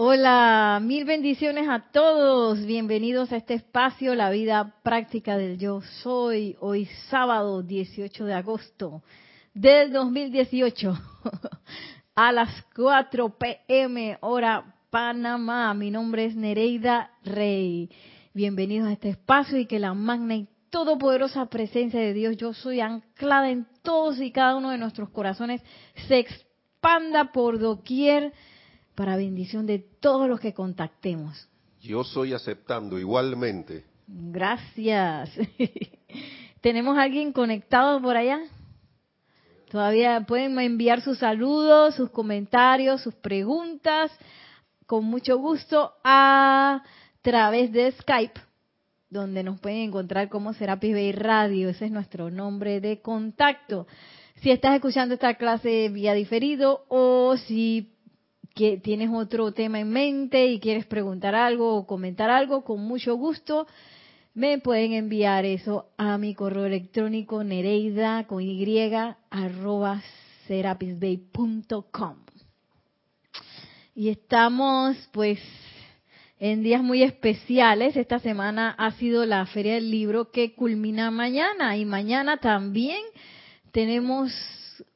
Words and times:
Hola, 0.00 0.78
mil 0.80 1.04
bendiciones 1.04 1.68
a 1.68 1.80
todos. 1.90 2.64
Bienvenidos 2.64 3.32
a 3.32 3.36
este 3.36 3.54
espacio, 3.54 4.14
la 4.14 4.30
vida 4.30 4.76
práctica 4.84 5.36
del 5.36 5.58
yo 5.58 5.80
soy. 6.04 6.56
Hoy 6.60 6.86
sábado 7.10 7.64
18 7.64 8.24
de 8.24 8.32
agosto 8.32 9.02
del 9.54 9.92
2018 9.92 10.96
a 12.14 12.30
las 12.30 12.48
4 12.76 13.38
pm 13.38 14.18
hora 14.20 14.76
Panamá. 14.88 15.74
Mi 15.74 15.90
nombre 15.90 16.26
es 16.26 16.36
Nereida 16.36 17.10
Rey. 17.24 17.90
Bienvenidos 18.32 18.86
a 18.86 18.92
este 18.92 19.08
espacio 19.08 19.58
y 19.58 19.66
que 19.66 19.80
la 19.80 19.94
magna 19.94 20.36
y 20.36 20.46
todopoderosa 20.70 21.46
presencia 21.46 21.98
de 21.98 22.14
Dios 22.14 22.36
yo 22.36 22.54
soy 22.54 22.78
anclada 22.78 23.50
en 23.50 23.66
todos 23.82 24.20
y 24.20 24.30
cada 24.30 24.54
uno 24.54 24.70
de 24.70 24.78
nuestros 24.78 25.10
corazones 25.10 25.60
se 26.06 26.20
expanda 26.20 27.32
por 27.32 27.58
doquier 27.58 28.32
para 28.98 29.16
bendición 29.16 29.64
de 29.64 29.78
todos 29.78 30.28
los 30.28 30.40
que 30.40 30.52
contactemos. 30.52 31.48
Yo 31.80 32.02
soy 32.02 32.32
aceptando 32.32 32.98
igualmente. 32.98 33.84
Gracias. 34.08 35.30
¿Tenemos 36.60 36.98
alguien 36.98 37.32
conectado 37.32 38.02
por 38.02 38.16
allá? 38.16 38.40
Todavía 39.70 40.22
pueden 40.26 40.58
enviar 40.58 41.00
sus 41.00 41.18
saludos, 41.18 41.94
sus 41.94 42.10
comentarios, 42.10 43.00
sus 43.00 43.14
preguntas, 43.14 44.10
con 44.84 45.04
mucho 45.04 45.38
gusto 45.38 45.92
a 46.02 46.82
través 47.22 47.70
de 47.70 47.92
Skype, 47.92 48.40
donde 49.10 49.44
nos 49.44 49.60
pueden 49.60 49.78
encontrar 49.78 50.28
como 50.28 50.54
Serapis 50.54 50.92
Bay 50.92 51.12
Radio. 51.12 51.68
Ese 51.68 51.84
es 51.84 51.92
nuestro 51.92 52.32
nombre 52.32 52.80
de 52.80 53.00
contacto. 53.00 53.86
Si 54.42 54.50
estás 54.50 54.74
escuchando 54.74 55.14
esta 55.14 55.34
clase 55.34 55.88
vía 55.88 56.14
diferido 56.14 56.84
o 56.88 57.36
si 57.36 57.94
que 58.58 58.76
tienes 58.76 59.08
otro 59.12 59.52
tema 59.52 59.78
en 59.78 59.88
mente 59.88 60.48
y 60.48 60.58
quieres 60.58 60.84
preguntar 60.84 61.36
algo 61.36 61.76
o 61.76 61.86
comentar 61.86 62.28
algo, 62.28 62.64
con 62.64 62.80
mucho 62.80 63.14
gusto 63.14 63.68
me 64.34 64.58
pueden 64.58 64.94
enviar 64.94 65.44
eso 65.44 65.86
a 65.96 66.18
mi 66.18 66.34
correo 66.34 66.66
electrónico 66.66 67.44
nereida 67.44 68.26
con 68.26 68.42
y 68.42 69.16
arroba 69.30 70.02
serapisbay.com. 70.48 72.16
Y 73.94 74.08
estamos 74.08 74.96
pues 75.12 75.38
en 76.40 76.64
días 76.64 76.82
muy 76.82 77.04
especiales. 77.04 77.96
Esta 77.96 78.18
semana 78.18 78.74
ha 78.76 78.90
sido 78.92 79.24
la 79.24 79.46
Feria 79.46 79.74
del 79.74 79.88
Libro 79.88 80.32
que 80.32 80.56
culmina 80.56 81.12
mañana 81.12 81.76
y 81.76 81.84
mañana 81.84 82.38
también 82.38 83.02
tenemos 83.70 84.32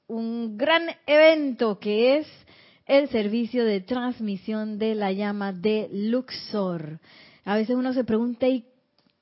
un 0.09 0.59
gran 0.59 0.83
evento 1.07 1.79
que 1.79 2.19
es 2.19 2.42
el 2.87 3.09
servicio 3.09 3.65
de 3.65 3.81
transmisión 3.81 4.79
de 4.79 4.95
la 4.95 5.13
llama 5.13 5.53
de 5.53 5.89
Luxor. 5.93 7.01
A 7.45 7.57
veces 7.57 7.77
uno 7.77 7.93
se 7.93 8.05
pregunta 8.05 8.47
y, 8.49 8.65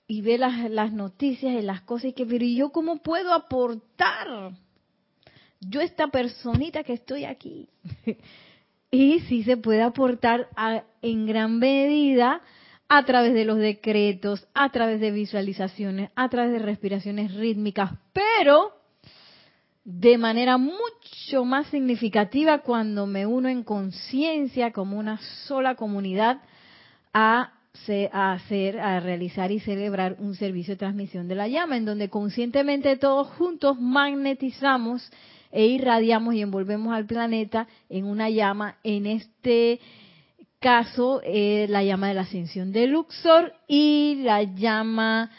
ve 0.08 0.38
las, 0.38 0.70
las, 0.70 0.92
noticias 0.92 1.54
y 1.54 1.62
las 1.62 1.82
cosas 1.82 2.06
y 2.06 2.12
que, 2.12 2.26
pero 2.26 2.44
¿y 2.44 2.56
yo 2.56 2.70
cómo 2.70 2.98
puedo 2.98 3.32
aportar? 3.32 4.52
Yo 5.60 5.80
esta 5.80 6.08
personita 6.08 6.82
que 6.84 6.94
estoy 6.94 7.24
aquí. 7.24 7.68
y 8.90 9.20
sí 9.20 9.44
se 9.44 9.56
puede 9.56 9.82
aportar 9.82 10.48
en 11.02 11.26
gran 11.26 11.58
medida 11.58 12.40
a 12.88 13.04
través 13.04 13.34
de 13.34 13.44
los 13.44 13.58
decretos, 13.58 14.48
a 14.52 14.70
través 14.70 15.00
de 15.00 15.12
visualizaciones, 15.12 16.10
a 16.16 16.28
través 16.28 16.52
de 16.52 16.58
respiraciones 16.58 17.34
rítmicas, 17.34 17.92
pero 18.12 18.79
de 19.92 20.18
manera 20.18 20.56
mucho 20.56 21.44
más 21.44 21.66
significativa 21.68 22.58
cuando 22.58 23.06
me 23.06 23.26
uno 23.26 23.48
en 23.48 23.64
conciencia 23.64 24.72
como 24.72 24.98
una 24.98 25.18
sola 25.46 25.74
comunidad 25.74 26.38
a, 27.12 27.52
hacer, 28.12 28.78
a 28.78 29.00
realizar 29.00 29.50
y 29.50 29.58
celebrar 29.58 30.16
un 30.20 30.34
servicio 30.36 30.74
de 30.74 30.78
transmisión 30.78 31.26
de 31.26 31.34
la 31.34 31.48
llama, 31.48 31.76
en 31.76 31.86
donde 31.86 32.08
conscientemente 32.08 32.96
todos 32.98 33.28
juntos 33.28 33.80
magnetizamos 33.80 35.10
e 35.50 35.66
irradiamos 35.66 36.34
y 36.34 36.42
envolvemos 36.42 36.94
al 36.94 37.06
planeta 37.06 37.66
en 37.88 38.04
una 38.04 38.30
llama, 38.30 38.76
en 38.84 39.06
este 39.06 39.80
caso 40.60 41.20
eh, 41.24 41.66
la 41.68 41.82
llama 41.82 42.08
de 42.08 42.14
la 42.14 42.20
ascensión 42.20 42.70
de 42.70 42.86
Luxor 42.86 43.54
y 43.66 44.20
la 44.22 44.42
llama 44.44 45.30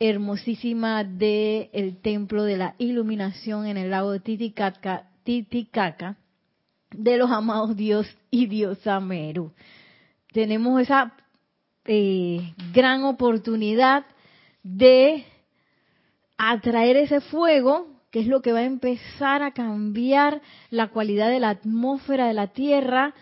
hermosísima 0.00 1.04
del 1.04 1.68
el 1.74 1.98
templo 2.00 2.44
de 2.44 2.56
la 2.56 2.74
iluminación 2.78 3.66
en 3.66 3.76
el 3.76 3.90
lago 3.90 4.18
Titicaca, 4.18 5.10
Titicaca 5.24 6.16
de 6.90 7.18
los 7.18 7.30
amados 7.30 7.76
Dios 7.76 8.06
y 8.30 8.46
Diosa 8.46 8.98
Meru. 8.98 9.52
Tenemos 10.32 10.80
esa 10.80 11.12
eh, 11.84 12.54
gran 12.72 13.04
oportunidad 13.04 14.06
de 14.62 15.24
atraer 16.38 16.96
ese 16.96 17.20
fuego, 17.20 17.86
que 18.10 18.20
es 18.20 18.26
lo 18.26 18.40
que 18.40 18.52
va 18.52 18.60
a 18.60 18.64
empezar 18.64 19.42
a 19.42 19.52
cambiar 19.52 20.40
la 20.70 20.88
cualidad 20.88 21.28
de 21.28 21.40
la 21.40 21.50
atmósfera 21.50 22.26
de 22.26 22.34
la 22.34 22.48
Tierra, 22.48 23.14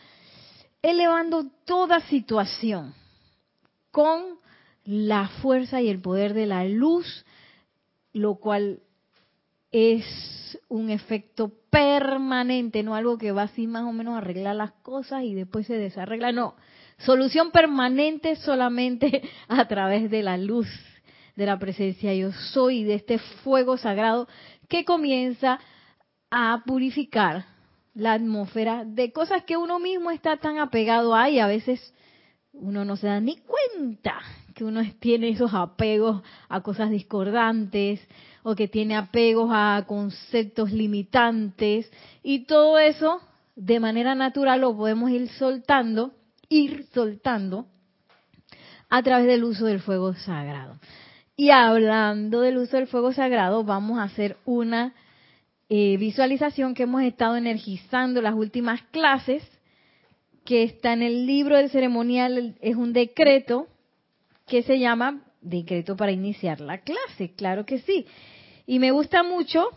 elevando 0.81 1.47
toda 1.65 2.00
situación 2.03 2.95
con 3.91 4.39
la 4.88 5.28
fuerza 5.43 5.82
y 5.82 5.91
el 5.91 6.00
poder 6.00 6.32
de 6.32 6.47
la 6.47 6.65
luz, 6.65 7.26
lo 8.15 8.37
cual 8.37 8.81
es 9.71 10.59
un 10.69 10.88
efecto 10.88 11.53
permanente, 11.69 12.82
no 12.82 12.94
algo 12.94 13.19
que 13.19 13.32
va 13.32 13.43
así 13.43 13.66
más 13.66 13.82
o 13.82 13.93
menos 13.93 14.15
a 14.15 14.19
arreglar 14.19 14.56
las 14.56 14.72
cosas 14.81 15.25
y 15.25 15.34
después 15.34 15.66
se 15.66 15.77
desarregla, 15.77 16.32
no, 16.32 16.54
solución 17.00 17.50
permanente 17.50 18.37
solamente 18.37 19.28
a 19.48 19.69
través 19.69 20.10
de 20.10 20.22
la 20.22 20.38
luz 20.38 20.66
de 21.37 21.44
la 21.44 21.59
presencia 21.59 22.15
yo 22.15 22.32
soy, 22.32 22.82
de 22.82 22.94
este 22.94 23.19
fuego 23.19 23.77
sagrado 23.77 24.27
que 24.71 24.87
comienza 24.87 25.60
a 26.31 26.62
purificar 26.65 27.44
la 27.93 28.15
atmósfera 28.15 28.87
de 28.87 29.12
cosas 29.12 29.44
que 29.44 29.59
uno 29.59 29.81
mismo 29.81 30.10
está 30.10 30.38
tan 30.38 30.59
apegado 30.59 31.15
a 31.15 31.28
y 31.28 31.41
a 31.41 31.47
veces 31.47 31.93
uno 32.53 32.87
no 32.87 32.97
se 32.97 33.06
da 33.06 33.21
ni 33.21 33.37
cuenta 33.37 34.19
que 34.59 34.65
uno 34.65 34.83
tiene 34.99 35.29
esos 35.29 35.55
apegos 35.55 36.21
a 36.49 36.63
cosas 36.63 36.91
discordantes 36.91 38.01
o 38.43 38.57
que 38.57 38.67
tiene 38.67 38.97
apegos 38.97 39.51
a 39.53 39.85
conceptos 39.87 40.73
limitantes 40.73 41.89
y 42.25 42.41
todo 42.41 42.77
eso 42.81 43.21
de 43.55 43.79
manera 43.79 44.17
natural 44.17 44.63
lo 44.63 44.77
podemos 44.77 45.13
ir 45.13 45.29
soltando, 45.29 46.11
ir 46.49 46.87
soltando 46.93 47.67
a 48.91 49.01
través 49.01 49.29
del 49.29 49.45
uso 49.45 49.65
del 49.65 49.79
fuego 49.79 50.15
sagrado. 50.15 50.81
Y 51.37 51.51
hablando 51.51 52.41
del 52.41 52.59
uso 52.59 52.79
del 52.79 52.89
fuego 52.89 53.13
sagrado, 53.13 53.63
vamos 53.63 54.01
a 54.01 54.05
hacer 54.05 54.39
una 54.45 54.93
eh, 55.69 55.97
visualización 55.99 56.75
que 56.75 56.83
hemos 56.83 57.03
estado 57.03 57.37
energizando 57.37 58.21
las 58.21 58.35
últimas 58.35 58.83
clases 58.91 59.49
que 60.45 60.65
está 60.65 60.95
en 60.95 61.03
el 61.03 61.27
libro 61.27 61.57
del 61.57 61.71
ceremonial, 61.71 62.57
es 62.61 62.75
un 62.75 62.93
decreto 62.93 63.69
que 64.48 64.62
se 64.62 64.78
llama 64.78 65.22
Decreto 65.41 65.97
para 65.97 66.10
iniciar 66.10 66.60
la 66.60 66.78
clase, 66.78 67.34
claro 67.36 67.64
que 67.64 67.78
sí. 67.78 68.06
Y 68.66 68.81
me 68.81 68.91
gusta 68.91 69.22
mucho 69.22 69.69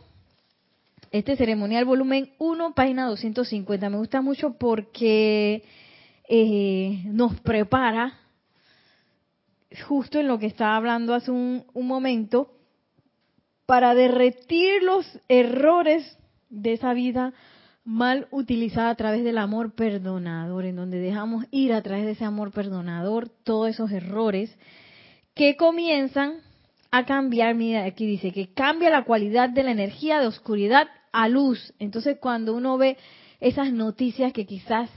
este 1.12 1.36
ceremonial 1.36 1.86
volumen 1.86 2.32
1, 2.40 2.74
página 2.74 3.06
250, 3.08 3.90
me 3.90 3.98
gusta 3.98 4.22
mucho 4.22 4.58
porque 4.58 5.64
eh, 6.28 7.04
nos 7.06 7.40
prepara 7.42 8.18
justo 9.88 10.20
en 10.20 10.28
lo 10.28 10.40
que 10.40 10.48
estaba 10.48 10.76
hablando 10.76 11.14
hace 11.14 11.32
un, 11.32 11.66
un 11.74 11.88
momento, 11.88 12.52
para 13.66 13.94
derretir 13.94 14.84
los 14.84 15.06
errores 15.30 16.18
de 16.50 16.74
esa 16.74 16.94
vida 16.94 17.34
mal 17.84 18.28
utilizada 18.32 18.90
a 18.90 18.96
través 18.96 19.24
del 19.24 19.38
amor 19.38 19.74
perdonador, 19.74 20.66
en 20.66 20.76
donde 20.76 21.00
dejamos 21.00 21.46
ir 21.52 21.74
a 21.74 21.82
través 21.82 22.06
de 22.06 22.12
ese 22.12 22.26
amor 22.26 22.52
perdonador 22.52 23.30
todos 23.30 23.70
esos 23.70 23.92
errores 23.92 24.56
que 25.34 25.56
comienzan 25.56 26.36
a 26.92 27.06
cambiar, 27.06 27.56
mira, 27.56 27.86
aquí 27.86 28.06
dice 28.06 28.32
que 28.32 28.54
cambia 28.54 28.90
la 28.90 29.06
cualidad 29.06 29.50
de 29.50 29.64
la 29.64 29.72
energía 29.72 30.20
de 30.20 30.28
oscuridad 30.28 30.88
a 31.12 31.30
luz. 31.30 31.74
Entonces 31.80 32.18
cuando 32.20 32.54
uno 32.54 32.78
ve 32.78 32.98
esas 33.40 33.72
noticias 33.72 34.34
que 34.34 34.46
quizás 34.46 34.90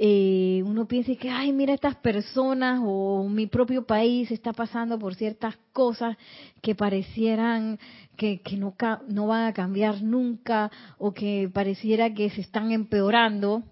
eh, 0.00 0.62
uno 0.64 0.86
piensa 0.86 1.12
que, 1.16 1.28
ay, 1.28 1.52
mira 1.52 1.74
estas 1.74 1.96
personas 1.96 2.80
o 2.84 3.28
mi 3.28 3.48
propio 3.48 3.84
país 3.84 4.30
está 4.30 4.52
pasando 4.52 4.96
por 4.96 5.16
ciertas 5.16 5.56
cosas 5.72 6.16
que 6.62 6.76
parecieran 6.76 7.80
que, 8.16 8.40
no, 8.56 8.76
no 9.08 9.26
van 9.26 9.46
a 9.46 9.52
cambiar 9.52 10.00
nunca 10.00 10.70
o 10.98 11.12
que 11.12 11.50
pareciera 11.52 12.14
que 12.14 12.30
se 12.30 12.42
están 12.42 12.70
empeorando, 12.70 13.64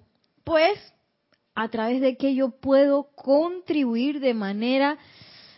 pues 0.42 0.76
a 1.54 1.68
través 1.68 2.00
de 2.00 2.16
que 2.16 2.34
yo 2.34 2.50
puedo 2.50 3.08
contribuir 3.14 4.18
de 4.18 4.34
manera, 4.34 4.98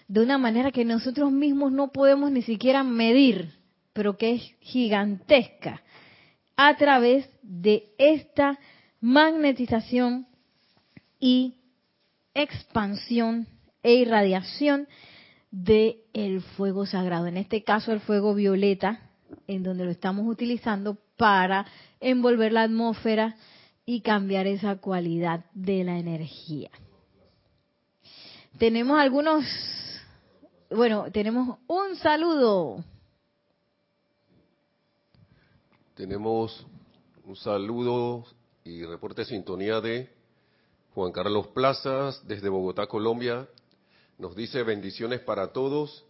de 0.06 0.20
una 0.20 0.36
manera 0.36 0.70
que 0.70 0.84
nosotros 0.84 1.32
mismos 1.32 1.72
no 1.72 1.92
podemos 1.92 2.30
ni 2.30 2.42
siquiera 2.42 2.82
medir, 2.82 3.54
pero 3.94 4.18
que 4.18 4.34
es 4.34 4.42
gigantesca, 4.60 5.82
a 6.56 6.76
través 6.76 7.26
de 7.42 7.90
esta 7.96 8.58
magnetización 9.00 10.27
y 11.20 11.54
expansión 12.34 13.46
e 13.82 13.94
irradiación 13.94 14.88
de 15.50 16.04
el 16.12 16.42
fuego 16.42 16.86
sagrado, 16.86 17.26
en 17.26 17.36
este 17.36 17.64
caso 17.64 17.92
el 17.92 18.00
fuego 18.00 18.34
violeta, 18.34 19.00
en 19.46 19.62
donde 19.62 19.84
lo 19.84 19.90
estamos 19.90 20.26
utilizando 20.26 20.98
para 21.16 21.66
envolver 22.00 22.52
la 22.52 22.62
atmósfera 22.62 23.36
y 23.84 24.02
cambiar 24.02 24.46
esa 24.46 24.76
cualidad 24.76 25.44
de 25.54 25.84
la 25.84 25.98
energía. 25.98 26.70
Tenemos 28.58 28.98
algunos, 28.98 29.44
bueno, 30.70 31.10
tenemos 31.10 31.58
un 31.66 31.96
saludo. 31.96 32.84
Tenemos 35.94 36.66
un 37.24 37.36
saludo 37.36 38.24
y 38.64 38.84
reporte 38.84 39.22
de 39.22 39.28
sintonía 39.28 39.80
de 39.80 40.17
Juan 40.98 41.12
Carlos 41.12 41.46
Plazas 41.54 42.26
desde 42.26 42.48
Bogotá, 42.48 42.88
Colombia. 42.88 43.46
Nos 44.18 44.34
dice 44.34 44.64
bendiciones 44.64 45.20
para 45.20 45.52
todos. 45.52 46.04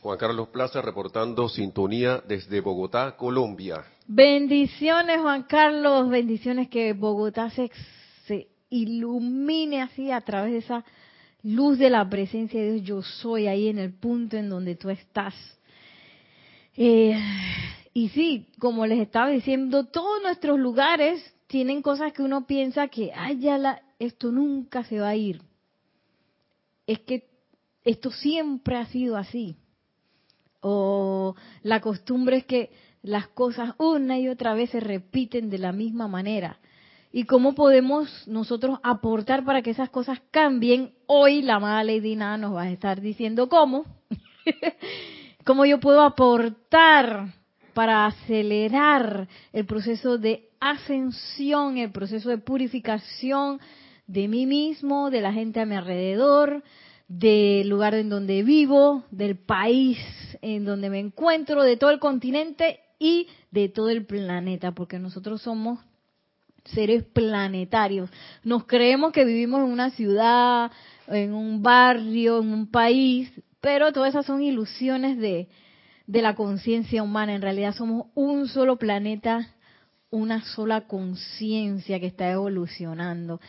Juan 0.00 0.16
Carlos 0.16 0.48
Plaza 0.48 0.80
reportando 0.80 1.46
sintonía 1.50 2.22
desde 2.26 2.62
Bogotá, 2.62 3.16
Colombia. 3.18 3.84
Bendiciones, 4.06 5.20
Juan 5.20 5.42
Carlos. 5.42 6.08
Bendiciones 6.08 6.70
que 6.70 6.94
Bogotá 6.94 7.50
se, 7.50 7.70
se 8.26 8.48
ilumine 8.70 9.82
así 9.82 10.10
a 10.10 10.22
través 10.22 10.52
de 10.52 10.58
esa 10.60 10.86
luz 11.42 11.76
de 11.76 11.90
la 11.90 12.08
presencia 12.08 12.58
de 12.58 12.80
Dios. 12.80 12.82
Yo 12.86 13.02
soy 13.02 13.46
ahí 13.46 13.68
en 13.68 13.78
el 13.78 13.92
punto 13.92 14.38
en 14.38 14.48
donde 14.48 14.74
tú 14.74 14.88
estás. 14.88 15.34
Eh, 16.78 17.20
y 17.92 18.08
sí, 18.08 18.46
como 18.58 18.86
les 18.86 19.00
estaba 19.00 19.28
diciendo, 19.28 19.84
todos 19.84 20.22
nuestros 20.22 20.58
lugares 20.58 21.33
tienen 21.46 21.82
cosas 21.82 22.12
que 22.12 22.22
uno 22.22 22.46
piensa 22.46 22.88
que, 22.88 23.12
ay, 23.14 23.40
esto 23.98 24.32
nunca 24.32 24.84
se 24.84 25.00
va 25.00 25.08
a 25.08 25.16
ir. 25.16 25.42
Es 26.86 27.00
que 27.00 27.28
esto 27.84 28.10
siempre 28.10 28.76
ha 28.76 28.86
sido 28.86 29.16
así. 29.16 29.56
O 30.60 31.34
la 31.62 31.80
costumbre 31.80 32.38
es 32.38 32.46
que 32.46 32.70
las 33.02 33.28
cosas 33.28 33.74
una 33.78 34.18
y 34.18 34.28
otra 34.28 34.54
vez 34.54 34.70
se 34.70 34.80
repiten 34.80 35.50
de 35.50 35.58
la 35.58 35.72
misma 35.72 36.08
manera. 36.08 36.58
¿Y 37.12 37.24
cómo 37.24 37.54
podemos 37.54 38.26
nosotros 38.26 38.80
aportar 38.82 39.44
para 39.44 39.62
que 39.62 39.70
esas 39.70 39.90
cosas 39.90 40.20
cambien? 40.30 40.94
Hoy 41.06 41.42
la 41.42 41.56
amada 41.56 41.84
Lady 41.84 42.16
Nada 42.16 42.38
nos 42.38 42.54
va 42.56 42.62
a 42.62 42.70
estar 42.70 43.00
diciendo 43.00 43.48
cómo. 43.48 43.84
¿Cómo 45.44 45.66
yo 45.66 45.78
puedo 45.78 46.00
aportar 46.00 47.34
para 47.74 48.06
acelerar 48.06 49.28
el 49.52 49.66
proceso 49.66 50.16
de 50.16 50.48
ascensión, 50.70 51.76
el 51.76 51.92
proceso 51.92 52.30
de 52.30 52.38
purificación 52.38 53.60
de 54.06 54.28
mí 54.28 54.46
mismo, 54.46 55.10
de 55.10 55.20
la 55.20 55.32
gente 55.32 55.60
a 55.60 55.66
mi 55.66 55.74
alrededor, 55.74 56.62
del 57.06 57.68
lugar 57.68 57.94
en 57.94 58.08
donde 58.08 58.42
vivo, 58.42 59.04
del 59.10 59.36
país 59.36 59.98
en 60.40 60.64
donde 60.64 60.88
me 60.88 61.00
encuentro, 61.00 61.62
de 61.62 61.76
todo 61.76 61.90
el 61.90 61.98
continente 61.98 62.80
y 62.98 63.28
de 63.50 63.68
todo 63.68 63.90
el 63.90 64.06
planeta, 64.06 64.72
porque 64.72 64.98
nosotros 64.98 65.42
somos 65.42 65.80
seres 66.64 67.04
planetarios. 67.04 68.08
Nos 68.42 68.64
creemos 68.64 69.12
que 69.12 69.26
vivimos 69.26 69.60
en 69.60 69.70
una 69.70 69.90
ciudad, 69.90 70.72
en 71.08 71.34
un 71.34 71.62
barrio, 71.62 72.40
en 72.40 72.48
un 72.48 72.70
país, 72.70 73.30
pero 73.60 73.92
todas 73.92 74.10
esas 74.10 74.24
son 74.24 74.42
ilusiones 74.42 75.18
de, 75.18 75.48
de 76.06 76.22
la 76.22 76.34
conciencia 76.34 77.02
humana. 77.02 77.34
En 77.34 77.42
realidad 77.42 77.74
somos 77.74 78.06
un 78.14 78.48
solo 78.48 78.78
planeta, 78.78 79.53
una 80.14 80.42
sola 80.44 80.82
conciencia 80.82 81.98
que 81.98 82.06
está 82.06 82.30
evolucionando 82.30 83.40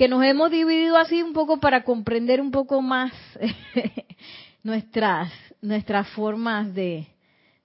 que 0.00 0.08
nos 0.08 0.24
hemos 0.24 0.50
dividido 0.50 0.96
así 0.96 1.22
un 1.22 1.34
poco 1.34 1.60
para 1.60 1.84
comprender 1.84 2.40
un 2.40 2.50
poco 2.50 2.80
más 2.80 3.12
nuestras, 4.62 5.30
nuestras 5.60 6.08
formas 6.08 6.74
de, 6.74 7.06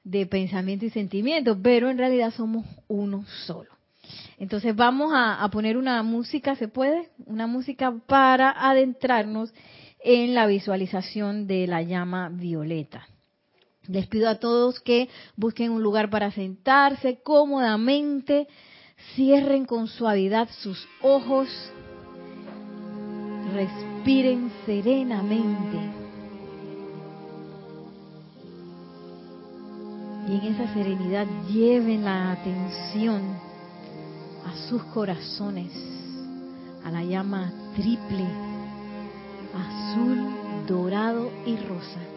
de 0.04 0.26
pensamiento 0.26 0.84
y 0.84 0.90
sentimiento, 0.90 1.58
pero 1.62 1.90
en 1.90 1.98
realidad 1.98 2.34
somos 2.34 2.66
uno 2.90 3.24
solo. 3.46 3.70
Entonces 4.38 4.76
vamos 4.76 5.14
a, 5.14 5.42
a, 5.42 5.50
poner 5.50 5.78
una 5.78 6.04
música, 6.04 6.58
¿se 6.58 6.68
puede? 6.68 7.08
Una 7.26 7.48
música 7.48 7.94
para 8.06 8.52
adentrarnos 8.52 9.54
en 10.04 10.36
la 10.36 10.46
visualización 10.46 11.48
de 11.48 11.68
la 11.68 11.84
llama 11.84 12.28
violeta. 12.28 13.08
Les 13.88 14.08
pido 14.08 14.30
a 14.30 14.36
todos 14.36 14.80
que 14.80 15.10
busquen 15.36 15.72
un 15.72 15.84
lugar 15.84 16.10
para 16.10 16.32
sentarse 16.32 17.20
cómodamente, 17.22 18.48
cierren 19.16 19.66
con 19.66 19.88
suavidad 19.88 20.50
sus 20.62 20.88
ojos 21.02 21.48
respiren 23.56 24.52
serenamente. 24.66 25.80
Y 30.28 30.32
en 30.36 30.54
esa 30.54 30.74
serenidad 30.74 31.28
lleven 31.48 32.04
la 32.04 32.32
atención 32.32 33.22
a 34.46 34.56
sus 34.68 34.84
corazones, 34.86 35.72
a 36.84 36.92
la 36.92 37.04
llama 37.04 37.54
triple, 37.76 38.28
azul, 39.54 40.66
dorado 40.68 41.32
y 41.46 41.56
rosa. 41.58 42.15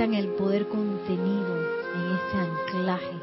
El 0.00 0.28
poder 0.28 0.66
contenido 0.66 1.58
en 1.94 2.16
este 2.16 2.38
anclaje 2.38 3.16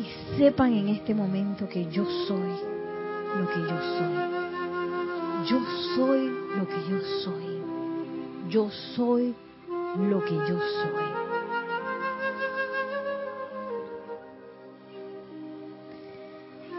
y 0.00 0.36
sepan 0.36 0.72
en 0.72 0.88
este 0.88 1.14
momento 1.14 1.68
que 1.68 1.88
yo 1.88 2.04
soy 2.26 2.50
lo 3.38 3.48
que 3.48 3.60
yo 3.60 3.80
soy. 3.96 5.46
Yo 5.46 5.60
soy 5.94 6.30
lo 6.58 6.66
que 6.66 6.90
yo 6.90 7.00
soy. 7.22 7.62
Yo 8.48 8.70
soy 8.96 9.34
lo 10.00 10.24
que 10.24 10.34
yo 10.34 10.58
soy. 10.58 11.04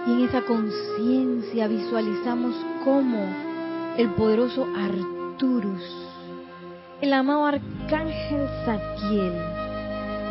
Y 0.08 0.12
en 0.12 0.28
esa 0.28 0.42
conciencia 0.42 1.70
visualizamos 1.70 2.54
cómo 2.84 3.26
el 3.98 4.10
poderoso 4.10 4.68
Arturus, 4.76 6.11
el 7.02 7.14
amado 7.14 7.46
arcángel 7.46 8.48
Zadkiel, 8.64 9.34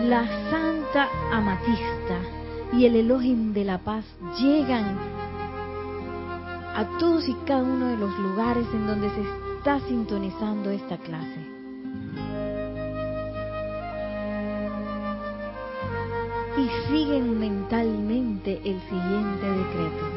la 0.08 0.24
Santa 0.50 1.08
Amatista 1.32 2.20
y 2.72 2.86
el 2.86 2.94
Elohim 2.94 3.52
de 3.52 3.64
la 3.64 3.78
Paz 3.78 4.04
llegan 4.38 4.96
a 6.76 6.86
todos 7.00 7.28
y 7.28 7.34
cada 7.44 7.64
uno 7.64 7.86
de 7.86 7.96
los 7.96 8.16
lugares 8.20 8.66
en 8.72 8.86
donde 8.86 9.10
se 9.10 9.22
está 9.58 9.80
sintonizando 9.88 10.70
esta 10.70 10.96
clase. 10.98 11.40
Y 16.56 16.68
siguen 16.88 17.40
mentalmente 17.40 18.60
el 18.64 18.80
siguiente 18.82 19.46
decreto. 19.50 20.10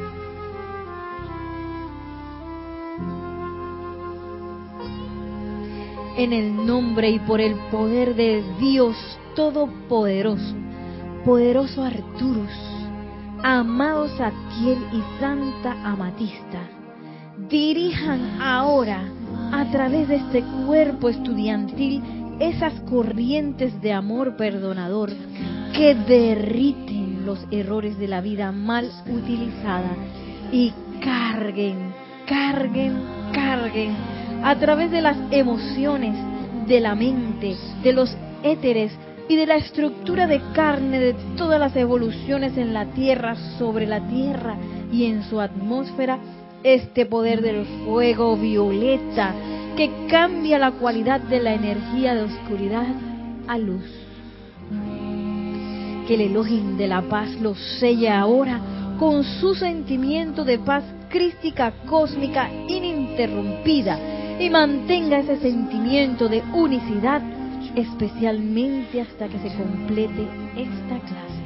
En 6.16 6.32
el 6.32 6.66
nombre 6.66 7.10
y 7.10 7.20
por 7.20 7.42
el 7.42 7.56
poder 7.72 8.14
de 8.16 8.44
Dios 8.60 8.96
Todopoderoso, 9.36 10.56
poderoso 11.26 11.84
Arturus, 11.84 12.52
amado 13.42 14.08
Satiel 14.10 14.78
y 14.94 15.20
Santa 15.20 15.72
Amatista, 15.84 16.70
dirijan 17.50 18.40
ahora 18.40 19.06
a 19.52 19.66
través 19.72 20.08
de 20.08 20.18
este 20.18 20.44
cuerpo 20.68 21.10
estudiantil 21.10 22.04
esas 22.40 22.74
corrientes 22.82 23.82
de 23.82 23.94
amor 23.94 24.38
perdonador 24.38 25.10
que 25.76 25.96
derriten 25.96 27.26
los 27.26 27.40
errores 27.50 27.98
de 27.98 28.08
la 28.08 28.22
vida 28.22 28.52
mal 28.52 28.92
utilizada. 29.08 29.96
Y 30.52 30.72
carguen, 31.02 31.92
carguen, 32.28 33.02
carguen 33.34 34.13
a 34.44 34.56
través 34.60 34.92
de 34.92 35.02
las 35.02 35.18
emociones, 35.32 36.16
de 36.68 36.80
la 36.80 36.96
mente, 36.96 37.56
de 37.82 37.94
los 37.94 38.16
éteres, 38.44 38.92
y 39.28 39.36
de 39.36 39.46
la 39.46 39.56
estructura 39.56 40.28
de 40.28 40.42
carne 40.54 41.00
de 41.00 41.16
todas 41.38 41.60
las 41.60 41.76
evoluciones 41.76 42.58
en 42.58 42.74
la 42.74 42.86
Tierra, 42.88 43.36
sobre 43.58 43.88
la 43.88 44.06
Tierra 44.08 44.58
y 44.92 45.06
en 45.06 45.24
su 45.24 45.40
atmósfera, 45.40 46.20
este 46.64 47.06
poder 47.06 47.42
del 47.42 47.66
fuego 47.86 48.38
violeta 48.38 49.34
que 49.76 49.90
cambia 50.10 50.60
la 50.60 50.72
cualidad 50.72 51.22
de 51.22 51.42
la 51.42 51.54
energía 51.54 52.16
de 52.16 52.24
oscuridad 52.24 52.88
a 53.48 53.58
luz. 53.58 53.84
Que 56.08 56.16
el 56.16 56.22
Elohim 56.22 56.78
de 56.78 56.88
la 56.88 57.02
paz 57.04 57.30
lo 57.42 57.56
sella 57.56 58.20
ahora 58.20 58.60
con 59.00 59.24
su 59.24 59.56
sentimiento 59.56 60.44
de 60.44 60.60
paz 60.60 60.84
crística 61.10 61.74
cósmica 61.86 62.50
ininterrumpida 62.68 64.13
y 64.40 64.50
mantenga 64.50 65.20
ese 65.20 65.38
sentimiento 65.38 66.28
de 66.28 66.42
unicidad 66.54 67.22
especialmente 67.76 69.02
hasta 69.02 69.28
que 69.28 69.40
se 69.40 69.56
complete 69.56 70.28
esta 70.56 71.00
clase. 71.00 71.44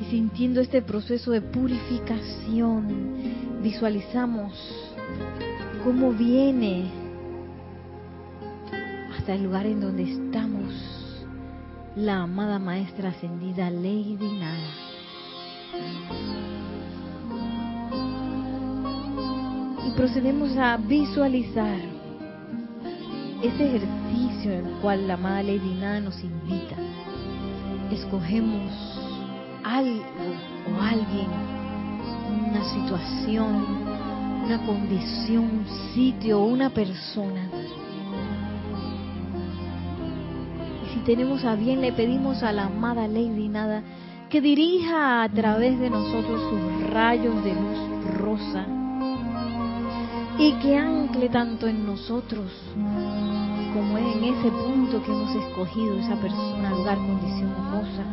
Y 0.00 0.04
sintiendo 0.10 0.60
este 0.60 0.82
proceso 0.82 1.30
de 1.30 1.42
purificación, 1.42 3.62
visualizamos 3.62 4.52
cómo 5.84 6.12
viene 6.12 6.90
hasta 9.16 9.34
el 9.34 9.44
lugar 9.44 9.66
en 9.66 9.80
donde 9.80 10.02
estamos 10.04 10.72
la 11.96 12.22
amada 12.22 12.58
maestra 12.58 13.10
ascendida 13.10 13.70
Lady 13.70 14.38
Nada. 14.38 14.70
Y 19.86 19.90
procedemos 19.90 20.56
a 20.56 20.76
visualizar 20.76 21.80
ese 23.42 23.66
ejercicio 23.66 24.52
en 24.52 24.66
el 24.66 24.72
cual 24.80 25.08
la 25.08 25.14
amada 25.14 25.42
Lady 25.42 25.74
Nada 25.80 26.00
nos 26.00 26.22
invita. 26.22 26.76
Escogemos 27.90 28.72
algo 29.64 30.04
o 30.70 30.80
alguien, 30.80 31.26
una 32.50 32.64
situación, 32.64 33.66
una 34.44 34.64
condición, 34.64 35.44
un 35.44 35.66
sitio 35.92 36.40
una 36.40 36.70
persona. 36.70 37.48
Y 40.84 40.94
si 40.94 41.00
tenemos 41.00 41.44
a 41.44 41.56
bien, 41.56 41.80
le 41.80 41.92
pedimos 41.92 42.44
a 42.44 42.52
la 42.52 42.66
amada 42.66 43.08
Lady 43.08 43.48
Nada 43.48 43.82
que 44.30 44.40
dirija 44.40 45.24
a 45.24 45.28
través 45.28 45.78
de 45.80 45.90
nosotros 45.90 46.40
sus 46.48 46.90
rayos 46.90 47.42
de 47.44 47.52
luz 47.52 48.18
rosa 48.18 48.81
y 50.38 50.52
que 50.54 50.76
ancle 50.76 51.28
tanto 51.28 51.66
en 51.66 51.86
nosotros 51.86 52.50
como 53.74 53.98
en 53.98 54.24
ese 54.24 54.50
punto 54.50 55.02
que 55.02 55.12
hemos 55.12 55.34
escogido, 55.34 55.98
esa 55.98 56.16
persona, 56.16 56.70
lugar, 56.70 56.98
condición, 56.98 57.52
cosa, 57.70 58.04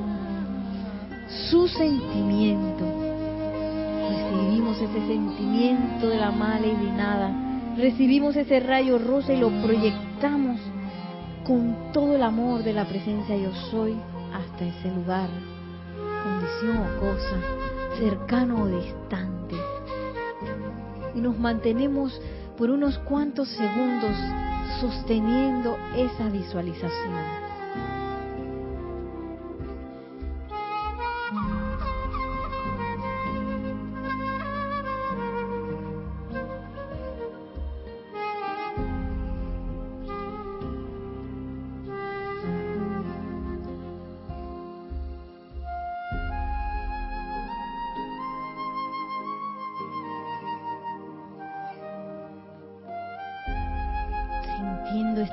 su 1.50 1.68
sentimiento. 1.68 2.86
Recibimos 4.10 4.78
ese 4.78 5.08
sentimiento 5.08 6.08
de 6.08 6.18
la 6.18 6.32
mala 6.32 6.66
y 6.66 6.76
de 6.76 6.92
nada. 6.92 7.32
Recibimos 7.78 8.36
ese 8.36 8.60
rayo 8.60 8.98
rosa 8.98 9.34
y 9.34 9.40
lo 9.40 9.50
proyectamos 9.62 10.60
con 11.46 11.92
todo 11.94 12.16
el 12.16 12.24
amor 12.24 12.64
de 12.64 12.74
la 12.74 12.86
presencia 12.86 13.36
yo 13.36 13.52
soy 13.72 13.96
hasta 14.34 14.66
ese 14.66 14.92
lugar, 14.92 15.30
condición 16.24 16.78
o 16.78 17.00
cosa, 17.00 17.98
cercano 17.98 18.64
o 18.64 18.68
distante. 18.68 19.39
Y 21.16 21.22
nos 21.22 21.38
mantenemos 21.38 22.20
por 22.58 22.70
unos 22.70 22.98
cuantos 23.00 23.50
segundos 23.50 24.16
sosteniendo 24.80 25.78
esa 25.96 26.30
visualización. 26.30 27.39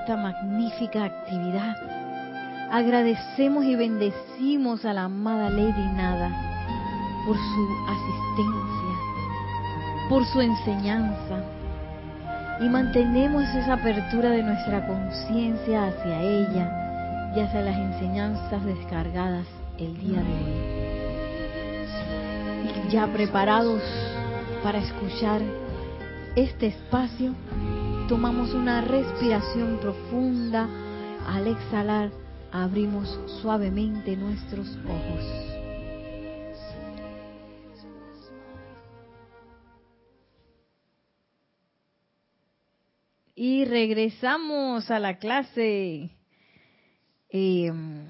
Esta 0.07 0.17
magnífica 0.17 1.05
actividad. 1.05 1.75
Agradecemos 2.71 3.65
y 3.65 3.75
bendecimos 3.75 4.85
a 4.85 4.93
la 4.93 5.07
amada 5.07 5.51
Lady 5.51 5.85
Nada 5.97 6.31
por 7.27 7.37
su 7.37 7.69
asistencia, 7.89 8.95
por 10.09 10.25
su 10.27 10.41
enseñanza 10.43 11.43
y 12.61 12.69
mantenemos 12.69 13.43
esa 13.57 13.73
apertura 13.73 14.31
de 14.31 14.45
nuestra 14.45 14.87
conciencia 14.87 15.89
hacia 15.89 16.23
ella 16.23 17.33
y 17.35 17.41
hacia 17.41 17.63
las 17.63 17.77
enseñanzas 17.77 18.65
descargadas 18.65 19.49
el 19.79 19.99
día 19.99 20.21
de 20.23 20.35
hoy. 20.35 20.53
ya 22.93 23.09
preparados 23.09 23.83
para 24.63 24.79
escuchar 24.79 25.41
este 26.37 26.69
espacio, 26.69 27.35
tomamos 28.09 28.55
una 28.55 28.83
respiración 28.83 29.79
profunda. 29.81 30.69
Al 31.27 31.49
exhalar, 31.49 32.11
abrimos 32.53 33.19
suavemente 33.41 34.17
nuestros 34.17 34.69
ojos. 34.85 35.25
Y 43.35 43.65
regresamos 43.65 44.91
a 44.91 45.01
la 45.01 45.19
clase. 45.19 46.11
Em, 47.29 48.07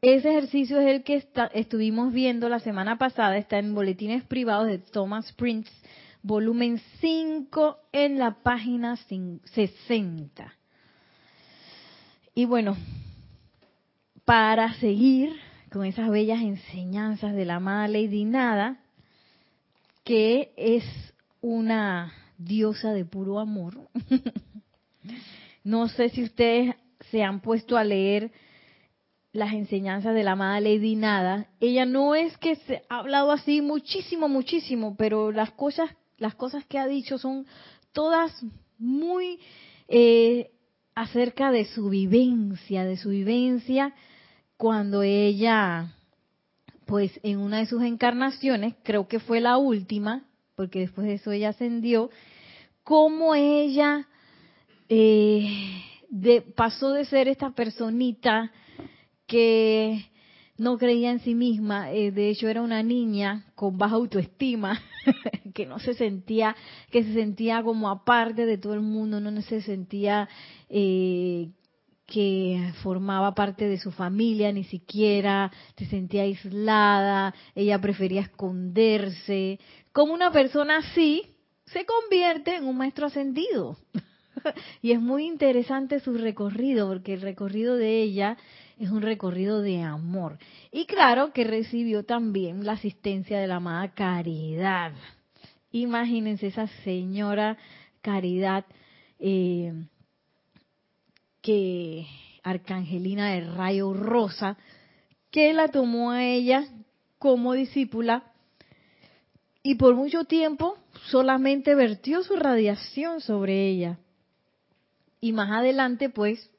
ese 0.00 0.30
ejercicio 0.30 0.80
es 0.80 0.86
el 0.86 1.04
que 1.04 1.22
estuvimos 1.52 2.14
viendo 2.14 2.48
la 2.48 2.60
semana 2.60 2.96
pasada, 2.96 3.36
está 3.36 3.58
en 3.58 3.74
boletines 3.74 4.24
privados 4.24 4.68
de 4.68 4.78
Thomas 4.78 5.30
Prince 5.32 5.70
volumen 6.24 6.80
5 7.00 7.78
en 7.92 8.18
la 8.18 8.42
página 8.42 8.96
60. 8.96 10.54
Y 12.34 12.46
bueno, 12.46 12.76
para 14.24 14.72
seguir 14.74 15.36
con 15.70 15.84
esas 15.84 16.08
bellas 16.08 16.40
enseñanzas 16.40 17.34
de 17.34 17.44
la 17.44 17.56
amada 17.56 17.88
Lady 17.88 18.24
Nada, 18.24 18.80
que 20.02 20.52
es 20.56 20.84
una 21.42 22.14
diosa 22.38 22.94
de 22.94 23.04
puro 23.04 23.38
amor. 23.38 23.74
no 25.62 25.88
sé 25.88 26.08
si 26.08 26.24
ustedes 26.24 26.74
se 27.10 27.22
han 27.22 27.40
puesto 27.40 27.76
a 27.76 27.84
leer 27.84 28.32
las 29.32 29.52
enseñanzas 29.52 30.14
de 30.14 30.22
la 30.22 30.32
amada 30.32 30.58
Lady 30.60 30.96
Nada. 30.96 31.48
Ella 31.60 31.84
no 31.84 32.14
es 32.14 32.38
que 32.38 32.56
se 32.56 32.82
ha 32.88 33.00
hablado 33.00 33.30
así 33.30 33.60
muchísimo, 33.60 34.26
muchísimo, 34.26 34.96
pero 34.96 35.30
las 35.30 35.50
cosas 35.50 35.90
las 36.24 36.34
cosas 36.36 36.64
que 36.64 36.78
ha 36.78 36.86
dicho 36.86 37.18
son 37.18 37.46
todas 37.92 38.32
muy 38.78 39.38
eh, 39.88 40.52
acerca 40.94 41.52
de 41.52 41.66
su 41.66 41.90
vivencia, 41.90 42.86
de 42.86 42.96
su 42.96 43.10
vivencia 43.10 43.94
cuando 44.56 45.02
ella, 45.02 45.94
pues 46.86 47.20
en 47.22 47.40
una 47.40 47.58
de 47.58 47.66
sus 47.66 47.82
encarnaciones, 47.82 48.74
creo 48.82 49.06
que 49.06 49.20
fue 49.20 49.42
la 49.42 49.58
última, 49.58 50.24
porque 50.56 50.78
después 50.78 51.06
de 51.06 51.14
eso 51.14 51.30
ella 51.30 51.50
ascendió, 51.50 52.08
cómo 52.84 53.34
ella 53.34 54.08
eh, 54.88 55.82
de, 56.08 56.40
pasó 56.40 56.92
de 56.92 57.04
ser 57.04 57.28
esta 57.28 57.50
personita 57.50 58.50
que 59.26 60.06
no 60.56 60.78
creía 60.78 61.10
en 61.10 61.20
sí 61.20 61.34
misma, 61.34 61.92
eh, 61.92 62.12
de 62.12 62.30
hecho 62.30 62.48
era 62.48 62.62
una 62.62 62.82
niña 62.82 63.44
con 63.54 63.76
baja 63.76 63.96
autoestima, 63.96 64.80
que 65.54 65.66
no 65.66 65.78
se 65.78 65.94
sentía, 65.94 66.54
que 66.90 67.02
se 67.02 67.12
sentía 67.12 67.62
como 67.62 67.90
aparte 67.90 68.46
de 68.46 68.58
todo 68.58 68.74
el 68.74 68.80
mundo, 68.80 69.20
no 69.20 69.42
se 69.42 69.62
sentía 69.62 70.28
eh, 70.68 71.50
que 72.06 72.72
formaba 72.82 73.34
parte 73.34 73.66
de 73.66 73.78
su 73.78 73.90
familia, 73.90 74.52
ni 74.52 74.64
siquiera 74.64 75.50
se 75.76 75.86
sentía 75.86 76.22
aislada, 76.22 77.34
ella 77.54 77.80
prefería 77.80 78.22
esconderse. 78.22 79.58
Como 79.92 80.12
una 80.12 80.30
persona 80.30 80.78
así 80.78 81.22
se 81.66 81.86
convierte 81.86 82.56
en 82.56 82.64
un 82.64 82.76
maestro 82.76 83.06
ascendido. 83.06 83.76
y 84.82 84.92
es 84.92 85.00
muy 85.00 85.26
interesante 85.26 86.00
su 86.00 86.14
recorrido, 86.14 86.88
porque 86.88 87.14
el 87.14 87.22
recorrido 87.22 87.76
de 87.76 88.02
ella 88.02 88.36
es 88.78 88.90
un 88.90 89.02
recorrido 89.02 89.62
de 89.62 89.82
amor. 89.82 90.38
Y 90.72 90.86
claro 90.86 91.32
que 91.32 91.44
recibió 91.44 92.04
también 92.04 92.64
la 92.64 92.72
asistencia 92.72 93.38
de 93.38 93.46
la 93.46 93.56
amada 93.56 93.92
Caridad. 93.92 94.92
Imagínense 95.70 96.48
esa 96.48 96.66
señora 96.84 97.56
Caridad 98.00 98.64
eh, 99.18 99.72
que 101.40 102.06
Arcangelina 102.42 103.30
de 103.32 103.40
Rayo 103.42 103.92
Rosa, 103.92 104.56
que 105.30 105.52
la 105.52 105.68
tomó 105.68 106.10
a 106.10 106.24
ella 106.24 106.64
como 107.18 107.54
discípula 107.54 108.24
y 109.62 109.76
por 109.76 109.94
mucho 109.94 110.24
tiempo 110.24 110.76
solamente 111.06 111.74
vertió 111.74 112.22
su 112.22 112.36
radiación 112.36 113.20
sobre 113.20 113.66
ella. 113.68 113.98
Y 115.20 115.32
más 115.32 115.50
adelante, 115.50 116.10
pues, 116.10 116.50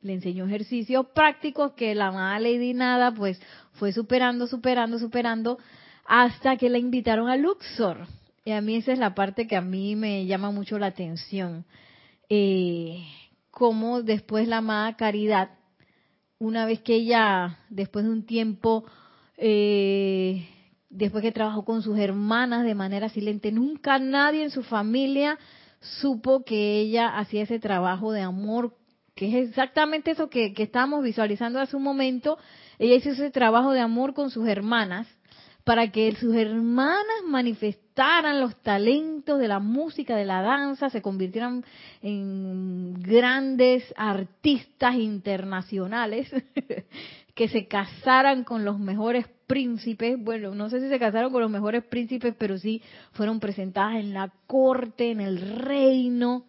le 0.00 0.14
enseñó 0.14 0.46
ejercicios 0.46 1.06
prácticos 1.14 1.72
que 1.72 1.94
la 1.94 2.08
amada 2.08 2.38
Lady 2.38 2.74
Nada 2.74 3.12
pues 3.12 3.40
fue 3.72 3.92
superando, 3.92 4.46
superando, 4.46 4.98
superando 4.98 5.58
hasta 6.06 6.56
que 6.56 6.68
la 6.68 6.78
invitaron 6.78 7.28
a 7.28 7.36
Luxor. 7.36 8.06
Y 8.44 8.52
a 8.52 8.60
mí 8.60 8.76
esa 8.76 8.92
es 8.92 8.98
la 8.98 9.14
parte 9.14 9.46
que 9.46 9.56
a 9.56 9.60
mí 9.60 9.96
me 9.96 10.24
llama 10.26 10.50
mucho 10.50 10.78
la 10.78 10.86
atención. 10.86 11.64
eh, 12.30 13.04
cómo 13.50 14.02
después 14.02 14.46
la 14.46 14.58
amada 14.58 14.96
Caridad, 14.96 15.50
una 16.38 16.64
vez 16.64 16.80
que 16.80 16.94
ella, 16.94 17.58
después 17.70 18.04
de 18.04 18.12
un 18.12 18.24
tiempo, 18.24 18.84
eh, 19.36 20.46
después 20.88 21.22
que 21.22 21.32
trabajó 21.32 21.64
con 21.64 21.82
sus 21.82 21.98
hermanas 21.98 22.64
de 22.64 22.76
manera 22.76 23.08
silente, 23.08 23.50
nunca 23.50 23.98
nadie 23.98 24.44
en 24.44 24.50
su 24.50 24.62
familia 24.62 25.38
supo 25.80 26.44
que 26.44 26.78
ella 26.80 27.18
hacía 27.18 27.42
ese 27.42 27.58
trabajo 27.58 28.12
de 28.12 28.22
amor, 28.22 28.76
que 29.18 29.26
es 29.26 29.48
exactamente 29.48 30.12
eso 30.12 30.30
que, 30.30 30.54
que 30.54 30.62
estábamos 30.62 31.02
visualizando 31.02 31.58
hace 31.58 31.76
un 31.76 31.82
momento. 31.82 32.38
Ella 32.78 32.94
hizo 32.94 33.10
ese 33.10 33.32
trabajo 33.32 33.72
de 33.72 33.80
amor 33.80 34.14
con 34.14 34.30
sus 34.30 34.46
hermanas 34.46 35.08
para 35.64 35.90
que 35.90 36.14
sus 36.14 36.36
hermanas 36.36 37.24
manifestaran 37.26 38.40
los 38.40 38.54
talentos 38.62 39.40
de 39.40 39.48
la 39.48 39.58
música, 39.58 40.14
de 40.14 40.24
la 40.24 40.40
danza, 40.40 40.88
se 40.88 41.02
convirtieran 41.02 41.64
en 42.00 42.94
grandes 43.02 43.92
artistas 43.96 44.94
internacionales, 44.94 46.30
que 47.34 47.48
se 47.48 47.66
casaran 47.66 48.44
con 48.44 48.64
los 48.64 48.78
mejores 48.78 49.26
príncipes, 49.48 50.16
bueno, 50.22 50.54
no 50.54 50.70
sé 50.70 50.80
si 50.80 50.88
se 50.88 50.98
casaron 51.00 51.32
con 51.32 51.42
los 51.42 51.50
mejores 51.50 51.82
príncipes, 51.82 52.36
pero 52.38 52.56
sí 52.56 52.80
fueron 53.14 53.40
presentadas 53.40 53.96
en 53.96 54.14
la 54.14 54.32
corte, 54.46 55.10
en 55.10 55.20
el 55.20 55.40
reino. 55.58 56.44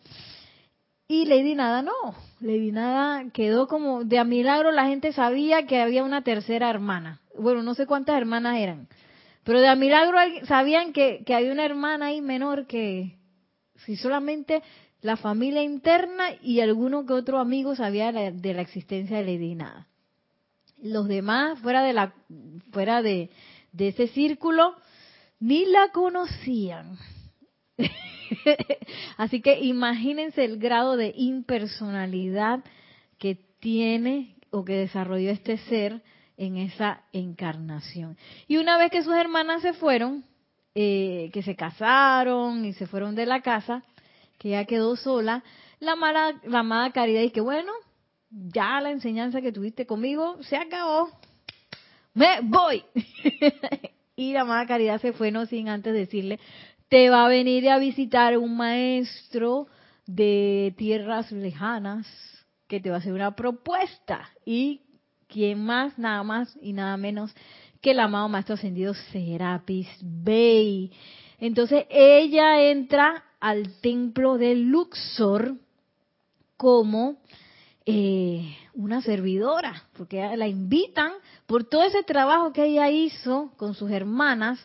Y 1.11 1.25
Lady 1.25 1.55
Nada 1.55 1.81
no, 1.81 2.13
Lady 2.39 2.71
Nada 2.71 3.31
quedó 3.31 3.67
como, 3.67 4.03
de 4.03 4.19
a 4.19 4.23
milagro 4.23 4.71
la 4.71 4.85
gente 4.85 5.11
sabía 5.11 5.65
que 5.65 5.81
había 5.81 6.03
una 6.03 6.23
tercera 6.23 6.69
hermana. 6.69 7.19
Bueno, 7.35 7.63
no 7.63 7.73
sé 7.73 7.87
cuántas 7.87 8.15
hermanas 8.15 8.59
eran, 8.59 8.87
pero 9.43 9.59
de 9.59 9.69
a 9.69 9.75
milagro 9.75 10.19
sabían 10.45 10.93
que, 10.93 11.23
había 11.35 11.51
una 11.51 11.65
hermana 11.65 12.05
ahí 12.07 12.21
menor 12.21 12.67
que 12.67 13.17
si 13.87 13.95
solamente 13.95 14.61
la 15.01 15.17
familia 15.17 15.63
interna 15.63 16.25
y 16.43 16.59
alguno 16.59 17.07
que 17.07 17.13
otro 17.13 17.39
amigo 17.39 17.75
sabía 17.75 18.11
de 18.11 18.53
la, 18.53 18.61
existencia 18.61 19.17
de 19.17 19.23
Lady 19.23 19.55
Nada. 19.55 19.87
Los 20.77 21.07
demás, 21.07 21.57
fuera 21.57 21.81
de 21.81 21.93
la, 21.93 22.13
fuera 22.71 23.01
de, 23.01 23.31
de 23.71 23.87
ese 23.87 24.09
círculo, 24.09 24.75
ni 25.39 25.65
la 25.65 25.89
conocían. 25.91 26.99
Así 29.17 29.41
que 29.41 29.59
imagínense 29.59 30.43
el 30.43 30.57
grado 30.57 30.97
de 30.97 31.13
impersonalidad 31.15 32.63
que 33.17 33.35
tiene 33.59 34.35
o 34.51 34.63
que 34.65 34.73
desarrolló 34.73 35.29
este 35.31 35.57
ser 35.57 36.01
en 36.37 36.57
esa 36.57 37.03
encarnación. 37.11 38.17
Y 38.47 38.57
una 38.57 38.77
vez 38.77 38.91
que 38.91 39.03
sus 39.03 39.13
hermanas 39.13 39.61
se 39.61 39.73
fueron, 39.73 40.23
eh, 40.73 41.29
que 41.33 41.43
se 41.43 41.55
casaron 41.55 42.63
y 42.63 42.73
se 42.73 42.87
fueron 42.87 43.15
de 43.15 43.25
la 43.25 43.41
casa, 43.41 43.83
que 44.37 44.49
ya 44.49 44.65
quedó 44.65 44.95
sola, 44.95 45.43
la, 45.79 45.95
mala, 45.95 46.39
la 46.43 46.59
amada 46.59 46.91
Caridad 46.91 47.21
y 47.21 47.31
que 47.31 47.41
bueno, 47.41 47.71
ya 48.29 48.79
la 48.79 48.91
enseñanza 48.91 49.41
que 49.41 49.51
tuviste 49.51 49.85
conmigo 49.85 50.37
se 50.43 50.55
acabó, 50.55 51.09
me 52.13 52.39
voy. 52.41 52.83
y 54.15 54.33
la 54.33 54.41
amada 54.41 54.65
Caridad 54.65 55.01
se 55.01 55.13
fue 55.13 55.31
no 55.31 55.45
sin 55.45 55.67
antes 55.67 55.93
decirle, 55.93 56.39
te 56.89 57.09
va 57.09 57.25
a 57.25 57.29
venir 57.29 57.69
a 57.69 57.77
visitar 57.77 58.37
un 58.37 58.57
maestro 58.57 59.67
de 60.05 60.73
tierras 60.77 61.31
lejanas 61.31 62.07
que 62.67 62.79
te 62.79 62.89
va 62.89 62.97
a 62.97 62.99
hacer 62.99 63.13
una 63.13 63.35
propuesta 63.35 64.29
y 64.45 64.81
¿Quién 65.29 65.63
más, 65.63 65.97
nada 65.99 66.23
más 66.23 66.57
y 66.59 66.73
nada 66.73 66.97
menos 66.97 67.31
que 67.81 67.91
el 67.91 67.99
amado 67.99 68.27
Maestro 68.27 68.55
Ascendido 68.55 68.95
Serapis 68.95 69.87
Bey. 70.01 70.91
Entonces 71.37 71.85
ella 71.91 72.63
entra 72.63 73.23
al 73.39 73.79
templo 73.79 74.39
de 74.39 74.55
Luxor 74.55 75.53
como 76.57 77.17
eh, 77.85 78.55
una 78.73 79.03
servidora, 79.03 79.83
porque 79.95 80.35
la 80.35 80.47
invitan 80.47 81.11
por 81.45 81.63
todo 81.63 81.83
ese 81.83 82.01
trabajo 82.01 82.51
que 82.51 82.65
ella 82.65 82.89
hizo 82.89 83.51
con 83.55 83.75
sus 83.75 83.91
hermanas 83.91 84.59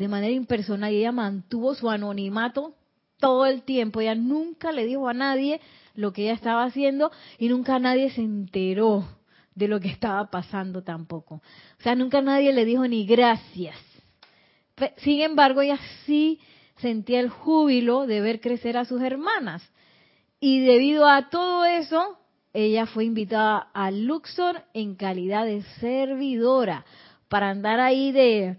de 0.00 0.08
manera 0.08 0.32
impersonal 0.32 0.94
y 0.94 1.00
ella 1.00 1.12
mantuvo 1.12 1.74
su 1.74 1.90
anonimato 1.90 2.72
todo 3.18 3.44
el 3.44 3.64
tiempo. 3.64 4.00
Ella 4.00 4.14
nunca 4.14 4.72
le 4.72 4.86
dijo 4.86 5.06
a 5.06 5.12
nadie 5.12 5.60
lo 5.94 6.14
que 6.14 6.22
ella 6.22 6.32
estaba 6.32 6.64
haciendo 6.64 7.12
y 7.36 7.50
nunca 7.50 7.78
nadie 7.78 8.08
se 8.08 8.22
enteró 8.22 9.06
de 9.54 9.68
lo 9.68 9.78
que 9.78 9.88
estaba 9.88 10.30
pasando 10.30 10.82
tampoco. 10.82 11.34
O 11.78 11.82
sea, 11.82 11.94
nunca 11.96 12.22
nadie 12.22 12.54
le 12.54 12.64
dijo 12.64 12.88
ni 12.88 13.04
gracias. 13.04 13.76
Sin 14.96 15.20
embargo, 15.20 15.60
ella 15.60 15.78
sí 16.06 16.40
sentía 16.78 17.20
el 17.20 17.28
júbilo 17.28 18.06
de 18.06 18.22
ver 18.22 18.40
crecer 18.40 18.78
a 18.78 18.86
sus 18.86 19.02
hermanas. 19.02 19.62
Y 20.40 20.60
debido 20.60 21.06
a 21.06 21.28
todo 21.28 21.66
eso, 21.66 22.16
ella 22.54 22.86
fue 22.86 23.04
invitada 23.04 23.68
a 23.74 23.90
Luxor 23.90 24.62
en 24.72 24.94
calidad 24.94 25.44
de 25.44 25.60
servidora 25.78 26.86
para 27.28 27.50
andar 27.50 27.80
ahí 27.80 28.12
de, 28.12 28.56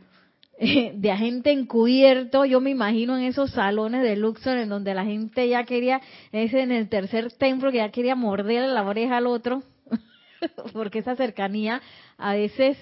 de 0.94 1.12
agente 1.12 1.52
encubierto. 1.52 2.46
Yo 2.46 2.62
me 2.62 2.70
imagino 2.70 3.18
en 3.18 3.24
esos 3.24 3.52
salones 3.52 4.04
de 4.04 4.16
Luxor 4.16 4.58
en 4.58 4.70
donde 4.70 4.94
la 4.94 5.04
gente 5.04 5.48
ya 5.50 5.64
quería, 5.64 6.02
ese 6.32 6.62
en 6.62 6.72
el 6.72 6.88
tercer 6.88 7.32
templo 7.34 7.72
que 7.72 7.78
ya 7.78 7.90
quería 7.90 8.16
morder 8.16 8.70
la 8.70 8.84
oreja 8.84 9.18
al 9.18 9.28
otro. 9.28 9.64
porque 10.74 11.00
esa 11.00 11.16
cercanía 11.16 11.82
a 12.18 12.34
veces 12.34 12.78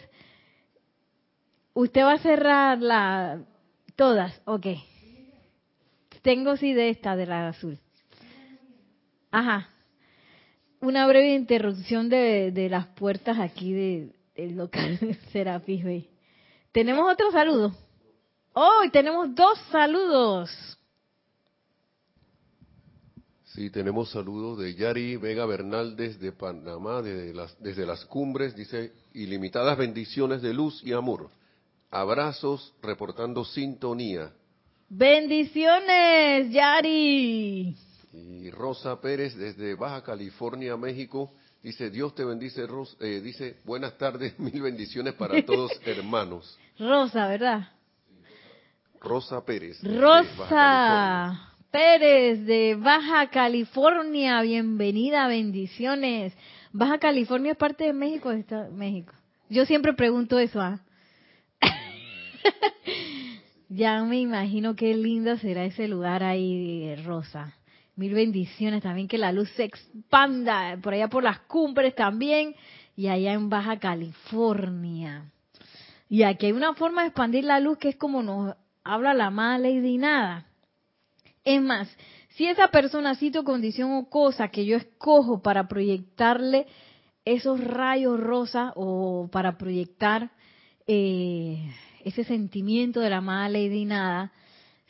usted 1.74 2.04
va 2.04 2.14
a 2.14 2.20
cerrar 2.20 2.82
la 2.82 3.42
todas, 3.96 4.42
ok. 4.46 4.68
Tengo 6.22 6.58
sí 6.58 6.74
de 6.74 6.90
esta 6.90 7.16
de 7.16 7.26
la 7.28 7.48
azul. 7.48 7.80
Ajá. 9.32 9.70
Una 10.82 11.08
breve 11.08 11.34
interrupción 11.34 12.10
de, 12.10 12.52
de 12.52 12.70
las 12.70 12.88
puertas 12.88 13.40
aquí 13.40 13.72
de, 13.72 14.12
del 14.36 14.58
local 14.58 15.00
Serapis 15.32 15.84
Bay. 15.84 16.19
Tenemos 16.72 17.12
otro 17.12 17.32
saludo. 17.32 17.76
Hoy 18.54 18.92
tenemos 18.92 19.34
dos 19.34 19.58
saludos. 19.72 20.50
Sí, 23.46 23.72
tenemos 23.72 24.12
saludos 24.12 24.60
de 24.60 24.76
Yari 24.76 25.18
Vega 25.18 25.46
Bernal 25.46 25.96
desde 25.96 26.32
Panamá, 26.32 27.02
desde 27.02 27.34
las, 27.34 27.62
desde 27.62 27.86
las 27.86 28.06
cumbres, 28.06 28.56
dice, 28.56 28.94
ilimitadas 29.14 29.78
bendiciones 29.78 30.42
de 30.44 30.54
luz 30.54 30.82
y 30.84 30.94
amor. 30.94 31.30
Abrazos, 31.90 32.74
reportando 32.84 33.44
sintonía. 33.44 34.32
Bendiciones, 34.88 36.52
Yari. 36.52 37.76
Y 38.14 38.52
Rosa 38.52 39.02
Pérez 39.02 39.36
desde 39.36 39.74
Baja 39.74 40.04
California, 40.04 40.78
México, 40.78 41.32
dice, 41.64 41.90
Dios 41.90 42.16
te 42.16 42.24
bendice, 42.24 42.66
Rosa, 42.66 42.96
eh, 43.00 43.22
dice, 43.22 43.58
buenas 43.66 43.98
tardes, 43.98 44.38
mil 44.40 44.62
bendiciones 44.62 45.14
para 45.14 45.44
todos 45.46 45.72
hermanos. 45.86 46.58
Rosa, 46.78 47.28
¿verdad? 47.28 47.70
Rosa 49.02 49.44
Pérez. 49.46 49.82
Rosa. 49.84 51.46
Pérez 51.72 52.46
de 52.46 52.76
Baja 52.76 53.30
California, 53.30 54.42
bienvenida, 54.42 55.28
bendiciones. 55.28 56.34
Baja 56.72 56.98
California 56.98 57.52
es 57.52 57.58
parte 57.58 57.86
de 57.86 57.94
México, 57.94 58.32
está 58.32 58.70
México. 58.70 59.14
Yo 59.50 59.66
siempre 59.66 59.94
pregunto 59.94 60.40
eso, 60.40 60.62
¿ah? 60.62 60.80
ya 63.70 64.04
me 64.04 64.20
imagino 64.20 64.76
qué 64.76 64.96
lindo 64.96 65.38
será 65.38 65.66
ese 65.66 65.88
lugar 65.88 66.24
ahí, 66.24 66.96
Rosa. 67.06 67.54
Mil 68.00 68.14
bendiciones 68.14 68.82
también, 68.82 69.10
que 69.10 69.18
la 69.18 69.34
luz 69.34 69.50
se 69.58 69.66
expanda 69.66 70.78
por 70.82 70.94
allá 70.94 71.10
por 71.10 71.22
las 71.22 71.40
cumbres 71.42 71.94
también 71.96 72.56
y 72.96 73.10
allá 73.10 73.34
en 73.34 73.50
Baja 73.50 73.78
California. 73.78 75.30
Y 76.08 76.24
aquí 76.24 76.46
hay 76.46 76.54
una 76.54 76.74
forma 76.76 77.02
de 77.02 77.10
expandir 77.10 77.44
la 77.44 77.60
luz 77.60 77.78
que 77.78 77.90
es 77.90 77.98
como 77.98 78.24
nos 78.24 78.56
habla 78.86 79.14
la 79.14 79.30
mala 79.30 79.70
y 79.70 79.98
nada 79.98 80.46
es 81.44 81.62
más, 81.62 81.90
si 82.30 82.46
esa 82.46 82.70
persona, 82.70 83.16
cito 83.16 83.44
condición 83.44 83.92
o 83.94 84.10
cosa 84.10 84.50
que 84.50 84.66
yo 84.66 84.78
escojo 84.78 85.42
para 85.42 85.68
proyectarle 85.68 86.68
esos 87.26 87.62
rayos 87.62 88.20
rosa 88.20 88.72
o 88.76 89.30
para 89.32 89.58
proyectar 89.58 90.32
eh, 90.88 91.70
ese 92.06 92.24
sentimiento 92.24 93.00
de 93.00 93.10
la 93.10 93.22
mala 93.22 93.50
ley 93.50 93.86
nada, 93.86 94.32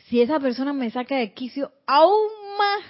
si 0.10 0.22
esa 0.22 0.40
persona 0.40 0.74
me 0.74 0.90
saca 0.90 1.18
de 1.18 1.34
quicio, 1.34 1.72
aún 1.86 2.30
más 2.58 2.84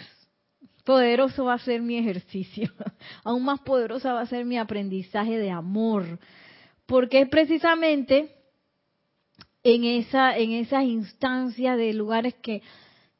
poderoso 0.85 1.45
va 1.45 1.55
a 1.55 1.59
ser 1.59 1.81
mi 1.81 1.97
ejercicio, 1.97 2.71
aún 3.23 3.43
más 3.43 3.59
poderosa 3.59 4.13
va 4.13 4.21
a 4.21 4.25
ser 4.25 4.45
mi 4.45 4.57
aprendizaje 4.57 5.37
de 5.37 5.51
amor, 5.51 6.19
porque 6.85 7.21
es 7.21 7.29
precisamente 7.29 8.35
en 9.63 9.83
esa 9.83 10.37
en 10.37 10.51
esas 10.51 10.85
instancias 10.85 11.77
de 11.77 11.93
lugares 11.93 12.35
que 12.35 12.61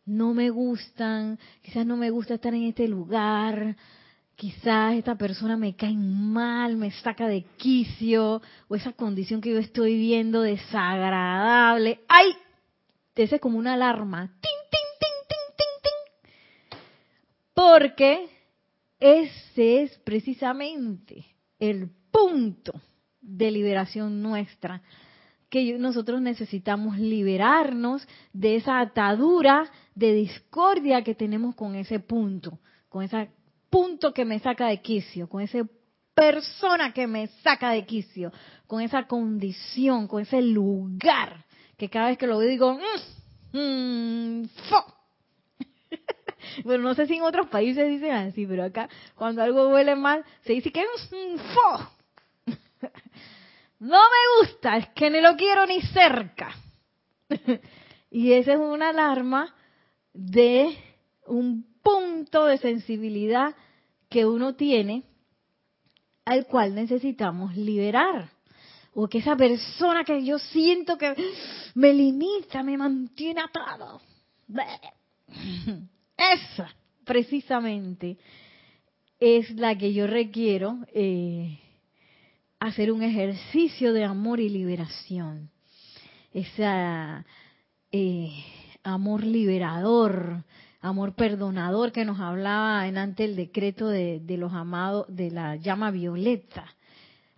no 0.05 0.33
me 0.33 0.49
gustan, 0.49 1.37
quizás 1.61 1.85
no 1.85 1.97
me 1.97 2.09
gusta 2.09 2.35
estar 2.35 2.53
en 2.53 2.63
este 2.63 2.87
lugar, 2.87 3.75
quizás 4.35 4.95
esta 4.95 5.15
persona 5.15 5.57
me 5.57 5.75
cae 5.75 5.93
mal, 5.93 6.77
me 6.77 6.89
saca 6.91 7.27
de 7.27 7.43
quicio, 7.57 8.41
o 8.69 8.75
esa 8.75 8.93
condición 8.93 9.41
que 9.41 9.51
yo 9.51 9.59
estoy 9.59 9.97
viendo 9.97 10.41
desagradable. 10.41 11.99
¡Ay! 12.07 12.33
Hace 13.23 13.39
como 13.39 13.57
una 13.57 13.73
alarma. 13.73 14.27
¡Ting, 14.27 14.51
ting, 14.71 14.89
ting, 14.99 15.27
ting, 15.27 15.55
ting, 15.57 16.71
ting! 16.71 16.79
Porque 17.53 18.29
ese 18.99 19.83
es 19.83 19.97
precisamente 19.99 21.25
el 21.59 21.89
punto 22.11 22.73
de 23.21 23.51
liberación 23.51 24.21
nuestra, 24.21 24.81
que 25.49 25.77
nosotros 25.77 26.21
necesitamos 26.21 26.97
liberarnos 26.97 28.07
de 28.33 28.55
esa 28.55 28.79
atadura 28.79 29.69
de 29.95 30.13
discordia 30.13 31.03
que 31.03 31.15
tenemos 31.15 31.55
con 31.55 31.75
ese 31.75 31.99
punto, 31.99 32.59
con 32.87 33.03
ese 33.03 33.29
punto 33.69 34.13
que 34.13 34.25
me 34.25 34.39
saca 34.39 34.67
de 34.67 34.81
quicio, 34.81 35.27
con 35.27 35.41
esa 35.41 35.67
persona 36.13 36.93
que 36.93 37.07
me 37.07 37.27
saca 37.43 37.71
de 37.71 37.85
quicio, 37.85 38.31
con 38.67 38.81
esa 38.81 39.07
condición, 39.07 40.07
con 40.07 40.21
ese 40.21 40.41
lugar, 40.41 41.45
que 41.79 41.89
cada 41.89 42.09
vez 42.09 42.17
que 42.17 42.27
lo 42.27 42.39
digo, 42.41 42.77
mmm, 43.53 43.57
mmm, 43.57 44.49
bueno, 46.65 46.83
no 46.83 46.93
sé 46.93 47.07
si 47.07 47.15
en 47.15 47.23
otros 47.23 47.47
países 47.47 47.87
dicen 47.87 48.11
así, 48.11 48.45
pero 48.45 48.65
acá 48.65 48.89
cuando 49.15 49.41
algo 49.41 49.69
huele 49.69 49.95
mal, 49.95 50.23
se 50.41 50.53
dice 50.53 50.71
que 50.71 50.83
un 51.11 51.39
fo. 51.39 51.91
No 53.79 53.97
me 53.97 54.41
gusta, 54.41 54.75
es 54.75 54.89
que 54.89 55.09
ni 55.09 55.21
lo 55.21 55.37
quiero 55.37 55.65
ni 55.65 55.81
cerca. 55.81 56.53
y 58.11 58.33
esa 58.33 58.51
es 58.51 58.59
una 58.59 58.89
alarma 58.89 59.55
de 60.13 60.77
un 61.27 61.65
punto 61.81 62.43
de 62.43 62.57
sensibilidad 62.57 63.55
que 64.09 64.25
uno 64.25 64.55
tiene 64.55 65.03
al 66.25 66.45
cual 66.45 66.75
necesitamos 66.75 67.55
liberar. 67.55 68.31
O 69.01 69.07
que 69.07 69.19
esa 69.19 69.37
persona 69.37 70.03
que 70.03 70.25
yo 70.25 70.37
siento 70.37 70.97
que 70.97 71.15
me 71.75 71.93
limita, 71.93 72.61
me 72.63 72.77
mantiene 72.77 73.39
atado. 73.39 74.01
Esa, 76.17 76.75
precisamente, 77.05 78.17
es 79.17 79.51
la 79.51 79.77
que 79.77 79.93
yo 79.93 80.05
requiero 80.05 80.79
eh, 80.93 81.59
hacer 82.59 82.91
un 82.91 83.01
ejercicio 83.01 83.93
de 83.93 84.03
amor 84.03 84.41
y 84.41 84.49
liberación. 84.49 85.49
Ese 86.33 86.65
eh, 87.93 88.43
amor 88.83 89.23
liberador, 89.23 90.43
amor 90.81 91.15
perdonador 91.15 91.93
que 91.93 92.03
nos 92.03 92.19
hablaba 92.19 92.85
en 92.85 92.97
ante 92.97 93.23
el 93.23 93.37
decreto 93.37 93.87
de, 93.87 94.19
de 94.19 94.35
los 94.35 94.51
amados 94.51 95.05
de 95.07 95.31
la 95.31 95.55
llama 95.55 95.89
violeta. 95.89 96.65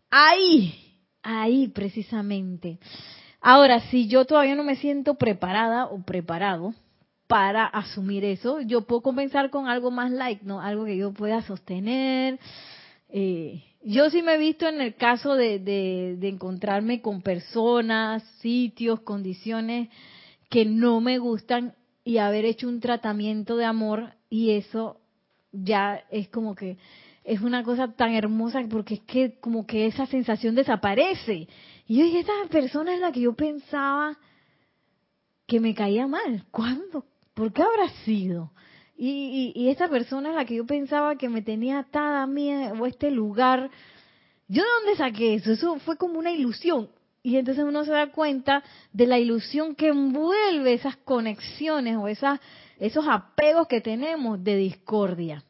Ahí, 0.10 0.91
ahí 1.24 1.68
precisamente. 1.68 2.80
Ahora, 3.42 3.80
si 3.90 4.08
yo 4.08 4.26
todavía 4.26 4.56
no 4.56 4.64
me 4.64 4.76
siento 4.76 5.16
preparada 5.16 5.86
o 5.86 6.04
preparado 6.04 6.74
para 7.28 7.66
asumir 7.66 8.24
eso, 8.24 8.62
yo 8.62 8.82
puedo 8.82 9.02
comenzar 9.02 9.50
con 9.50 9.68
algo 9.68 9.90
más 9.90 10.12
light, 10.12 10.42
¿no? 10.42 10.62
Algo 10.62 10.86
que 10.86 10.98
yo 10.98 11.14
pueda 11.14 11.42
sostener, 11.42 12.40
eh, 13.10 13.64
yo 13.84 14.10
sí 14.10 14.22
me 14.22 14.36
he 14.36 14.38
visto 14.38 14.68
en 14.68 14.80
el 14.80 14.96
caso 14.96 15.36
de, 15.36 15.60
de, 15.60 16.28
encontrarme 16.28 17.02
con 17.02 17.22
personas, 17.22 18.24
sitios, 18.40 19.02
condiciones 19.02 19.90
que 20.50 20.66
no 20.66 21.02
me 21.02 21.18
gustan 21.18 21.74
y 22.04 22.18
haber 22.18 22.46
hecho 22.46 22.68
un 22.68 22.80
tratamiento 22.80 23.58
de 23.58 23.66
amor 23.66 24.14
y 24.30 24.52
eso 24.52 24.98
ya 25.52 26.04
es 26.12 26.30
como 26.30 26.56
que 26.56 26.78
es 27.24 27.42
una 27.42 27.64
cosa 27.64 27.88
tan 27.90 28.14
hermosa 28.14 28.62
porque 28.70 28.96
es 28.96 29.02
que 29.02 29.40
como 29.40 29.66
que 29.66 29.86
esa 29.86 30.06
sensación 30.08 30.56
desaparece. 30.56 31.48
Y 31.88 31.98
yo 31.98 32.20
esta 32.20 32.34
persona 32.50 32.94
es 32.94 33.00
la 33.00 33.12
que 33.12 33.22
yo 33.22 33.34
pensaba 33.34 34.18
que 35.46 35.60
me 35.60 35.76
caía 35.76 36.08
mal. 36.08 36.46
¿Cuándo? 36.52 37.06
¿Por 37.34 37.54
qué 37.54 37.62
habrá 37.62 37.90
sido? 38.06 38.52
Y, 38.98 39.52
y, 39.56 39.70
esta 39.70 39.88
persona 39.88 40.30
es 40.30 40.36
la 40.36 40.46
que 40.46 40.56
yo 40.56 40.66
pensaba 40.66 41.16
que 41.16 41.28
me 41.28 41.42
tenía 41.42 41.80
atada 41.80 42.22
a 42.22 42.28
mí 42.28 42.54
o 42.54 42.86
a 42.86 42.88
este 42.88 43.10
lugar. 43.10 43.72
¿Yo 44.48 44.62
de 44.62 44.70
dónde 44.80 44.96
saqué 44.98 45.34
eso? 45.36 45.52
Eso 45.52 45.80
fue 45.80 45.98
como 45.98 46.20
una 46.20 46.32
ilusión. 46.32 46.90
Y 47.24 47.38
entonces 47.38 47.64
uno 47.64 47.84
se 47.84 47.92
da 47.92 48.12
cuenta 48.12 48.64
de 48.94 49.08
la 49.08 49.18
ilusión 49.18 49.76
que 49.76 49.88
envuelve 49.88 50.74
esas 50.74 50.98
conexiones 50.98 51.98
o 51.98 52.08
esas, 52.08 52.40
esos 52.80 53.06
apegos 53.08 53.68
que 53.68 53.82
tenemos 53.82 54.44
de 54.44 54.56
discordia. 54.56 55.44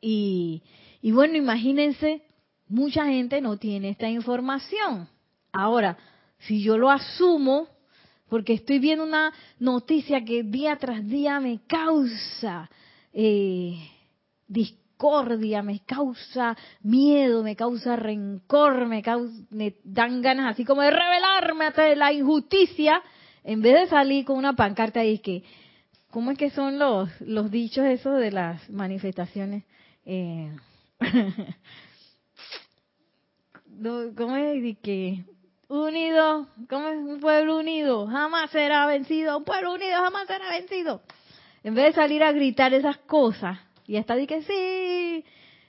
Y, 0.00 0.62
y 1.02 1.12
bueno, 1.12 1.36
imagínense, 1.36 2.22
mucha 2.68 3.06
gente 3.06 3.40
no 3.40 3.56
tiene 3.56 3.90
esta 3.90 4.08
información. 4.08 5.08
Ahora, 5.52 5.96
si 6.40 6.62
yo 6.62 6.78
lo 6.78 6.90
asumo, 6.90 7.68
porque 8.28 8.52
estoy 8.52 8.78
viendo 8.78 9.04
una 9.04 9.32
noticia 9.58 10.24
que 10.24 10.42
día 10.42 10.76
tras 10.76 11.06
día 11.06 11.40
me 11.40 11.60
causa 11.66 12.70
eh, 13.12 13.74
discordia, 14.46 15.62
me 15.62 15.80
causa 15.80 16.56
miedo, 16.82 17.42
me 17.42 17.56
causa 17.56 17.96
rencor, 17.96 18.86
me, 18.86 19.02
me 19.50 19.74
dan 19.84 20.20
ganas 20.20 20.52
así 20.52 20.64
como 20.64 20.82
de 20.82 20.90
rebelarme 20.90 21.66
ante 21.66 21.96
la 21.96 22.12
injusticia, 22.12 23.02
en 23.44 23.62
vez 23.62 23.74
de 23.74 23.86
salir 23.88 24.24
con 24.24 24.36
una 24.36 24.54
pancarta 24.54 25.04
y 25.04 25.20
que, 25.20 25.42
¿cómo 26.10 26.30
es 26.30 26.38
que 26.38 26.50
son 26.50 26.78
los, 26.78 27.08
los 27.20 27.50
dichos 27.50 27.86
esos 27.86 28.20
de 28.20 28.30
las 28.30 28.68
manifestaciones? 28.68 29.64
Eh, 30.10 30.50
¿Cómo 34.16 34.36
es? 34.36 34.78
que 34.78 35.22
unido, 35.68 36.48
como 36.70 36.88
es 36.88 36.96
un 36.96 37.20
pueblo 37.20 37.58
unido, 37.58 38.06
jamás 38.06 38.50
será 38.50 38.86
vencido, 38.86 39.36
un 39.36 39.44
pueblo 39.44 39.74
unido 39.74 39.98
jamás 39.98 40.26
será 40.26 40.48
vencido. 40.48 41.02
En 41.62 41.74
vez 41.74 41.88
de 41.88 42.00
salir 42.00 42.22
a 42.22 42.32
gritar 42.32 42.72
esas 42.72 42.96
cosas, 42.96 43.58
y 43.86 43.98
hasta 43.98 44.16
di 44.16 44.26
que 44.26 44.40
sí, 44.40 45.26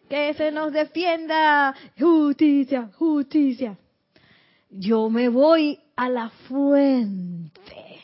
que 0.08 0.34
se 0.36 0.54
nos 0.54 0.72
defienda, 0.72 1.76
justicia, 2.00 2.92
justicia. 2.96 3.78
Yo 4.70 5.10
me 5.10 5.28
voy 5.28 5.82
a 5.98 6.08
la 6.08 6.30
fuente 6.30 8.00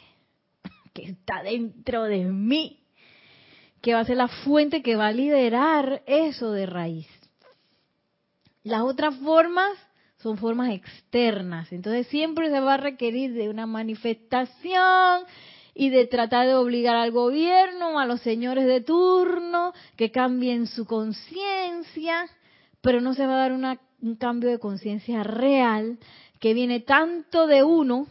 que 0.94 1.04
está 1.04 1.44
dentro 1.44 2.04
de 2.04 2.26
mí, 2.26 2.85
que 3.86 3.94
va 3.94 4.00
a 4.00 4.06
ser 4.06 4.18
la 4.18 4.28
fuente 4.28 4.82
que 4.82 4.96
va 4.96 5.10
a 5.10 5.12
liderar 5.12 6.02
eso 6.08 6.52
de 6.54 6.66
raíz. 6.66 7.08
Las 8.64 8.82
otras 8.82 9.16
formas 9.18 9.78
son 10.18 10.40
formas 10.40 10.74
externas. 10.74 11.72
Entonces 11.72 12.08
siempre 12.08 12.50
se 12.50 12.60
va 12.62 12.74
a 12.74 12.78
requerir 12.78 13.36
de 13.36 13.48
una 13.48 13.68
manifestación 13.68 15.22
y 15.76 15.92
de 15.92 16.08
tratar 16.08 16.48
de 16.48 16.56
obligar 16.56 16.96
al 16.96 17.12
gobierno, 17.12 18.00
a 18.00 18.08
los 18.08 18.22
señores 18.22 18.66
de 18.66 18.82
turno, 18.82 19.72
que 19.96 20.10
cambien 20.10 20.66
su 20.66 20.88
conciencia, 20.88 22.28
pero 22.82 23.02
no 23.02 23.14
se 23.14 23.28
va 23.28 23.36
a 23.36 23.48
dar 23.48 23.78
un 24.02 24.16
cambio 24.16 24.50
de 24.50 24.58
conciencia 24.58 25.22
real 25.22 26.00
que 26.40 26.56
viene 26.56 26.80
tanto 26.80 27.46
de 27.46 27.64
uno 27.64 28.08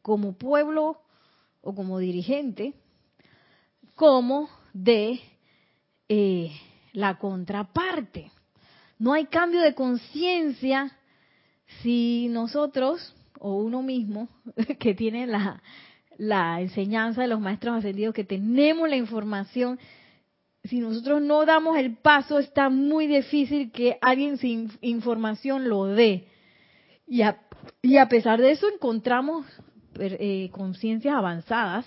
como 0.00 0.38
pueblo 0.38 1.00
o 1.60 1.74
como 1.74 1.98
dirigente, 1.98 2.74
como 3.94 4.48
de 4.72 5.20
eh, 6.08 6.52
la 6.92 7.18
contraparte. 7.18 8.30
No 8.98 9.12
hay 9.12 9.26
cambio 9.26 9.60
de 9.60 9.74
conciencia 9.74 10.96
si 11.82 12.28
nosotros 12.30 13.14
o 13.38 13.56
uno 13.56 13.82
mismo 13.82 14.28
que 14.78 14.94
tiene 14.94 15.26
la, 15.26 16.60
enseñanza 16.60 17.22
de 17.22 17.28
los 17.28 17.40
maestros 17.40 17.76
ascendidos, 17.76 18.14
que 18.14 18.24
tenemos 18.24 18.88
la 18.88 18.96
información, 18.96 19.78
si 20.64 20.78
nosotros 20.80 21.20
no 21.20 21.44
damos 21.44 21.76
el 21.76 21.96
paso, 21.96 22.38
está 22.38 22.70
muy 22.70 23.06
difícil 23.06 23.70
que 23.70 23.98
alguien 24.00 24.38
sin 24.38 24.70
información 24.80 25.68
lo 25.68 25.84
dé. 25.86 26.28
Y 27.06 27.22
a, 27.22 27.38
y 27.82 27.98
a 27.98 28.08
pesar 28.08 28.40
de 28.40 28.52
eso 28.52 28.66
encontramos 28.72 29.44
eh, 29.98 30.48
conciencias 30.52 31.14
avanzadas, 31.14 31.84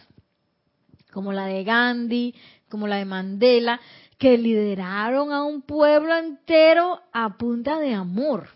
como 1.12 1.34
la 1.34 1.46
de 1.46 1.64
Gandhi, 1.64 2.36
como 2.70 2.88
la 2.88 2.98
de 2.98 3.06
Mandela, 3.06 3.80
que 4.18 4.38
lideraron 4.38 5.32
a 5.32 5.44
un 5.44 5.62
pueblo 5.62 6.16
entero 6.16 7.02
a 7.14 7.38
punta 7.38 7.80
de 7.80 7.94
amor. 7.94 8.50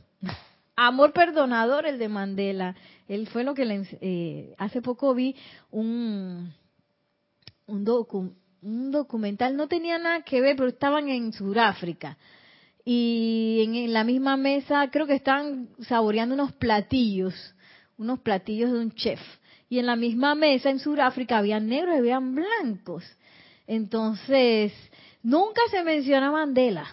Amor 0.76 1.14
perdonador 1.14 1.86
el 1.86 2.00
de 2.00 2.10
Mandela. 2.10 2.76
Él 3.08 3.28
fue 3.28 3.44
lo 3.44 3.54
que 3.54 3.66
le, 3.66 3.88
eh, 4.02 4.56
hace 4.58 4.82
poco 4.82 5.14
vi 5.14 5.36
un, 5.70 6.54
un, 7.68 8.36
un 8.62 8.92
documental, 8.92 9.56
no 9.56 9.68
tenía 9.68 9.98
nada 9.98 10.22
que 10.22 10.42
ver, 10.42 10.56
pero 10.56 10.70
estaban 10.70 11.10
en 11.10 11.34
Sudáfrica. 11.34 12.18
Y 12.84 13.62
en, 13.64 13.94
la 13.94 14.04
misma 14.04 14.38
mesa 14.38 14.90
creo 14.92 15.06
que 15.06 15.16
estaban 15.16 15.70
saboreando 15.82 16.34
unos 16.36 16.54
platillos, 16.54 17.34
unos 17.98 18.20
platillos 18.20 18.72
de 18.72 18.80
un 18.80 18.92
chef. 18.94 19.20
Y 19.72 19.80
en 19.80 19.88
la 19.88 19.96
misma 19.96 20.36
mesa 20.36 20.70
en 20.70 20.78
Sudáfrica 20.78 21.40
habían 21.40 21.68
negros 21.68 21.96
y 21.96 22.00
habían 22.00 22.36
blancos. 22.36 23.04
Entonces, 23.66 24.74
Nunca 25.24 25.62
se 25.70 25.84
menciona 25.84 26.32
Mandela, 26.32 26.88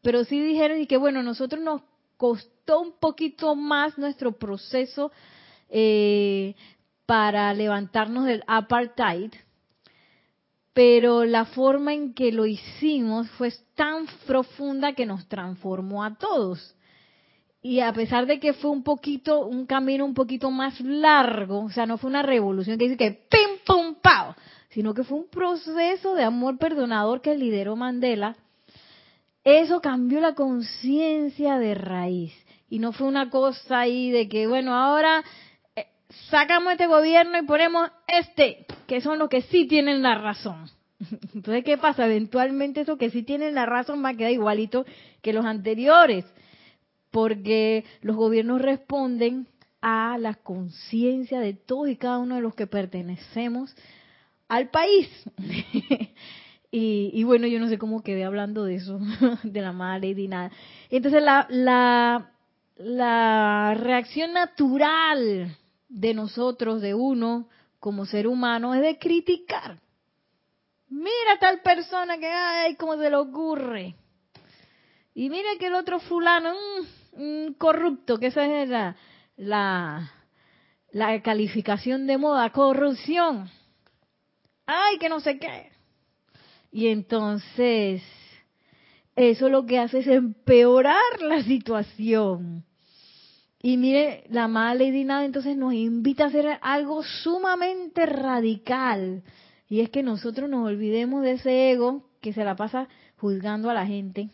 pero 0.00 0.22
sí 0.24 0.40
dijeron 0.40 0.86
que 0.86 0.96
bueno, 0.96 1.22
nosotros 1.22 1.60
nos 1.60 1.82
costó 2.16 2.80
un 2.80 2.92
poquito 2.92 3.56
más 3.56 3.98
nuestro 3.98 4.32
proceso 4.32 5.10
eh, 5.68 6.54
para 7.06 7.52
levantarnos 7.54 8.24
del 8.24 8.44
apartheid, 8.46 9.32
pero 10.72 11.24
la 11.24 11.44
forma 11.44 11.92
en 11.92 12.14
que 12.14 12.30
lo 12.30 12.46
hicimos 12.46 13.28
fue 13.30 13.52
tan 13.74 14.06
profunda 14.26 14.92
que 14.92 15.06
nos 15.06 15.26
transformó 15.26 16.04
a 16.04 16.14
todos. 16.14 16.75
Y 17.66 17.80
a 17.80 17.92
pesar 17.92 18.26
de 18.26 18.38
que 18.38 18.52
fue 18.52 18.70
un 18.70 18.84
poquito, 18.84 19.44
un 19.44 19.66
camino 19.66 20.04
un 20.04 20.14
poquito 20.14 20.52
más 20.52 20.78
largo, 20.78 21.64
o 21.64 21.68
sea, 21.68 21.84
no 21.84 21.98
fue 21.98 22.08
una 22.08 22.22
revolución 22.22 22.78
que 22.78 22.84
dice 22.84 22.96
que 22.96 23.10
pim, 23.10 23.58
pum, 23.66 23.96
pao, 24.00 24.36
sino 24.68 24.94
que 24.94 25.02
fue 25.02 25.18
un 25.18 25.28
proceso 25.28 26.14
de 26.14 26.22
amor 26.22 26.58
perdonador 26.58 27.20
que 27.22 27.34
lideró 27.34 27.74
Mandela, 27.74 28.36
eso 29.42 29.80
cambió 29.80 30.20
la 30.20 30.36
conciencia 30.36 31.58
de 31.58 31.74
raíz. 31.74 32.32
Y 32.70 32.78
no 32.78 32.92
fue 32.92 33.08
una 33.08 33.30
cosa 33.30 33.80
ahí 33.80 34.12
de 34.12 34.28
que, 34.28 34.46
bueno, 34.46 34.72
ahora 34.72 35.24
eh, 35.74 35.86
sacamos 36.30 36.70
este 36.70 36.86
gobierno 36.86 37.36
y 37.36 37.46
ponemos 37.46 37.90
este, 38.06 38.64
que 38.86 39.00
son 39.00 39.18
los 39.18 39.28
que 39.28 39.42
sí 39.42 39.66
tienen 39.66 40.02
la 40.02 40.14
razón. 40.14 40.70
Entonces, 41.34 41.64
¿qué 41.64 41.78
pasa? 41.78 42.06
Eventualmente 42.06 42.82
eso 42.82 42.96
que 42.96 43.10
sí 43.10 43.24
tienen 43.24 43.56
la 43.56 43.66
razón 43.66 44.04
va 44.04 44.10
a 44.10 44.14
quedar 44.14 44.30
igualito 44.30 44.86
que 45.20 45.32
los 45.32 45.44
anteriores, 45.44 46.24
porque 47.16 47.86
los 48.02 48.14
gobiernos 48.14 48.60
responden 48.60 49.48
a 49.80 50.18
la 50.18 50.34
conciencia 50.34 51.40
de 51.40 51.54
todos 51.54 51.88
y 51.88 51.96
cada 51.96 52.18
uno 52.18 52.34
de 52.34 52.42
los 52.42 52.54
que 52.54 52.66
pertenecemos 52.66 53.74
al 54.48 54.68
país. 54.68 55.08
y, 56.70 57.24
bueno, 57.24 57.46
yo 57.46 57.58
no 57.58 57.70
sé 57.70 57.78
cómo 57.78 58.02
quedé 58.02 58.26
hablando 58.26 58.64
de 58.64 58.74
eso, 58.74 59.00
de 59.42 59.60
la 59.62 59.72
madre 59.72 60.08
y 60.08 60.28
nada. 60.28 60.50
Entonces, 60.90 61.22
la, 61.22 61.46
la, 61.48 62.32
la 62.76 63.72
reacción 63.78 64.34
natural 64.34 65.56
de 65.88 66.12
nosotros, 66.12 66.82
de 66.82 66.92
uno, 66.92 67.48
como 67.80 68.04
ser 68.04 68.26
humano, 68.26 68.74
es 68.74 68.82
de 68.82 68.98
criticar. 68.98 69.80
Mira 70.90 71.38
tal 71.40 71.62
persona 71.62 72.18
que, 72.18 72.26
ay, 72.26 72.74
cómo 72.74 72.98
se 72.98 73.08
le 73.08 73.16
ocurre. 73.16 73.94
Y 75.14 75.30
mira 75.30 75.48
que 75.58 75.68
el 75.68 75.74
otro 75.76 75.98
fulano, 75.98 76.52
corrupto, 77.58 78.18
que 78.18 78.26
esa 78.26 78.62
es 78.62 78.68
la, 78.68 78.96
la, 79.36 80.12
la 80.90 81.22
calificación 81.22 82.06
de 82.06 82.18
moda, 82.18 82.50
corrupción 82.50 83.50
ay, 84.66 84.98
que 84.98 85.08
no 85.08 85.20
sé 85.20 85.38
qué. 85.38 85.70
Y 86.70 86.88
entonces, 86.88 88.02
eso 89.14 89.48
lo 89.48 89.64
que 89.64 89.78
hace 89.78 90.00
es 90.00 90.06
empeorar 90.08 91.20
la 91.20 91.42
situación. 91.42 92.64
Y 93.62 93.78
mire, 93.78 94.24
la 94.28 94.44
amada 94.44 94.74
Lady 94.74 95.04
Nada 95.04 95.24
entonces 95.24 95.56
nos 95.56 95.72
invita 95.72 96.24
a 96.24 96.28
hacer 96.28 96.58
algo 96.60 97.02
sumamente 97.02 98.04
radical. 98.04 99.22
Y 99.68 99.80
es 99.80 99.90
que 99.90 100.02
nosotros 100.02 100.48
nos 100.50 100.66
olvidemos 100.66 101.22
de 101.22 101.32
ese 101.32 101.72
ego 101.72 102.04
que 102.20 102.32
se 102.32 102.44
la 102.44 102.54
pasa 102.54 102.88
juzgando 103.16 103.70
a 103.70 103.74
la 103.74 103.86
gente. 103.86 104.28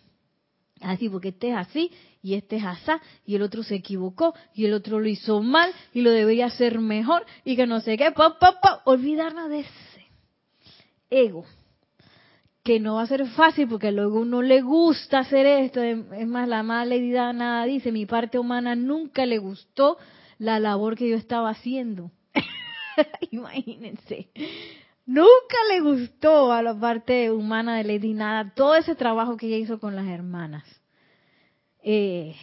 Así, 0.80 1.08
porque 1.08 1.28
este 1.28 1.50
es 1.50 1.56
así 1.56 1.92
y 2.22 2.34
este 2.34 2.56
es 2.56 2.64
así 2.64 2.92
y 3.26 3.34
el 3.34 3.42
otro 3.42 3.62
se 3.64 3.74
equivocó 3.74 4.34
y 4.54 4.64
el 4.64 4.74
otro 4.74 5.00
lo 5.00 5.08
hizo 5.08 5.42
mal 5.42 5.72
y 5.92 6.02
lo 6.02 6.10
debería 6.10 6.46
hacer 6.46 6.78
mejor 6.78 7.26
y 7.44 7.56
que 7.56 7.66
no 7.66 7.80
sé 7.80 7.98
qué, 7.98 8.12
pop, 8.12 8.38
pop, 8.38 8.56
pop. 8.62 8.80
olvidarnos 8.84 9.50
de 9.50 9.64
ego. 11.10 11.44
Que 12.62 12.78
no 12.78 12.94
va 12.94 13.02
a 13.02 13.06
ser 13.06 13.26
fácil 13.26 13.66
porque 13.66 13.90
luego 13.90 14.20
uno 14.20 14.40
le 14.40 14.62
gusta 14.62 15.18
hacer 15.18 15.46
esto. 15.46 15.82
Es 15.82 16.26
más, 16.28 16.48
la 16.48 16.62
mala 16.62 16.94
herida 16.94 17.32
nada 17.32 17.64
dice, 17.64 17.90
mi 17.90 18.06
parte 18.06 18.38
humana 18.38 18.76
nunca 18.76 19.26
le 19.26 19.38
gustó 19.38 19.98
la 20.38 20.60
labor 20.60 20.96
que 20.96 21.08
yo 21.08 21.16
estaba 21.16 21.50
haciendo. 21.50 22.12
Imagínense. 23.32 24.30
Nunca 25.06 25.56
le 25.70 25.80
gustó 25.80 26.52
a 26.52 26.62
la 26.62 26.78
parte 26.78 27.32
humana 27.32 27.76
de 27.76 27.84
Lady 27.84 28.14
Nada 28.14 28.52
todo 28.54 28.76
ese 28.76 28.94
trabajo 28.94 29.36
que 29.36 29.48
ella 29.48 29.56
hizo 29.56 29.80
con 29.80 29.96
las 29.96 30.06
hermanas. 30.06 30.64
Eh, 31.82 32.34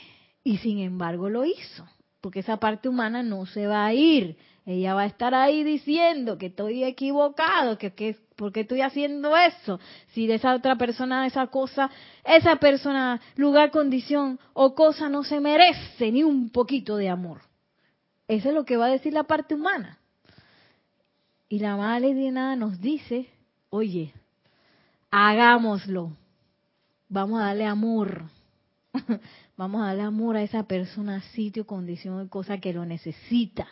y 0.43 0.57
sin 0.57 0.79
embargo 0.79 1.29
lo 1.29 1.45
hizo, 1.45 1.87
porque 2.21 2.39
esa 2.39 2.57
parte 2.57 2.89
humana 2.89 3.23
no 3.23 3.45
se 3.45 3.67
va 3.67 3.85
a 3.85 3.93
ir. 3.93 4.37
Ella 4.65 4.93
va 4.93 5.01
a 5.01 5.07
estar 5.07 5.33
ahí 5.33 5.63
diciendo 5.63 6.37
que 6.37 6.47
estoy 6.47 6.83
equivocado, 6.83 7.77
que, 7.77 7.93
que 7.93 8.17
¿por 8.35 8.51
qué 8.51 8.61
estoy 8.61 8.81
haciendo 8.81 9.35
eso? 9.35 9.79
Si 10.13 10.27
de 10.27 10.35
esa 10.35 10.53
otra 10.53 10.75
persona, 10.77 11.25
esa 11.25 11.47
cosa, 11.47 11.89
esa 12.23 12.57
persona, 12.57 13.19
lugar, 13.35 13.71
condición 13.71 14.39
o 14.53 14.75
cosa 14.75 15.09
no 15.09 15.23
se 15.23 15.39
merece 15.39 16.11
ni 16.11 16.23
un 16.23 16.49
poquito 16.49 16.97
de 16.97 17.09
amor. 17.09 17.41
Eso 18.27 18.49
es 18.49 18.55
lo 18.55 18.63
que 18.63 18.77
va 18.77 18.85
a 18.85 18.91
decir 18.91 19.11
la 19.11 19.23
parte 19.23 19.55
humana. 19.55 19.97
Y 21.49 21.59
la 21.59 21.75
madre 21.75 22.13
de 22.13 22.29
nada 22.29 22.55
nos 22.55 22.79
dice, 22.79 23.27
oye, 23.71 24.13
hagámoslo. 25.09 26.11
Vamos 27.09 27.41
a 27.41 27.45
darle 27.45 27.65
amor. 27.65 28.25
Vamos 29.57 29.81
a 29.81 29.87
darle 29.87 30.03
amor 30.03 30.37
a 30.37 30.43
esa 30.43 30.63
persona, 30.63 31.21
sitio, 31.33 31.65
condición 31.65 32.27
cosa 32.27 32.59
que 32.59 32.73
lo 32.73 32.85
necesita. 32.85 33.67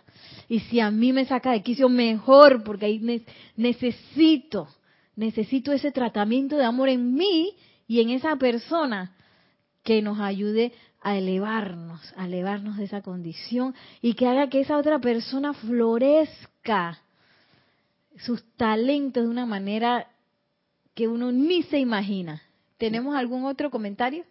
Y 0.47 0.59
si 0.61 0.79
a 0.79 0.91
mí 0.91 1.13
me 1.13 1.25
saca 1.25 1.51
de 1.51 1.63
quicio, 1.63 1.89
mejor, 1.89 2.63
porque 2.63 2.85
ahí 2.85 3.23
necesito, 3.55 4.67
necesito 5.15 5.71
ese 5.71 5.91
tratamiento 5.91 6.57
de 6.57 6.65
amor 6.65 6.89
en 6.89 7.13
mí 7.13 7.55
y 7.87 8.01
en 8.01 8.09
esa 8.09 8.35
persona 8.35 9.15
que 9.83 10.01
nos 10.01 10.19
ayude 10.19 10.73
a 11.01 11.17
elevarnos, 11.17 12.13
a 12.17 12.25
elevarnos 12.25 12.77
de 12.77 12.83
esa 12.83 13.01
condición 13.01 13.73
y 14.01 14.13
que 14.13 14.27
haga 14.27 14.49
que 14.49 14.59
esa 14.59 14.77
otra 14.77 14.99
persona 14.99 15.53
florezca 15.53 16.99
sus 18.17 18.43
talentos 18.57 19.23
de 19.23 19.29
una 19.29 19.45
manera 19.45 20.07
que 20.93 21.07
uno 21.07 21.31
ni 21.31 21.63
se 21.63 21.79
imagina. 21.79 22.41
¿Tenemos 22.77 23.15
algún 23.15 23.45
otro 23.45 23.71
comentario? 23.71 24.25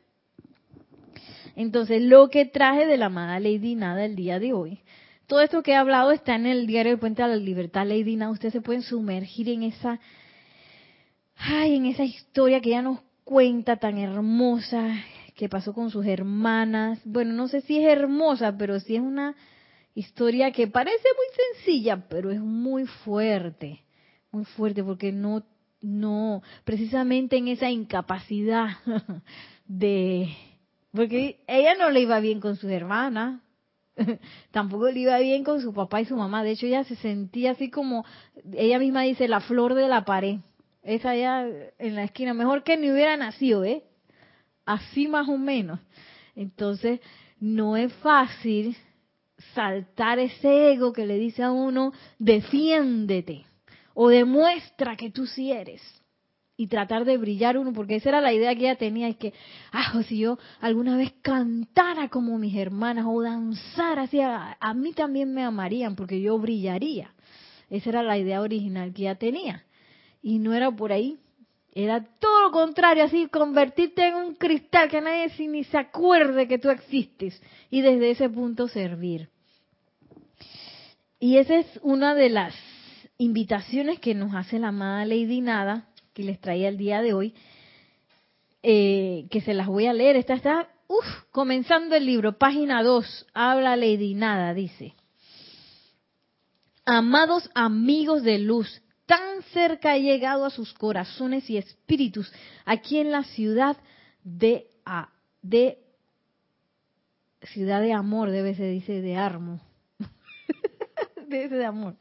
Entonces, 1.57 2.03
lo 2.03 2.29
que 2.29 2.45
traje 2.45 2.87
de 2.87 2.99
la 2.99 3.07
amada 3.07 3.41
Lady 3.41 3.75
Nada 3.75 4.05
el 4.05 4.15
día 4.15 4.39
de 4.39 4.53
hoy, 4.53 4.81
todo 5.27 5.41
esto 5.41 5.63
que 5.63 5.73
he 5.73 5.77
hablado 5.77 6.13
está 6.13 6.37
en 6.37 6.47
el 6.47 6.67
diario 6.67 6.93
de 6.93 6.99
Puente 6.99 7.23
a 7.23 7.27
la 7.27 7.37
Libertad, 7.37 7.87
Lady 7.87 8.15
Nada. 8.15 8.31
Ustedes 8.31 8.53
se 8.53 8.61
pueden 8.61 8.83
sumergir 8.83 9.49
en 9.49 9.63
esa, 9.65 9.99
ay, 11.35 11.77
en 11.77 11.87
esa 11.87 12.05
historia 12.05 12.61
que 12.61 12.69
ella 12.69 12.83
nos 12.83 13.01
cuenta 13.25 13.77
tan 13.79 13.99
hermosa, 13.99 15.03
que 15.35 15.49
pasó 15.49 15.73
con 15.73 15.91
sus 15.91 16.07
hermanas. 16.07 17.01
Bueno, 17.05 17.33
no 17.33 17.49
sé 17.49 17.63
si 17.63 17.79
es 17.79 17.89
hermosa, 17.89 18.57
pero 18.57 18.79
sí 18.79 18.95
es 18.95 19.03
una 19.03 19.35
historia 19.95 20.53
que 20.53 20.69
parece 20.69 21.09
muy 21.17 21.65
sencilla, 21.65 22.07
pero 22.09 22.31
es 22.31 22.41
muy 22.41 22.87
fuerte, 22.87 23.83
muy 24.31 24.45
fuerte, 24.45 24.85
porque 24.85 25.11
no, 25.11 25.43
no, 25.81 26.43
precisamente 26.65 27.39
en 27.39 27.49
esa 27.49 27.71
incapacidad 27.71 28.77
de 29.67 30.29
porque 30.97 31.41
ella 31.47 31.75
no 31.77 31.91
le 31.91 32.01
iba 32.01 32.19
bien 32.21 32.41
con 32.41 32.57
sus 32.57 32.71
hermanas, 32.71 33.41
tampoco 34.51 34.91
le 34.91 35.01
iba 35.01 35.19
bien 35.19 35.45
con 35.45 35.61
su 35.61 35.73
papá 35.73 36.01
y 36.01 36.07
su 36.07 36.17
mamá. 36.17 36.43
De 36.43 36.53
hecho, 36.53 36.67
ella 36.67 36.85
se 36.85 36.97
sentía 36.97 37.53
así 37.53 37.71
como, 37.71 38.05
ella 38.53 38.79
misma 38.79 39.03
dice, 39.03 39.29
la 39.29 39.41
flor 39.41 39.75
de 39.75 39.89
la 39.89 40.05
pared. 40.05 40.39
Esa 40.83 41.11
allá 41.11 41.47
en 41.79 41.95
la 41.95 42.05
esquina, 42.05 42.35
mejor 42.35 42.63
que 42.63 42.77
ni 42.77 42.91
hubiera 42.91 43.17
nacido, 43.17 43.65
¿eh? 43.65 43.83
Así 44.65 45.09
más 45.09 45.29
o 45.29 45.37
menos. 45.37 45.81
Entonces, 46.35 47.01
no 47.39 47.77
es 47.77 47.93
fácil 47.95 48.77
saltar 49.55 50.19
ese 50.19 50.73
ego 50.73 50.93
que 50.93 51.07
le 51.07 51.19
dice 51.19 51.43
a 51.43 51.51
uno, 51.51 51.93
defiéndete 52.19 53.45
o 53.95 54.09
demuestra 54.09 54.97
que 54.97 55.11
tú 55.11 55.27
sí 55.27 55.53
eres 55.53 55.83
y 56.57 56.69
tratar 56.69 57.05
de 57.05 57.19
brillar 57.19 57.59
uno, 57.59 57.73
porque 57.73 57.97
esa 57.97 58.09
era 58.09 58.21
la 58.21 58.33
idea 58.33 58.55
que 58.55 58.63
ella 58.63 58.77
tenía, 58.77 59.09
es 59.09 59.17
que, 59.17 59.35
ah, 59.73 60.03
si 60.09 60.19
yo 60.19 60.39
alguna 60.61 60.97
vez 60.97 61.13
cantara 61.21 62.09
como 62.09 62.39
mis 62.39 62.57
hermanas 62.57 63.05
o 63.07 63.21
danzara 63.21 64.03
así, 64.03 64.21
a, 64.21 64.57
mí 64.75 64.93
también 64.93 65.35
me 65.35 65.43
amarían, 65.43 65.97
porque 65.97 66.21
yo 66.21 66.39
brillaría. 66.39 67.13
Esa 67.69 67.91
era 67.91 68.03
la 68.03 68.17
idea 68.17 68.41
original 68.41 68.95
que 68.95 69.03
ella 69.03 69.17
tenía. 69.17 69.65
Y 70.23 70.39
no 70.39 70.55
era 70.55 70.71
por 70.71 70.93
ahí, 70.93 71.19
era 71.75 72.03
todo 72.19 72.45
lo 72.45 72.53
contrario, 72.53 73.05
así 73.05 73.27
convertirte 73.27 74.09
en 74.09 74.15
un 74.15 74.35
cristal 74.35 74.89
que 74.89 75.03
nadie 75.03 75.31
ni 75.49 75.63
se 75.65 75.77
acuerde 75.77 76.49
que 76.49 76.59
tú 76.59 76.71
existes 76.71 77.41
y 77.71 77.83
desde 77.83 78.13
ese 78.13 78.31
punto 78.31 78.67
servir. 78.67 79.29
Y 81.21 81.37
esa 81.37 81.57
es 81.57 81.67
una 81.83 82.15
de 82.15 82.31
las 82.31 82.55
invitaciones 83.19 84.01
que 84.01 84.15
nos 84.15 84.35
hace 84.35 84.59
la 84.59 84.69
amada 84.69 85.05
Lady 85.05 85.41
Nada 85.41 85.87
que 86.17 86.23
les 86.23 86.41
traía 86.41 86.71
el 86.71 86.79
día 86.79 87.03
de 87.03 87.13
hoy, 87.13 87.35
eh, 88.63 89.27
que 89.31 89.43
se 89.43 89.53
las 89.53 89.67
voy 89.67 89.85
a 89.85 89.93
leer. 89.93 90.17
Esta 90.17 90.33
está, 90.33 90.67
uff, 90.89 91.05
comenzando 91.31 91.95
el 91.95 92.07
libro, 92.07 92.39
página 92.39 92.83
2, 92.83 93.27
habla 93.35 93.77
Lady 93.77 94.15
Nada, 94.15 94.55
dice. 94.55 94.95
Amados 96.87 97.51
amigos 97.55 98.23
de 98.23 98.39
luz, 98.39 98.81
tan 99.05 99.43
cerca 99.53 99.95
he 99.95 100.01
llegado 100.01 100.47
a 100.47 100.51
sus 100.51 100.73
corazones 100.73 101.51
y 101.51 101.59
espíritus, 101.59 102.33
aquí 102.65 102.97
en 102.97 103.13
la 103.13 103.23
ciudad 103.23 103.77
de, 104.25 104.69
de 105.43 105.79
ciudad 107.43 107.83
de 107.83 107.93
amor, 107.93 108.31
debe 108.31 108.55
ser, 108.55 108.73
dice, 108.73 109.03
de 109.03 109.17
Armo. 109.17 109.61
debe 111.29 111.51
ser 111.51 111.59
de 111.59 111.67
amor 111.67 111.97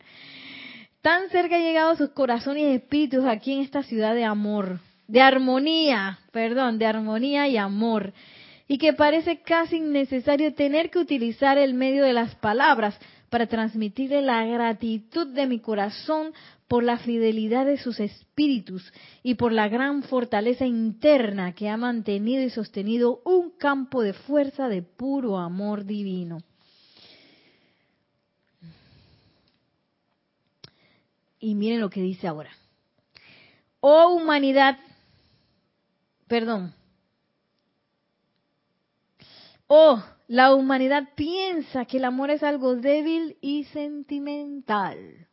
Tan 1.06 1.30
cerca 1.30 1.58
ha 1.58 1.60
llegado 1.60 1.96
sus 1.96 2.10
corazones 2.10 2.64
y 2.64 2.76
espíritus 2.78 3.26
aquí 3.26 3.54
en 3.54 3.60
esta 3.60 3.84
ciudad 3.84 4.16
de 4.16 4.24
amor, 4.24 4.80
de 5.08 5.22
armonía, 5.22 6.18
perdón, 6.32 6.80
de 6.80 6.88
armonía 6.88 7.48
y 7.48 7.58
amor, 7.58 8.12
y 8.68 8.80
que 8.80 8.92
parece 8.94 9.44
casi 9.44 9.76
innecesario 9.76 10.56
tener 10.56 10.90
que 10.90 10.98
utilizar 10.98 11.60
el 11.60 11.76
medio 11.76 12.06
de 12.06 12.14
las 12.14 12.34
palabras 12.34 12.98
para 13.30 13.46
transmitirle 13.46 14.24
la 14.24 14.44
gratitud 14.48 15.28
de 15.28 15.46
mi 15.46 15.60
corazón 15.60 16.34
por 16.68 16.84
la 16.84 16.98
fidelidad 16.98 17.68
de 17.68 17.78
sus 17.78 18.00
espíritus 18.00 18.92
y 19.22 19.36
por 19.36 19.52
la 19.52 19.68
gran 19.68 20.02
fortaleza 20.02 20.66
interna 20.66 21.54
que 21.54 21.70
ha 21.70 21.78
mantenido 21.78 22.42
y 22.42 22.50
sostenido 22.50 23.22
un 23.26 23.52
campo 23.60 24.02
de 24.02 24.14
fuerza 24.14 24.70
de 24.70 24.82
puro 24.82 25.38
amor 25.38 25.86
divino. 25.86 26.40
Y 31.46 31.54
miren 31.54 31.80
lo 31.80 31.92
que 31.92 32.02
dice 32.02 32.28
ahora. 32.28 32.50
Oh 33.80 34.16
humanidad, 34.16 34.80
perdón. 36.26 36.74
Oh, 39.68 40.04
la 40.28 40.56
humanidad 40.56 41.10
piensa 41.14 41.86
que 41.86 41.98
el 41.98 42.06
amor 42.06 42.32
es 42.32 42.42
algo 42.42 42.76
débil 42.76 43.38
y 43.42 43.66
sentimental. 43.66 45.28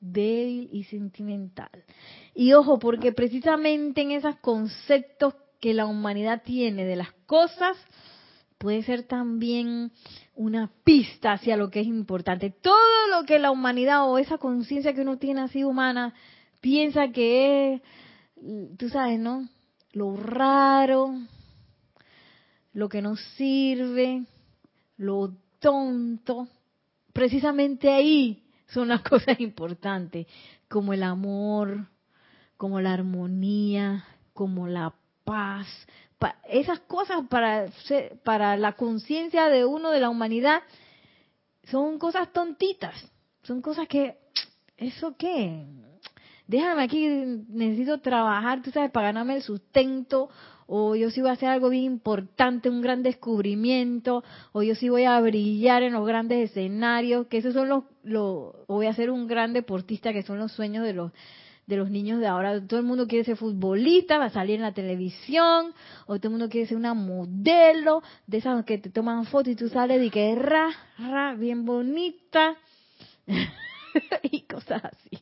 Débil 0.00 0.68
y 0.72 0.82
sentimental. 0.82 1.84
Y 2.34 2.54
ojo, 2.54 2.80
porque 2.80 3.12
precisamente 3.12 4.00
en 4.00 4.10
esos 4.10 4.34
conceptos 4.38 5.36
que 5.60 5.74
la 5.74 5.86
humanidad 5.86 6.42
tiene 6.42 6.84
de 6.84 6.96
las 6.96 7.12
cosas, 7.26 7.76
puede 8.62 8.84
ser 8.84 9.02
también 9.02 9.90
una 10.36 10.70
pista 10.84 11.32
hacia 11.32 11.56
lo 11.56 11.68
que 11.68 11.80
es 11.80 11.86
importante. 11.88 12.50
Todo 12.50 13.08
lo 13.10 13.26
que 13.26 13.40
la 13.40 13.50
humanidad 13.50 14.08
o 14.08 14.18
esa 14.18 14.38
conciencia 14.38 14.94
que 14.94 15.00
uno 15.00 15.18
tiene 15.18 15.40
así 15.40 15.64
humana 15.64 16.14
piensa 16.60 17.08
que 17.08 17.74
es, 17.74 17.82
tú 18.78 18.88
sabes, 18.88 19.18
¿no? 19.18 19.48
Lo 19.90 20.16
raro, 20.16 21.12
lo 22.72 22.88
que 22.88 23.02
no 23.02 23.16
sirve, 23.16 24.26
lo 24.96 25.34
tonto. 25.58 26.46
Precisamente 27.12 27.90
ahí 27.90 28.44
son 28.68 28.86
las 28.86 29.02
cosas 29.10 29.40
importantes, 29.40 30.28
como 30.68 30.92
el 30.92 31.02
amor, 31.02 31.88
como 32.56 32.80
la 32.80 32.92
armonía, 32.92 34.04
como 34.34 34.68
la 34.68 34.94
paz, 35.24 35.66
esas 36.48 36.80
cosas 36.80 37.26
para, 37.28 37.66
para 38.24 38.56
la 38.56 38.72
conciencia 38.72 39.48
de 39.48 39.64
uno 39.64 39.90
de 39.90 40.00
la 40.00 40.10
humanidad 40.10 40.62
son 41.64 41.98
cosas 41.98 42.32
tontitas, 42.32 42.94
son 43.42 43.62
cosas 43.62 43.88
que, 43.88 44.18
¿eso 44.76 45.16
qué? 45.16 45.64
Déjame 46.46 46.82
aquí, 46.82 47.06
necesito 47.48 48.00
trabajar, 48.00 48.62
tú 48.62 48.70
sabes, 48.70 48.90
para 48.90 49.08
ganarme 49.08 49.36
el 49.36 49.42
sustento, 49.42 50.28
o 50.66 50.96
yo 50.96 51.10
sí 51.10 51.20
voy 51.20 51.30
a 51.30 51.34
hacer 51.34 51.48
algo 51.48 51.68
bien 51.68 51.84
importante, 51.84 52.68
un 52.68 52.82
gran 52.82 53.02
descubrimiento, 53.02 54.24
o 54.52 54.62
yo 54.62 54.74
sí 54.74 54.88
voy 54.88 55.04
a 55.04 55.20
brillar 55.20 55.82
en 55.82 55.92
los 55.92 56.06
grandes 56.06 56.50
escenarios, 56.50 57.26
que 57.28 57.38
esos 57.38 57.54
son 57.54 57.68
los, 57.68 57.84
los 58.02 58.54
o 58.66 58.74
voy 58.74 58.86
a 58.86 58.94
ser 58.94 59.10
un 59.10 59.26
gran 59.26 59.52
deportista, 59.52 60.12
que 60.12 60.22
son 60.22 60.38
los 60.38 60.52
sueños 60.52 60.84
de 60.84 60.94
los 60.94 61.12
de 61.72 61.78
los 61.78 61.90
niños 61.90 62.20
de 62.20 62.26
ahora. 62.26 62.60
Todo 62.66 62.80
el 62.80 62.86
mundo 62.86 63.06
quiere 63.06 63.24
ser 63.24 63.36
futbolista, 63.36 64.18
va 64.18 64.26
a 64.26 64.30
salir 64.30 64.56
en 64.56 64.62
la 64.62 64.72
televisión, 64.72 65.72
o 66.06 66.18
todo 66.18 66.28
el 66.28 66.30
mundo 66.32 66.48
quiere 66.50 66.66
ser 66.66 66.76
una 66.76 66.92
modelo, 66.92 68.02
de 68.26 68.38
esas 68.38 68.64
que 68.64 68.78
te 68.78 68.90
toman 68.90 69.24
fotos 69.24 69.52
y 69.52 69.56
tú 69.56 69.68
sales 69.68 70.02
y 70.02 70.10
que 70.10 70.34
ra, 70.34 70.68
ra, 70.98 71.34
bien 71.34 71.64
bonita, 71.64 72.56
y 74.22 74.42
cosas 74.42 74.82
así. 74.84 75.18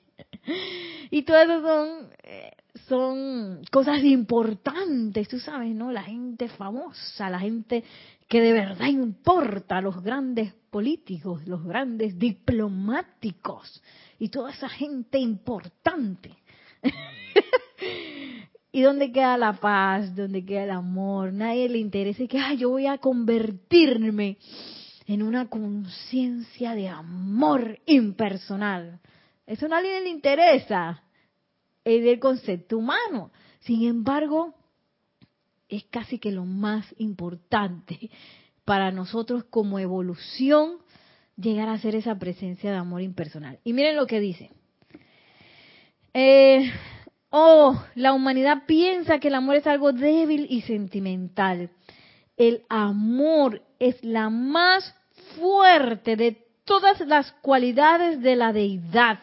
Y 1.10 1.22
todo 1.22 1.38
eso 1.38 1.62
son, 1.62 2.10
eh, 2.24 2.52
son 2.88 3.62
cosas 3.70 4.02
importantes, 4.02 5.28
tú 5.28 5.38
sabes, 5.38 5.72
¿no? 5.74 5.92
La 5.92 6.02
gente 6.02 6.48
famosa, 6.48 7.30
la 7.30 7.38
gente 7.38 7.84
que 8.26 8.40
de 8.40 8.52
verdad 8.52 8.86
importa, 8.86 9.80
los 9.80 10.02
grandes 10.02 10.52
políticos, 10.70 11.46
los 11.46 11.64
grandes 11.64 12.18
diplomáticos, 12.18 13.82
y 14.20 14.28
toda 14.28 14.52
esa 14.52 14.68
gente 14.68 15.18
importante. 15.18 16.36
¿Y 18.73 18.83
dónde 18.83 19.11
queda 19.12 19.37
la 19.37 19.55
paz? 19.55 20.14
¿Dónde 20.14 20.45
queda 20.45 20.64
el 20.64 20.71
amor? 20.71 21.33
Nadie 21.33 21.69
le 21.69 21.79
interesa 21.79 22.27
que 22.27 22.57
yo 22.57 22.71
voy 22.71 22.87
a 22.87 22.99
convertirme 22.99 24.38
en 25.07 25.23
una 25.23 25.49
conciencia 25.49 26.75
de 26.75 26.88
amor 26.88 27.81
impersonal. 27.87 29.01
Eso 29.47 29.66
a 29.66 29.71
nadie 29.71 30.01
le 30.01 30.11
interesa. 30.11 31.03
Es 31.85 32.05
del 32.05 32.21
concepto 32.21 32.79
humano. 32.79 33.33
Sin 33.61 33.83
embargo, 33.88 34.55
es 35.69 35.85
casi 35.85 36.19
que 36.19 36.31
lo 36.31 36.45
más 36.45 36.95
importante 36.99 38.11
para 38.64 38.93
nosotros 38.93 39.45
como 39.51 39.81
evolución 39.81 40.79
llegar 41.37 41.69
a 41.69 41.79
ser 41.79 41.97
esa 41.97 42.19
presencia 42.19 42.71
de 42.71 42.77
amor 42.77 43.03
impersonal. 43.03 43.59
Y 43.64 43.73
miren 43.73 43.97
lo 43.97 44.07
que 44.07 44.21
dice. 44.21 44.53
Eh, 46.12 46.73
oh, 47.31 47.83
la 47.94 48.12
humanidad 48.12 48.64
piensa 48.66 49.18
que 49.18 49.29
el 49.29 49.35
amor 49.35 49.57
es 49.57 49.66
algo 49.66 49.92
débil 49.92 50.46
y 50.49 50.62
sentimental. 50.62 51.70
El 52.37 52.64
amor 52.68 53.62
es 53.79 54.03
la 54.03 54.31
más 54.31 54.94
fuerte 55.38 56.16
de 56.16 56.46
todas 56.64 57.01
las 57.01 57.33
cualidades 57.42 58.20
de 58.20 58.37
la 58.37 58.53
deidad. 58.53 59.20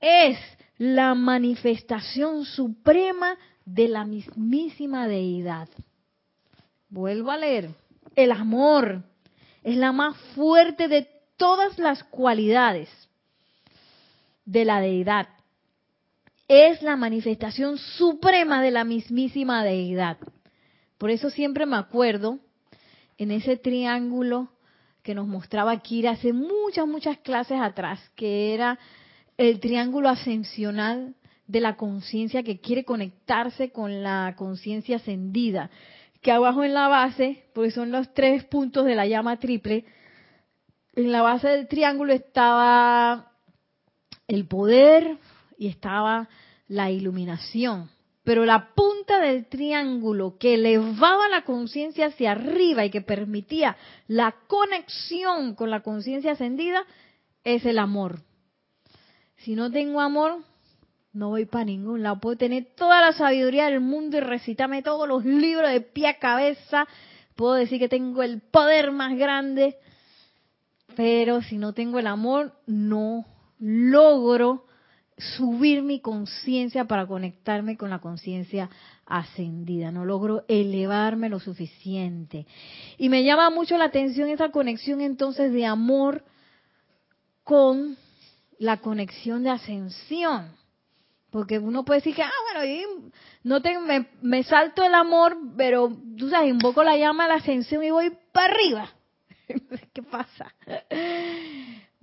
Es 0.00 0.38
la 0.78 1.14
manifestación 1.14 2.44
suprema 2.44 3.36
de 3.64 3.88
la 3.88 4.04
mismísima 4.04 5.08
deidad. 5.08 5.68
Vuelvo 6.88 7.30
a 7.30 7.36
leer. 7.36 7.70
El 8.14 8.32
amor 8.32 9.02
es 9.62 9.76
la 9.76 9.92
más 9.92 10.16
fuerte 10.34 10.88
de 10.88 11.08
todas 11.36 11.78
las 11.78 12.04
cualidades 12.04 12.88
de 14.44 14.64
la 14.64 14.80
deidad. 14.80 15.28
Es 16.48 16.80
la 16.82 16.96
manifestación 16.96 17.76
suprema 17.78 18.62
de 18.62 18.70
la 18.70 18.84
mismísima 18.84 19.64
deidad. 19.64 20.18
Por 20.98 21.10
eso 21.10 21.30
siempre 21.30 21.66
me 21.66 21.76
acuerdo 21.76 22.38
en 23.18 23.32
ese 23.32 23.56
triángulo 23.56 24.50
que 25.02 25.14
nos 25.14 25.26
mostraba 25.26 25.80
Kira 25.80 26.12
hace 26.12 26.32
muchas, 26.32 26.86
muchas 26.86 27.18
clases 27.18 27.60
atrás, 27.60 28.00
que 28.14 28.54
era 28.54 28.78
el 29.36 29.60
triángulo 29.60 30.08
ascensional 30.08 31.14
de 31.46 31.60
la 31.60 31.76
conciencia 31.76 32.42
que 32.42 32.60
quiere 32.60 32.84
conectarse 32.84 33.70
con 33.70 34.02
la 34.02 34.34
conciencia 34.36 34.96
ascendida 34.96 35.70
que 36.22 36.32
abajo 36.32 36.64
en 36.64 36.74
la 36.74 36.88
base, 36.88 37.44
porque 37.54 37.70
son 37.70 37.92
los 37.92 38.12
tres 38.12 38.44
puntos 38.44 38.84
de 38.84 38.96
la 38.96 39.06
llama 39.06 39.38
triple, 39.38 39.84
en 40.96 41.12
la 41.12 41.22
base 41.22 41.48
del 41.48 41.68
triángulo 41.68 42.12
estaba 42.12 43.30
el 44.26 44.46
poder 44.46 45.18
y 45.58 45.68
estaba 45.68 46.28
la 46.68 46.90
iluminación. 46.90 47.90
Pero 48.24 48.44
la 48.44 48.74
punta 48.74 49.20
del 49.20 49.46
triángulo 49.46 50.36
que 50.36 50.54
elevaba 50.54 51.28
la 51.28 51.42
conciencia 51.44 52.06
hacia 52.06 52.32
arriba 52.32 52.84
y 52.84 52.90
que 52.90 53.00
permitía 53.00 53.76
la 54.08 54.34
conexión 54.48 55.54
con 55.54 55.70
la 55.70 55.80
conciencia 55.80 56.32
ascendida 56.32 56.84
es 57.44 57.64
el 57.64 57.78
amor. 57.78 58.22
Si 59.36 59.54
no 59.54 59.70
tengo 59.70 60.00
amor, 60.00 60.38
no 61.12 61.28
voy 61.28 61.44
para 61.44 61.66
ningún 61.66 62.02
lado. 62.02 62.18
Puedo 62.18 62.36
tener 62.36 62.66
toda 62.76 63.00
la 63.00 63.12
sabiduría 63.12 63.66
del 63.66 63.80
mundo 63.80 64.16
y 64.16 64.20
recitarme 64.20 64.82
todos 64.82 65.06
los 65.06 65.24
libros 65.24 65.70
de 65.70 65.80
pie 65.80 66.08
a 66.08 66.18
cabeza. 66.18 66.88
Puedo 67.36 67.54
decir 67.54 67.78
que 67.78 67.88
tengo 67.88 68.24
el 68.24 68.40
poder 68.40 68.90
más 68.90 69.16
grande. 69.16 69.76
Pero 70.96 71.42
si 71.42 71.58
no 71.58 71.74
tengo 71.74 72.00
el 72.00 72.08
amor, 72.08 72.52
no 72.66 73.24
logro 73.60 74.66
subir 75.16 75.82
mi 75.82 76.00
conciencia 76.00 76.84
para 76.84 77.06
conectarme 77.06 77.76
con 77.76 77.90
la 77.90 78.00
conciencia 78.00 78.68
ascendida. 79.06 79.90
No 79.90 80.04
logro 80.04 80.44
elevarme 80.48 81.28
lo 81.28 81.40
suficiente. 81.40 82.46
Y 82.98 83.08
me 83.08 83.24
llama 83.24 83.50
mucho 83.50 83.78
la 83.78 83.86
atención 83.86 84.28
esa 84.28 84.50
conexión 84.50 85.00
entonces 85.00 85.52
de 85.52 85.66
amor 85.66 86.24
con 87.44 87.96
la 88.58 88.78
conexión 88.78 89.42
de 89.42 89.50
ascensión 89.50 90.56
porque 91.36 91.58
uno 91.58 91.84
puede 91.84 92.00
decir 92.00 92.14
que, 92.14 92.22
ah, 92.22 92.30
bueno, 92.54 93.10
no 93.44 93.60
te, 93.60 93.76
me, 94.22 94.42
salto 94.44 94.82
el 94.82 94.94
amor, 94.94 95.36
pero 95.54 95.94
tú 96.16 96.30
sabes, 96.30 96.48
invoco 96.48 96.82
la 96.82 96.96
llama 96.96 97.24
de 97.24 97.28
la 97.28 97.34
ascensión 97.34 97.84
y 97.84 97.90
voy 97.90 98.10
para 98.32 98.54
arriba. 98.54 98.90
¿Qué 99.92 100.02
pasa? 100.02 100.54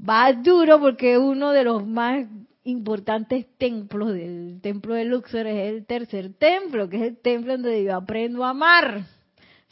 Va 0.08 0.34
duro 0.34 0.80
porque 0.80 1.18
uno 1.18 1.52
de 1.52 1.64
los 1.64 1.84
más 1.84 2.28
importantes 2.64 3.46
templos 3.58 4.14
del 4.14 4.60
templo 4.62 4.94
de 4.94 5.06
Luxor 5.06 5.48
es 5.48 5.74
el 5.74 5.86
tercer 5.86 6.34
templo, 6.34 6.90
que 6.90 6.98
es 6.98 7.04
el 7.04 7.18
templo 7.18 7.54
donde 7.54 7.84
yo 7.84 7.96
aprendo 7.96 8.44
a 8.44 8.50
amar. 8.50 9.06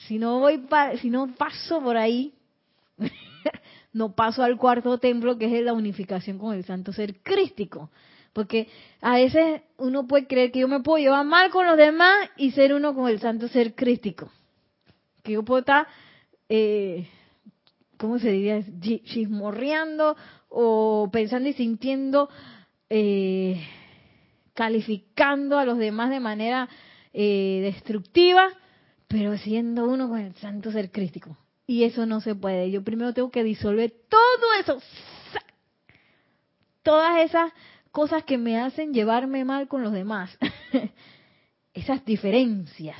Si 0.08 0.18
no 0.18 0.40
voy 0.40 0.62
si 1.02 1.10
no 1.10 1.34
paso 1.36 1.82
por 1.82 1.98
ahí, 1.98 2.34
no 3.94 4.14
paso 4.14 4.44
al 4.44 4.58
cuarto 4.58 4.98
templo, 4.98 5.38
que 5.38 5.46
es 5.46 5.64
la 5.64 5.74
unificación 5.74 6.38
con 6.38 6.56
el 6.56 6.66
santo 6.66 6.92
ser 6.92 7.22
crístico. 7.22 7.90
Porque 8.34 8.70
a 9.02 9.16
veces 9.16 9.62
uno 9.78 10.08
puede 10.08 10.26
creer 10.26 10.52
que 10.52 10.60
yo 10.60 10.68
me 10.68 10.82
puedo 10.82 11.04
llevar 11.04 11.26
mal 11.26 11.52
con 11.52 11.66
los 11.66 11.78
demás 11.78 12.30
y 12.38 12.52
ser 12.52 12.74
uno 12.74 12.96
con 12.96 13.10
el 13.10 13.20
santo 13.20 13.48
ser 13.48 13.76
crístico. 13.76 14.32
Que 15.24 15.34
yo 15.34 15.44
puedo 15.44 15.60
estar, 15.60 15.88
eh, 16.48 17.08
¿cómo 17.98 18.20
se 18.20 18.32
diría? 18.32 18.64
Chismorreando 18.80 20.16
o 20.50 21.10
pensando 21.12 21.50
y 21.50 21.54
sintiendo, 21.54 22.30
eh, 22.94 23.66
calificando 24.54 25.58
a 25.58 25.64
los 25.64 25.78
demás 25.78 26.10
de 26.10 26.20
manera 26.20 26.68
eh, 27.14 27.62
destructiva, 27.64 28.50
pero 29.08 29.38
siendo 29.38 29.86
uno 29.86 30.10
con 30.10 30.20
el 30.20 30.36
santo 30.36 30.74
ser 30.74 30.92
crístico. 30.92 31.38
Y 31.66 31.86
eso 31.86 32.06
no 32.06 32.20
se 32.20 32.36
puede. 32.36 32.70
Yo 32.70 32.84
primero 32.84 33.14
tengo 33.14 33.32
que 33.32 33.46
disolver 33.46 33.94
todo 34.10 34.54
eso. 34.60 34.82
Todas 36.84 37.20
esas 37.22 37.54
cosas 37.92 38.26
que 38.26 38.38
me 38.38 38.60
hacen 38.60 38.94
llevarme 38.94 39.46
mal 39.46 39.70
con 39.70 39.84
los 39.84 39.94
demás. 39.94 40.38
esas 41.74 42.04
diferencias. 42.04 42.98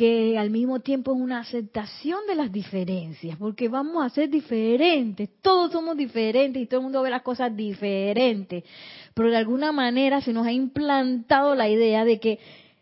Que 0.00 0.38
al 0.38 0.48
mismo 0.48 0.80
tiempo 0.80 1.12
es 1.12 1.20
una 1.20 1.40
aceptación 1.40 2.20
de 2.26 2.34
las 2.34 2.50
diferencias, 2.50 3.36
porque 3.36 3.68
vamos 3.68 4.02
a 4.02 4.08
ser 4.08 4.30
diferentes, 4.30 5.28
todos 5.42 5.72
somos 5.72 5.94
diferentes 5.94 6.62
y 6.62 6.64
todo 6.64 6.80
el 6.80 6.84
mundo 6.84 7.02
ve 7.02 7.10
las 7.10 7.20
cosas 7.20 7.54
diferentes, 7.54 8.64
pero 9.12 9.28
de 9.28 9.36
alguna 9.36 9.72
manera 9.72 10.22
se 10.22 10.32
nos 10.32 10.46
ha 10.46 10.52
implantado 10.52 11.54
la 11.54 11.68
idea 11.68 12.06
de 12.06 12.18
que 12.18 12.38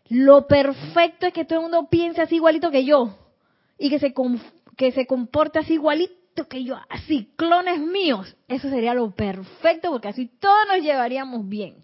lo 0.07 0.47
perfecto 0.47 1.25
es 1.25 1.33
que 1.33 1.43
todo 1.43 1.59
el 1.59 1.63
mundo 1.63 1.89
piense 1.89 2.21
así 2.21 2.35
igualito 2.35 2.71
que 2.71 2.85
yo 2.85 3.17
y 3.77 3.89
que 3.89 3.99
se, 3.99 4.13
que 4.77 4.93
se 4.93 5.05
comporte 5.05 5.59
así 5.59 5.73
igualito 5.73 6.47
que 6.49 6.63
yo, 6.63 6.77
así, 6.87 7.33
clones 7.35 7.81
míos. 7.81 8.33
Eso 8.47 8.69
sería 8.69 8.93
lo 8.93 9.11
perfecto 9.11 9.91
porque 9.91 10.07
así 10.07 10.31
todos 10.39 10.67
nos 10.69 10.81
llevaríamos 10.81 11.49
bien. 11.49 11.83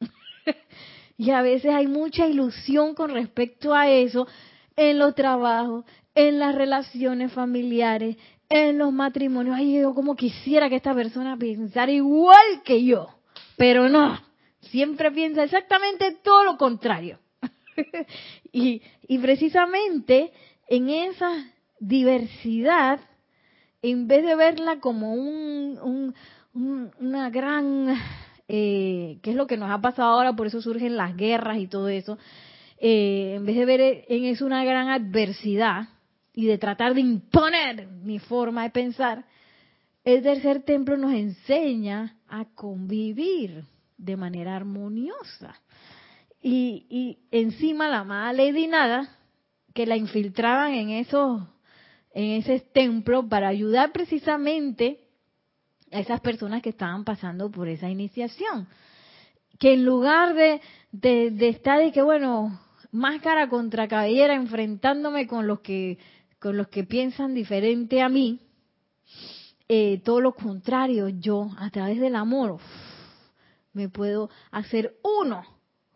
y 1.18 1.30
a 1.30 1.42
veces 1.42 1.74
hay 1.74 1.88
mucha 1.88 2.26
ilusión 2.26 2.94
con 2.94 3.10
respecto 3.10 3.74
a 3.74 3.90
eso 3.90 4.26
en 4.76 4.98
los 4.98 5.14
trabajos, 5.14 5.84
en 6.14 6.38
las 6.38 6.54
relaciones 6.54 7.32
familiares, 7.32 8.16
en 8.48 8.78
los 8.78 8.92
matrimonios. 8.92 9.56
Ay, 9.56 9.80
yo 9.80 9.94
como 9.94 10.16
quisiera 10.16 10.68
que 10.68 10.76
esta 10.76 10.94
persona 10.94 11.36
pensara 11.36 11.90
igual 11.90 12.62
que 12.64 12.84
yo, 12.84 13.08
pero 13.56 13.88
no, 13.88 14.18
siempre 14.60 15.10
piensa 15.10 15.44
exactamente 15.44 16.18
todo 16.22 16.44
lo 16.44 16.56
contrario. 16.56 17.18
y, 18.52 18.82
y 19.08 19.18
precisamente 19.18 20.32
en 20.68 20.90
esa 20.90 21.52
diversidad, 21.78 23.00
en 23.82 24.06
vez 24.06 24.24
de 24.24 24.36
verla 24.36 24.78
como 24.80 25.14
un, 25.14 26.14
una 26.54 27.30
gran, 27.30 27.94
eh, 28.48 29.18
que 29.22 29.30
es 29.30 29.36
lo 29.36 29.46
que 29.46 29.56
nos 29.56 29.70
ha 29.70 29.80
pasado 29.80 30.10
ahora, 30.10 30.34
por 30.34 30.46
eso 30.46 30.62
surgen 30.62 30.96
las 30.96 31.16
guerras 31.16 31.58
y 31.58 31.66
todo 31.66 31.88
eso, 31.88 32.18
eh, 32.84 33.34
en 33.36 33.46
vez 33.46 33.56
de 33.56 33.64
ver 33.64 34.04
en 34.08 34.24
eso 34.24 34.44
una 34.44 34.64
gran 34.64 34.88
adversidad 34.88 35.88
y 36.34 36.46
de 36.46 36.58
tratar 36.58 36.94
de 36.94 37.00
imponer 37.00 37.86
mi 37.86 38.18
forma 38.18 38.64
de 38.64 38.70
pensar, 38.70 39.24
el 40.02 40.20
tercer 40.22 40.64
templo 40.64 40.96
nos 40.96 41.12
enseña 41.12 42.16
a 42.28 42.44
convivir 42.56 43.62
de 43.96 44.16
manera 44.16 44.56
armoniosa. 44.56 45.54
Y, 46.42 46.86
y 46.90 47.18
encima 47.30 47.86
la 47.86 48.00
amada 48.00 48.32
Lady 48.32 48.66
Nada, 48.66 49.16
que 49.74 49.86
la 49.86 49.96
infiltraban 49.96 50.72
en 50.72 50.90
esos, 50.90 51.40
en 52.12 52.32
ese 52.32 52.58
templo 52.58 53.28
para 53.28 53.46
ayudar 53.46 53.92
precisamente 53.92 54.98
a 55.92 56.00
esas 56.00 56.20
personas 56.20 56.62
que 56.62 56.70
estaban 56.70 57.04
pasando 57.04 57.48
por 57.48 57.68
esa 57.68 57.88
iniciación. 57.88 58.66
Que 59.60 59.74
en 59.74 59.84
lugar 59.84 60.34
de, 60.34 60.60
de, 60.90 61.48
estar 61.48 61.80
y 61.84 61.92
que 61.92 62.02
bueno, 62.02 62.58
máscara 62.92 63.48
contra 63.48 63.88
cabellera 63.88 64.34
enfrentándome 64.34 65.26
con 65.26 65.46
los 65.46 65.60
que, 65.60 65.98
con 66.38 66.56
los 66.56 66.68
que 66.68 66.84
piensan 66.84 67.34
diferente 67.34 68.02
a 68.02 68.08
mí, 68.08 68.40
eh, 69.68 70.00
todo 70.04 70.20
lo 70.20 70.34
contrario, 70.34 71.08
yo 71.08 71.50
a 71.58 71.70
través 71.70 71.98
del 71.98 72.14
amor 72.14 72.58
me 73.72 73.88
puedo 73.88 74.28
hacer 74.50 74.96
uno 75.02 75.44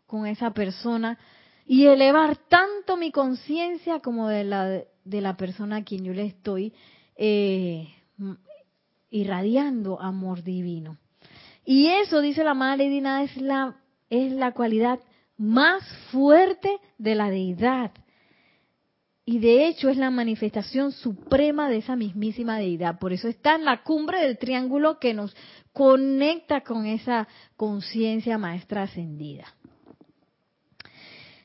con 0.07 0.27
esa 0.27 0.53
persona 0.53 1.19
y 1.67 1.87
elevar 1.87 2.37
tanto 2.49 2.97
mi 2.97 3.11
conciencia 3.11 4.01
como 4.01 4.29
de 4.29 4.45
la, 4.45 4.67
de 5.05 5.21
la 5.21 5.37
persona 5.37 5.77
a 5.77 5.85
quien 5.85 6.05
yo 6.05 6.15
le 6.15 6.25
estoy 6.25 6.73
eh, 7.17 7.89
irradiando 9.11 10.01
amor 10.01 10.43
divino. 10.43 10.97
Y 11.65 11.89
eso, 11.89 12.21
dice 12.21 12.45
la 12.45 12.55
Madre 12.55 12.89
Dina, 12.89 13.25
es 13.25 13.37
la, 13.37 13.77
es 14.09 14.33
la 14.33 14.53
cualidad 14.53 15.01
más 15.37 15.83
fuerte 16.11 16.79
de 16.99 17.15
la 17.15 17.31
deidad. 17.31 17.93
Y 19.25 19.41
de 19.41 19.67
hecho 19.67 19.89
es 19.89 19.97
la 19.97 20.11
manifestación 20.11 20.93
suprema 20.93 21.69
de 21.69 21.79
esa 21.79 21.97
mismísima 21.97 22.59
deidad. 22.59 22.99
Por 22.99 23.13
eso 23.13 23.27
está 23.27 23.57
en 23.57 23.65
la 23.65 23.83
cumbre 23.83 24.21
del 24.21 24.39
triángulo 24.39 25.01
que 25.01 25.15
nos 25.15 25.35
conecta 25.73 26.61
con 26.61 26.87
esa 26.87 27.27
conciencia 27.57 28.39
maestra 28.39 28.85
ascendida. 28.85 29.45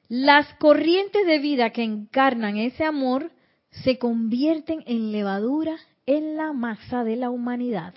Las 0.07 0.53
corrientes 0.55 1.25
de 1.25 1.39
vida 1.39 1.71
que 1.71 1.83
encarnan 1.83 2.57
ese 2.57 2.83
amor 2.83 3.31
se 3.71 3.97
convierten 3.97 4.83
en 4.85 5.11
levadura 5.11 5.77
en 6.05 6.35
la 6.35 6.53
masa 6.53 7.03
de 7.03 7.15
la 7.15 7.29
humanidad. 7.29 7.93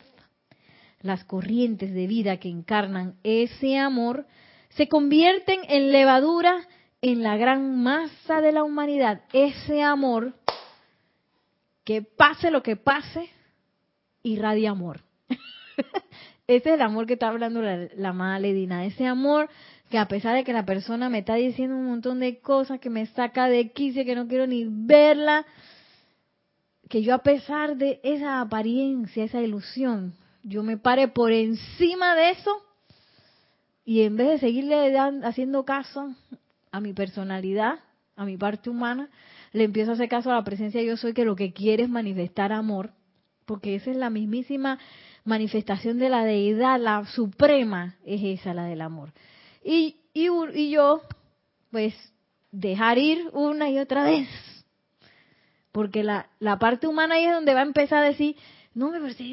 Las 1.01 1.25
corrientes 1.25 1.93
de 1.93 2.07
vida 2.07 2.39
que 2.39 2.49
encarnan 2.49 3.17
ese 3.23 3.77
amor 3.79 4.27
se 4.77 4.89
convierten 4.89 5.61
en 5.69 5.93
levadura 5.93 6.67
en 7.01 7.23
la 7.23 7.37
gran 7.37 7.83
masa 7.83 8.41
de 8.41 8.53
la 8.53 8.65
humanidad. 8.65 9.23
Ese 9.33 9.83
amor, 9.83 10.35
que 11.85 12.03
pase 12.03 12.51
lo 12.51 12.63
que 12.63 12.77
pase, 12.77 13.31
irradia 14.23 14.71
amor. 14.71 15.01
Ese 16.47 16.71
es 16.71 16.75
el 16.75 16.83
amor 16.83 17.07
que 17.07 17.15
está 17.15 17.29
hablando 17.29 17.63
la, 17.63 17.89
la. 17.97 18.85
Ese 18.85 19.07
amor 19.07 19.49
que 19.91 19.99
a 19.99 20.09
pesar 20.09 20.35
de 20.35 20.45
que 20.45 20.53
la 20.53 20.65
persona 20.65 21.09
me 21.09 21.19
está 21.19 21.35
diciendo 21.35 21.77
un 21.77 21.87
montón 21.87 22.21
de 22.21 22.41
cosas 22.41 22.81
que 22.81 22.91
me 22.91 23.07
saca 23.07 23.49
de 23.49 23.71
quicio, 23.71 24.05
que 24.05 24.15
no 24.15 24.27
quiero 24.27 24.47
ni 24.47 24.67
verla, 24.69 25.47
que 26.89 27.03
yo 27.03 27.15
a 27.15 27.19
pesar 27.19 27.77
de 27.77 28.01
esa 28.03 28.41
apariencia, 28.41 29.25
esa 29.25 29.41
ilusión, 29.41 30.15
yo 30.43 30.63
me 30.63 30.79
pare 30.79 31.09
por 31.09 31.33
encima 31.33 32.15
de 32.15 32.31
eso 32.31 32.51
y 33.85 34.03
en 34.03 34.17
vez 34.17 34.29
de 34.29 34.39
seguirle 34.39 34.97
haciendo 35.23 35.65
caso 35.65 36.15
a 36.73 36.81
mi 36.81 36.93
personalidad, 36.93 37.81
a 38.17 38.25
mi 38.25 38.37
parte 38.37 38.71
humana, 38.71 39.11
le 39.53 39.65
empiezo 39.65 39.91
a 39.91 39.95
hacer 39.95 40.09
caso 40.09 40.31
a 40.31 40.37
la 40.37 40.45
presencia 40.45 40.81
de 40.81 40.87
yo 40.87 40.97
soy 40.97 41.13
que 41.13 41.25
lo 41.25 41.37
que 41.37 41.53
quiere 41.53 41.85
es 41.85 41.89
manifestar 41.89 42.53
amor, 42.53 42.91
porque 43.45 43.75
esa 43.75 43.91
es 43.91 43.97
la 43.97 44.11
mismísima 44.11 44.79
manifestación 45.25 45.99
de 45.99 46.09
la 46.09 46.25
deidad, 46.25 46.81
la 46.81 47.05
suprema 47.07 47.97
es 48.05 48.41
esa, 48.41 48.55
la 48.55 48.65
del 48.65 48.81
amor. 48.81 49.13
Y, 49.63 49.97
y, 50.13 50.71
yo, 50.71 51.03
pues, 51.71 51.95
dejar 52.51 52.99
ir 52.99 53.31
una 53.33 53.71
y 53.71 53.79
otra 53.79 54.05
vez. 54.05 54.29
Porque 55.73 56.05
la, 56.05 56.29
la 56.39 56.59
parte 56.59 56.87
humana 56.87 57.17
ahí 57.17 57.25
es 57.25 57.33
donde 57.33 57.55
va 57.55 57.61
a 57.61 57.65
empezar 57.65 58.03
a 58.03 58.07
decir, 58.07 58.37
no, 58.75 58.91
me 58.91 59.01
parece 59.01 59.25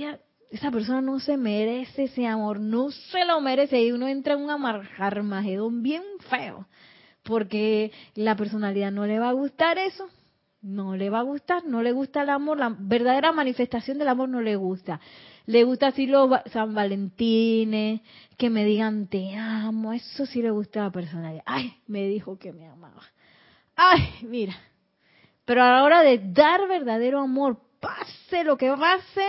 esa 0.52 0.70
persona 0.70 1.02
no 1.02 1.20
se 1.20 1.38
merece 1.38 2.04
ese 2.04 2.28
amor, 2.28 2.60
no 2.60 2.92
se 2.92 3.26
lo 3.26 3.42
merece. 3.42 3.82
Y 3.82 3.92
uno 3.92 4.08
entra 4.08 4.34
en 4.34 4.42
un 4.42 4.50
amargarmagedón 4.50 5.82
bien 5.82 6.04
feo. 6.30 6.68
Porque 7.24 7.92
la 8.16 8.36
personalidad 8.36 8.92
no 8.92 9.06
le 9.06 9.20
va 9.20 9.30
a 9.30 9.34
gustar 9.34 9.78
eso. 9.78 10.08
No 10.62 10.96
le 10.96 11.10
va 11.10 11.20
a 11.20 11.24
gustar, 11.24 11.66
no 11.66 11.82
le 11.82 11.92
gusta 11.92 12.22
el 12.22 12.30
amor, 12.30 12.60
la 12.60 12.76
verdadera 12.78 13.32
manifestación 13.32 13.98
del 13.98 14.10
amor 14.10 14.30
no 14.30 14.42
le 14.42 14.56
gusta 14.56 15.00
le 15.46 15.64
gusta 15.64 15.88
así 15.88 16.08
los 16.08 16.30
San 16.52 16.74
Valentines, 16.74 18.02
que 18.38 18.50
me 18.50 18.64
digan 18.66 19.08
te 19.08 19.36
amo, 19.36 19.94
eso 19.94 20.26
sí 20.26 20.42
le 20.42 20.52
gusta 20.52 20.82
a 20.82 20.84
la 20.86 20.92
persona. 20.92 21.34
Ay, 21.46 21.74
me 21.88 22.08
dijo 22.08 22.38
que 22.38 22.54
me 22.54 22.68
amaba. 22.68 23.04
Ay, 23.76 24.10
mira. 24.22 24.56
Pero 25.46 25.64
a 25.64 25.72
la 25.72 25.84
hora 25.84 26.04
de 26.04 26.20
dar 26.20 26.68
verdadero 26.68 27.20
amor, 27.20 27.60
pase 27.80 28.44
lo 28.44 28.58
que 28.58 28.72
pase, 28.72 29.26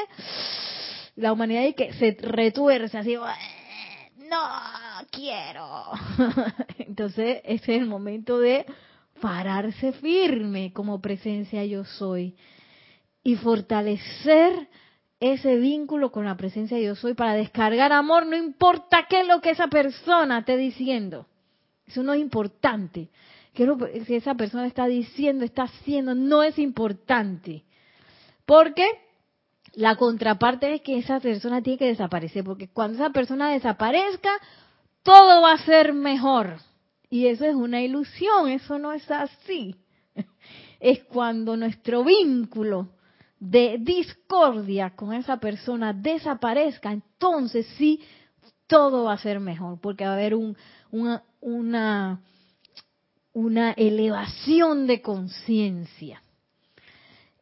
la 1.16 1.32
humanidad 1.32 1.64
y 1.64 1.74
que 1.74 1.92
se 1.94 2.16
retuerce 2.20 2.98
así, 2.98 3.14
no 3.14 4.38
quiero. 5.10 5.90
Entonces, 6.78 7.40
ese 7.44 7.76
es 7.76 7.82
el 7.82 7.86
momento 7.86 8.38
de 8.38 8.66
pararse 9.20 9.92
firme 9.92 10.72
como 10.72 11.00
presencia 11.00 11.64
yo 11.64 11.84
soy 11.84 12.34
y 13.22 13.36
fortalecer 13.36 14.68
ese 15.20 15.56
vínculo 15.56 16.10
con 16.10 16.24
la 16.24 16.36
presencia 16.36 16.76
Dios 16.76 16.98
soy 16.98 17.14
para 17.14 17.34
descargar 17.34 17.92
amor, 17.92 18.26
no 18.26 18.36
importa 18.36 19.06
qué 19.08 19.20
es 19.20 19.28
lo 19.28 19.40
que 19.40 19.50
esa 19.50 19.68
persona 19.68 20.38
esté 20.38 20.56
diciendo. 20.56 21.28
Eso 21.86 22.02
no 22.02 22.12
es 22.14 22.20
importante. 22.20 23.08
¿Qué 23.54 23.62
es 23.62 23.68
lo 23.68 23.86
esa 23.86 24.34
persona 24.34 24.66
está 24.66 24.86
diciendo, 24.86 25.44
está 25.44 25.64
haciendo? 25.64 26.14
No 26.14 26.42
es 26.42 26.58
importante. 26.58 27.62
Porque 28.46 28.84
la 29.74 29.96
contraparte 29.96 30.74
es 30.74 30.82
que 30.82 30.98
esa 30.98 31.20
persona 31.20 31.62
tiene 31.62 31.78
que 31.78 31.86
desaparecer, 31.86 32.44
porque 32.44 32.68
cuando 32.68 32.96
esa 32.96 33.10
persona 33.10 33.50
desaparezca, 33.50 34.30
todo 35.02 35.42
va 35.42 35.52
a 35.52 35.64
ser 35.64 35.92
mejor. 35.92 36.56
Y 37.08 37.26
eso 37.26 37.44
es 37.44 37.54
una 37.54 37.80
ilusión, 37.80 38.48
eso 38.48 38.78
no 38.78 38.92
es 38.92 39.10
así. 39.10 39.76
Es 40.80 41.04
cuando 41.04 41.56
nuestro 41.56 42.02
vínculo 42.02 42.88
de 43.38 43.76
discordia 43.78 44.96
con 44.96 45.12
esa 45.12 45.36
persona 45.36 45.92
desaparezca, 45.92 46.90
entonces 46.90 47.68
sí, 47.78 48.00
todo 48.66 49.04
va 49.04 49.12
a 49.12 49.18
ser 49.18 49.38
mejor, 49.38 49.80
porque 49.80 50.04
va 50.04 50.10
a 50.10 50.14
haber 50.14 50.34
un, 50.34 50.56
una, 50.90 51.22
una, 51.40 52.20
una 53.32 53.72
elevación 53.72 54.88
de 54.88 55.02
conciencia. 55.02 56.20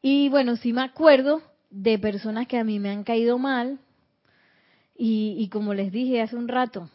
Y 0.02 0.28
bueno, 0.28 0.56
sí 0.56 0.74
me 0.74 0.82
acuerdo 0.82 1.40
de 1.70 1.98
personas 1.98 2.46
que 2.46 2.58
a 2.58 2.64
mí 2.64 2.78
me 2.78 2.90
han 2.90 3.04
caído 3.04 3.38
mal 3.38 3.78
y, 5.02 5.48
como 5.50 5.72
les 5.72 5.92
dije 5.92 6.20
hace 6.20 6.36
un 6.36 6.48
rato, 6.48 6.90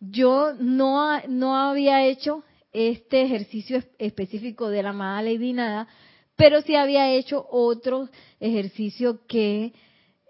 yo 0.00 0.52
no, 0.60 1.18
no 1.28 1.56
había 1.56 2.04
hecho 2.04 2.44
este 2.72 3.22
ejercicio 3.22 3.82
específico 3.98 4.68
de 4.68 4.82
la 4.82 4.90
amada 4.90 5.22
Lady 5.22 5.54
Nada, 5.54 5.88
pero 6.36 6.60
sí 6.60 6.74
había 6.74 7.10
hecho 7.10 7.46
otro 7.50 8.10
ejercicio 8.38 9.26
que 9.26 9.72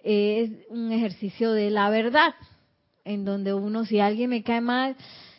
es 0.04 0.50
un 0.68 0.92
ejercicio 0.92 1.50
de 1.50 1.70
la 1.70 1.90
verdad, 1.90 2.34
en 3.04 3.24
donde 3.24 3.52
uno, 3.52 3.84
si 3.84 3.98
alguien 3.98 4.30
me 4.30 4.44
cae 4.44 4.60
mal 4.60 4.94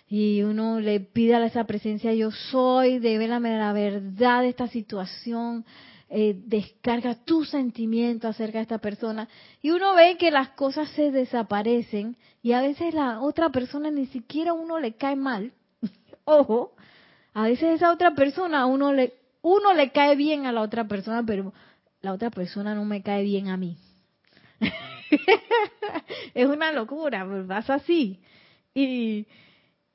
y 0.09 0.41
uno 0.41 0.81
le 0.81 0.99
pide 0.99 1.35
a 1.35 1.45
esa 1.45 1.63
presencia, 1.63 2.13
yo 2.13 2.31
soy, 2.31 2.99
dévelame 2.99 3.57
la 3.57 3.71
verdad 3.71 4.41
de 4.41 4.49
esta 4.49 4.67
situación, 4.67 5.63
eh, 6.09 6.41
descarga 6.45 7.15
tu 7.25 7.43
sentimiento 7.43 8.27
acerca 8.27 8.59
de 8.59 8.63
esta 8.63 8.77
persona 8.77 9.27
y 9.61 9.71
uno 9.71 9.93
ve 9.95 10.17
que 10.17 10.31
las 10.31 10.49
cosas 10.49 10.89
se 10.91 11.11
desaparecen 11.11 12.15
y 12.41 12.53
a 12.53 12.61
veces 12.61 12.93
la 12.93 13.19
otra 13.19 13.49
persona 13.49 13.91
ni 13.91 14.05
siquiera 14.07 14.53
uno 14.53 14.79
le 14.79 14.95
cae 14.95 15.15
mal. 15.15 15.51
Ojo, 16.25 16.75
a 17.33 17.43
veces 17.43 17.75
esa 17.75 17.91
otra 17.91 18.15
persona 18.15 18.65
uno 18.65 18.93
le 18.93 19.13
uno 19.41 19.73
le 19.73 19.91
cae 19.91 20.15
bien 20.15 20.45
a 20.45 20.51
la 20.51 20.61
otra 20.61 20.87
persona, 20.87 21.23
pero 21.25 21.53
la 22.01 22.13
otra 22.13 22.29
persona 22.29 22.75
no 22.75 22.85
me 22.85 23.01
cae 23.01 23.23
bien 23.23 23.49
a 23.49 23.57
mí. 23.57 23.77
es 26.33 26.47
una 26.47 26.71
locura, 26.71 27.27
pasa 27.47 27.75
así. 27.75 28.19
Y, 28.73 29.25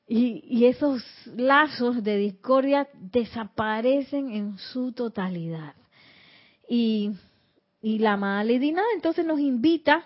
y, 0.08 0.44
y, 0.46 0.66
esos 0.66 1.04
lazos 1.36 2.02
de 2.02 2.16
discordia 2.16 2.88
desaparecen 2.94 4.32
en 4.32 4.58
su 4.58 4.92
totalidad. 4.92 5.74
Y, 6.68 7.12
y 7.80 7.98
la 7.98 8.14
amada 8.14 8.44
Lady 8.44 8.74
entonces 8.94 9.24
nos 9.24 9.40
invita 9.40 10.04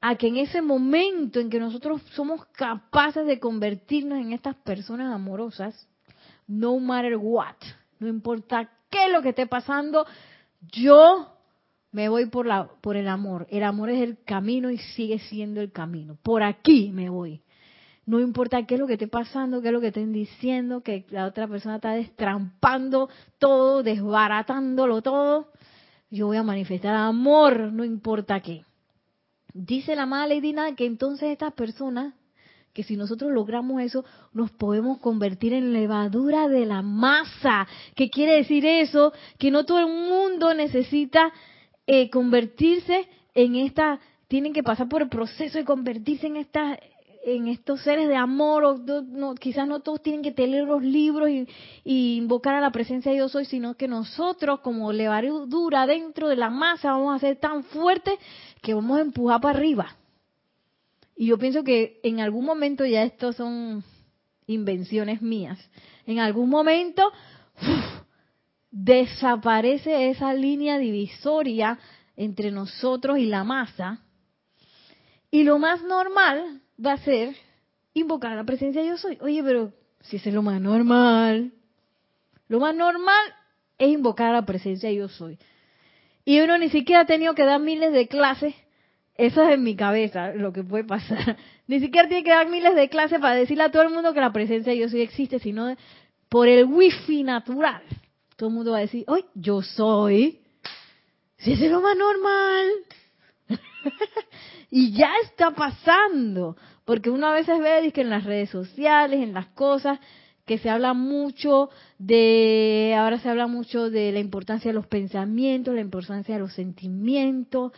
a 0.00 0.16
que 0.16 0.28
en 0.28 0.36
ese 0.36 0.62
momento 0.62 1.40
en 1.40 1.50
que 1.50 1.58
nosotros 1.58 2.02
somos 2.12 2.44
capaces 2.46 3.26
de 3.26 3.40
convertirnos 3.40 4.18
en 4.18 4.32
estas 4.32 4.54
personas 4.56 5.12
amorosas, 5.12 5.88
no 6.46 6.78
matter 6.78 7.16
what, 7.16 7.56
no 7.98 8.08
importa 8.08 8.70
qué 8.90 9.06
es 9.06 9.12
lo 9.12 9.22
que 9.22 9.30
esté 9.30 9.46
pasando, 9.46 10.06
yo 10.60 11.32
me 11.92 12.08
voy 12.08 12.26
por 12.26 12.46
la 12.46 12.68
por 12.80 12.96
el 12.96 13.08
amor. 13.08 13.46
El 13.50 13.64
amor 13.64 13.90
es 13.90 14.02
el 14.02 14.22
camino 14.22 14.70
y 14.70 14.78
sigue 14.78 15.18
siendo 15.18 15.60
el 15.60 15.72
camino. 15.72 16.18
Por 16.22 16.42
aquí 16.42 16.90
me 16.92 17.08
voy. 17.08 17.42
No 18.06 18.20
importa 18.20 18.64
qué 18.64 18.74
es 18.74 18.80
lo 18.80 18.86
que 18.86 18.94
esté 18.94 19.08
pasando, 19.08 19.60
qué 19.60 19.68
es 19.68 19.74
lo 19.74 19.80
que 19.80 19.88
estén 19.88 20.12
diciendo, 20.12 20.80
que 20.82 21.04
la 21.10 21.26
otra 21.26 21.46
persona 21.48 21.76
está 21.76 21.90
destrampando 21.90 23.10
todo, 23.38 23.82
desbaratándolo 23.82 25.02
todo 25.02 25.48
yo 26.10 26.26
voy 26.26 26.36
a 26.36 26.42
manifestar 26.42 26.94
amor, 26.94 27.72
no 27.72 27.84
importa 27.84 28.40
qué. 28.40 28.64
Dice 29.52 29.96
la 29.96 30.06
mala 30.06 30.34
Lady 30.34 30.52
Nada 30.52 30.74
que 30.74 30.86
entonces 30.86 31.30
estas 31.30 31.52
personas, 31.54 32.14
que 32.72 32.82
si 32.82 32.96
nosotros 32.96 33.32
logramos 33.32 33.82
eso, 33.82 34.04
nos 34.32 34.50
podemos 34.50 34.98
convertir 34.98 35.52
en 35.52 35.72
levadura 35.72 36.48
de 36.48 36.66
la 36.66 36.82
masa. 36.82 37.66
¿Qué 37.94 38.10
quiere 38.10 38.36
decir 38.36 38.66
eso? 38.66 39.12
Que 39.38 39.50
no 39.50 39.64
todo 39.64 39.80
el 39.80 39.88
mundo 39.88 40.52
necesita 40.54 41.32
eh, 41.86 42.10
convertirse 42.10 43.08
en 43.34 43.56
esta, 43.56 43.98
tienen 44.28 44.52
que 44.52 44.62
pasar 44.62 44.88
por 44.88 45.02
el 45.02 45.08
proceso 45.08 45.58
de 45.58 45.64
convertirse 45.64 46.26
en 46.26 46.36
esta 46.36 46.78
en 47.26 47.48
estos 47.48 47.80
seres 47.80 48.06
de 48.06 48.14
amor, 48.14 48.64
o 48.64 48.78
no, 48.78 49.34
quizás 49.34 49.66
no 49.66 49.80
todos 49.80 50.00
tienen 50.00 50.22
que 50.22 50.30
tener 50.30 50.62
los 50.62 50.80
libros 50.80 51.28
y, 51.28 52.16
invocar 52.16 52.54
a 52.54 52.60
la 52.60 52.70
presencia 52.70 53.10
de 53.10 53.16
Dios 53.16 53.34
hoy, 53.34 53.44
sino 53.44 53.74
que 53.74 53.88
nosotros 53.88 54.60
como 54.60 54.92
levadura 54.92 55.88
dentro 55.88 56.28
de 56.28 56.36
la 56.36 56.50
masa 56.50 56.92
vamos 56.92 57.16
a 57.16 57.18
ser 57.18 57.36
tan 57.36 57.64
fuertes 57.64 58.14
que 58.62 58.74
vamos 58.74 58.98
a 58.98 59.00
empujar 59.00 59.40
para 59.40 59.58
arriba. 59.58 59.96
Y 61.16 61.26
yo 61.26 61.38
pienso 61.38 61.64
que 61.64 61.98
en 62.04 62.20
algún 62.20 62.44
momento, 62.44 62.86
ya 62.86 63.02
estos 63.02 63.34
son 63.34 63.82
invenciones 64.46 65.20
mías, 65.20 65.58
en 66.06 66.20
algún 66.20 66.48
momento 66.48 67.10
desaparece 68.70 70.10
esa 70.10 70.32
línea 70.32 70.78
divisoria 70.78 71.76
entre 72.16 72.52
nosotros 72.52 73.18
y 73.18 73.26
la 73.26 73.42
masa. 73.42 74.00
Y 75.28 75.42
lo 75.42 75.58
más 75.58 75.82
normal 75.82 76.62
va 76.84 76.92
a 76.92 76.98
ser 76.98 77.36
invocar 77.94 78.36
la 78.36 78.44
presencia 78.44 78.82
de 78.82 78.88
yo 78.88 78.96
soy. 78.96 79.18
Oye, 79.20 79.42
pero 79.42 79.72
si 80.00 80.16
es 80.16 80.26
lo 80.26 80.42
más 80.42 80.60
normal, 80.60 81.52
lo 82.48 82.60
más 82.60 82.74
normal 82.74 83.34
es 83.78 83.88
invocar 83.88 84.30
a 84.30 84.34
la 84.34 84.46
presencia 84.46 84.88
de 84.88 84.96
yo 84.96 85.08
soy. 85.08 85.38
Y 86.24 86.40
uno 86.40 86.58
ni 86.58 86.68
siquiera 86.70 87.02
ha 87.02 87.06
tenido 87.06 87.34
que 87.34 87.44
dar 87.44 87.60
miles 87.60 87.92
de 87.92 88.08
clases, 88.08 88.54
eso 89.14 89.42
es 89.42 89.54
en 89.54 89.62
mi 89.62 89.76
cabeza 89.76 90.32
lo 90.32 90.52
que 90.52 90.62
puede 90.62 90.84
pasar. 90.84 91.36
Ni 91.66 91.80
siquiera 91.80 92.06
tiene 92.06 92.22
que 92.22 92.30
dar 92.30 92.48
miles 92.48 92.74
de 92.74 92.88
clases 92.88 93.18
para 93.18 93.34
decirle 93.34 93.64
a 93.64 93.70
todo 93.70 93.82
el 93.82 93.90
mundo 93.90 94.12
que 94.12 94.20
la 94.20 94.32
presencia 94.32 94.72
de 94.72 94.78
yo 94.78 94.88
soy 94.88 95.00
existe, 95.00 95.38
sino 95.38 95.74
por 96.28 96.48
el 96.48 96.64
wifi 96.64 97.22
natural. 97.22 97.82
Todo 98.36 98.50
el 98.50 98.54
mundo 98.54 98.72
va 98.72 98.78
a 98.78 98.82
decir, 98.82 99.04
oye, 99.08 99.24
yo 99.34 99.62
soy. 99.62 100.40
Si 101.38 101.52
es 101.52 101.60
lo 101.70 101.80
más 101.80 101.96
normal. 101.96 102.68
y 104.70 104.92
ya 104.92 105.10
está 105.24 105.52
pasando, 105.52 106.56
porque 106.84 107.10
uno 107.10 107.26
a 107.26 107.34
veces 107.34 107.58
ve 107.58 107.92
que 107.92 108.00
en 108.00 108.10
las 108.10 108.24
redes 108.24 108.50
sociales, 108.50 109.22
en 109.22 109.32
las 109.32 109.46
cosas, 109.48 110.00
que 110.44 110.58
se 110.58 110.70
habla 110.70 110.94
mucho 110.94 111.70
de, 111.98 112.94
ahora 112.96 113.18
se 113.18 113.28
habla 113.28 113.48
mucho 113.48 113.90
de 113.90 114.12
la 114.12 114.20
importancia 114.20 114.70
de 114.70 114.74
los 114.74 114.86
pensamientos, 114.86 115.74
la 115.74 115.80
importancia 115.80 116.36
de 116.36 116.40
los 116.40 116.52
sentimientos, 116.52 117.72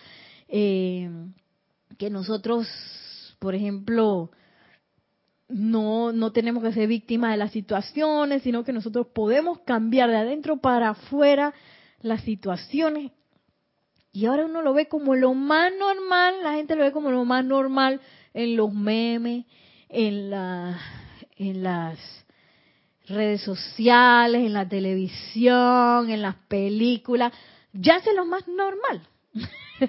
eh, 0.49 1.11
que 1.97 2.11
nosotros, 2.11 2.69
por 3.39 3.55
ejemplo, 3.55 4.31
no, 5.49 6.13
no 6.13 6.33
tenemos 6.33 6.63
que 6.63 6.73
ser 6.73 6.89
víctimas 6.89 7.31
de 7.31 7.39
las 7.39 7.53
situaciones, 7.53 8.43
sino 8.43 8.65
que 8.65 8.75
nosotros 8.75 9.07
podemos 9.15 9.61
cambiar 9.61 10.11
de 10.11 10.17
adentro 10.17 10.59
para 10.59 10.91
afuera 10.91 11.55
las 12.03 12.23
situaciones 12.23 13.13
y 14.13 14.27
ahora 14.27 14.47
uno 14.47 14.63
lo 14.63 14.75
ve 14.75 14.89
como 14.89 15.15
lo 15.15 15.35
más 15.35 15.73
normal, 15.79 16.37
la 16.43 16.55
gente 16.55 16.77
lo 16.77 16.85
ve 16.85 16.93
como 16.93 17.11
lo 17.11 17.25
más 17.25 17.45
normal 17.45 18.01
en 18.35 18.57
los 18.57 18.73
memes, 18.73 19.45
en, 19.89 20.31
la, 20.31 20.79
en 21.37 21.63
las 21.63 21.99
redes 23.07 23.43
sociales, 23.43 24.45
en 24.45 24.53
la 24.53 24.69
televisión, 24.69 26.11
en 26.11 26.23
las 26.23 26.37
películas. 26.49 27.33
Ya 27.73 27.97
es 27.97 28.15
lo 28.15 28.25
más 28.25 28.47
normal. 28.49 29.03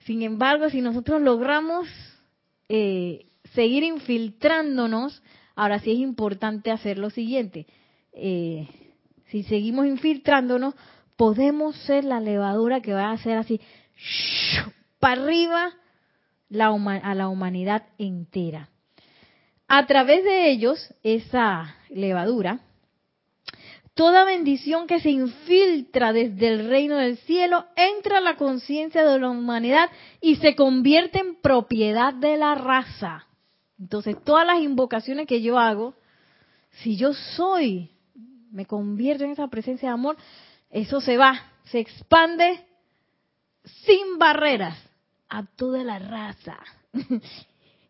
Sin 0.00 0.22
embargo, 0.22 0.70
si 0.70 0.80
nosotros 0.80 1.20
logramos 1.20 1.88
eh, 2.68 3.26
seguir 3.54 3.82
infiltrándonos, 3.82 5.22
ahora 5.54 5.80
sí 5.80 5.92
es 5.92 5.98
importante 5.98 6.70
hacer 6.70 6.98
lo 6.98 7.10
siguiente. 7.10 7.66
Eh, 8.12 8.68
si 9.26 9.42
seguimos 9.42 9.86
infiltrándonos, 9.86 10.74
podemos 11.18 11.74
ser 11.82 12.04
la 12.04 12.20
levadura 12.20 12.80
que 12.80 12.94
va 12.94 13.06
a 13.06 13.12
hacer 13.12 13.36
así 13.36 13.60
para 15.00 15.20
arriba 15.20 15.74
a 16.50 17.14
la 17.14 17.28
humanidad 17.28 17.82
entera. 17.98 18.70
A 19.66 19.84
través 19.86 20.22
de 20.24 20.48
ellos, 20.48 20.94
esa 21.02 21.74
levadura, 21.90 22.60
toda 23.94 24.24
bendición 24.24 24.86
que 24.86 25.00
se 25.00 25.10
infiltra 25.10 26.12
desde 26.12 26.48
el 26.48 26.68
reino 26.68 26.96
del 26.96 27.18
cielo 27.18 27.66
entra 27.74 28.18
a 28.18 28.22
la 28.22 28.36
conciencia 28.36 29.04
de 29.04 29.18
la 29.18 29.28
humanidad 29.28 29.90
y 30.20 30.36
se 30.36 30.54
convierte 30.54 31.18
en 31.18 31.34
propiedad 31.34 32.14
de 32.14 32.36
la 32.36 32.54
raza. 32.54 33.26
Entonces, 33.76 34.16
todas 34.24 34.46
las 34.46 34.60
invocaciones 34.60 35.26
que 35.26 35.42
yo 35.42 35.58
hago, 35.58 35.94
si 36.70 36.96
yo 36.96 37.12
soy, 37.12 37.90
me 38.52 38.66
convierto 38.66 39.24
en 39.24 39.32
esa 39.32 39.48
presencia 39.48 39.88
de 39.88 39.94
amor, 39.94 40.16
eso 40.70 41.00
se 41.00 41.16
va, 41.16 41.52
se 41.64 41.80
expande 41.80 42.64
sin 43.84 44.18
barreras 44.18 44.76
a 45.28 45.44
toda 45.44 45.84
la 45.84 45.98
raza. 45.98 46.58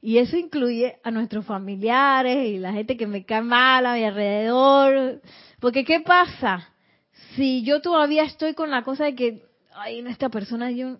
Y 0.00 0.18
eso 0.18 0.36
incluye 0.36 0.98
a 1.02 1.10
nuestros 1.10 1.44
familiares 1.44 2.46
y 2.46 2.58
la 2.58 2.72
gente 2.72 2.96
que 2.96 3.06
me 3.06 3.24
cae 3.24 3.42
mal 3.42 3.84
a 3.84 3.94
mi 3.94 4.04
alrededor. 4.04 5.20
Porque 5.58 5.84
¿qué 5.84 6.00
pasa? 6.00 6.68
Si 7.34 7.64
yo 7.64 7.80
todavía 7.80 8.22
estoy 8.22 8.54
con 8.54 8.70
la 8.70 8.82
cosa 8.84 9.06
de 9.06 9.14
que, 9.16 9.42
ay, 9.74 9.98
esta 10.06 10.28
persona, 10.28 10.70
yo 10.70 10.98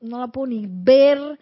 no 0.00 0.18
la 0.18 0.28
puedo 0.28 0.48
ni 0.48 0.66
ver, 0.68 1.38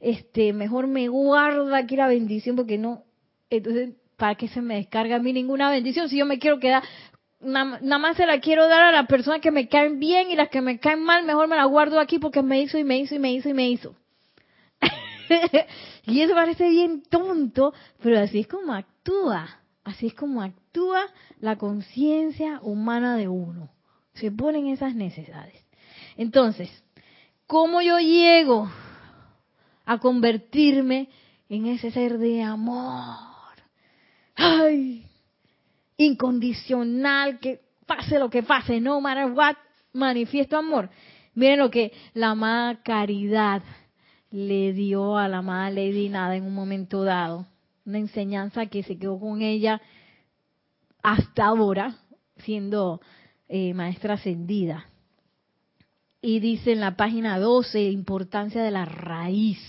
este, 0.00 0.52
mejor 0.52 0.86
me 0.86 1.08
guarda 1.08 1.76
aquí 1.76 1.96
la 1.96 2.08
bendición 2.08 2.56
porque 2.56 2.78
no, 2.78 3.02
entonces, 3.50 3.90
¿para 4.16 4.34
qué 4.34 4.48
se 4.48 4.62
me 4.62 4.76
descarga 4.76 5.16
a 5.16 5.18
mí 5.18 5.32
ninguna 5.32 5.70
bendición 5.70 6.08
si 6.08 6.16
yo 6.16 6.24
me 6.24 6.38
quiero 6.38 6.58
quedar? 6.58 6.82
Nada 7.46 7.98
más 7.98 8.16
se 8.16 8.26
la 8.26 8.40
quiero 8.40 8.66
dar 8.66 8.82
a 8.82 8.92
las 8.92 9.06
personas 9.06 9.40
que 9.40 9.52
me 9.52 9.68
caen 9.68 10.00
bien 10.00 10.32
y 10.32 10.34
las 10.34 10.48
que 10.48 10.60
me 10.60 10.80
caen 10.80 11.02
mal, 11.02 11.24
mejor 11.24 11.46
me 11.46 11.54
la 11.54 11.64
guardo 11.64 12.00
aquí 12.00 12.18
porque 12.18 12.42
me 12.42 12.60
hizo 12.60 12.76
y 12.76 12.82
me 12.82 12.98
hizo 12.98 13.14
y 13.14 13.20
me 13.20 13.32
hizo 13.32 13.48
y 13.48 13.54
me 13.54 13.70
hizo. 13.70 13.94
y 16.06 16.20
eso 16.20 16.34
parece 16.34 16.68
bien 16.68 17.02
tonto, 17.08 17.72
pero 18.02 18.18
así 18.18 18.40
es 18.40 18.48
como 18.48 18.72
actúa. 18.72 19.60
Así 19.84 20.08
es 20.08 20.14
como 20.14 20.42
actúa 20.42 21.00
la 21.40 21.54
conciencia 21.54 22.58
humana 22.62 23.16
de 23.16 23.28
uno. 23.28 23.70
Se 24.14 24.32
ponen 24.32 24.66
esas 24.66 24.96
necesidades. 24.96 25.64
Entonces, 26.16 26.68
¿cómo 27.46 27.80
yo 27.80 28.00
llego 28.00 28.68
a 29.84 29.98
convertirme 29.98 31.08
en 31.48 31.66
ese 31.66 31.92
ser 31.92 32.18
de 32.18 32.42
amor? 32.42 33.14
¡Ay! 34.34 35.05
Incondicional, 35.96 37.38
que 37.38 37.60
pase 37.86 38.18
lo 38.18 38.28
que 38.28 38.42
pase, 38.42 38.80
no 38.80 39.00
matter 39.00 39.32
what, 39.32 39.56
manifiesto 39.92 40.56
amor. 40.56 40.90
Miren 41.34 41.58
lo 41.58 41.70
que 41.70 41.92
la 42.14 42.30
amada 42.30 42.82
caridad 42.82 43.62
le 44.30 44.72
dio 44.72 45.16
a 45.16 45.28
la 45.28 45.38
amada 45.38 45.70
Lady 45.70 46.08
Nada 46.08 46.36
en 46.36 46.44
un 46.44 46.54
momento 46.54 47.04
dado. 47.04 47.46
Una 47.84 47.98
enseñanza 47.98 48.66
que 48.66 48.82
se 48.82 48.98
quedó 48.98 49.18
con 49.18 49.42
ella 49.42 49.80
hasta 51.02 51.46
ahora, 51.46 51.96
siendo 52.38 53.00
eh, 53.48 53.74
maestra 53.74 54.14
ascendida. 54.14 54.86
Y 56.20 56.40
dice 56.40 56.72
en 56.72 56.80
la 56.80 56.96
página 56.96 57.38
12, 57.38 57.90
importancia 57.90 58.62
de 58.62 58.72
la 58.72 58.84
raíz, 58.84 59.60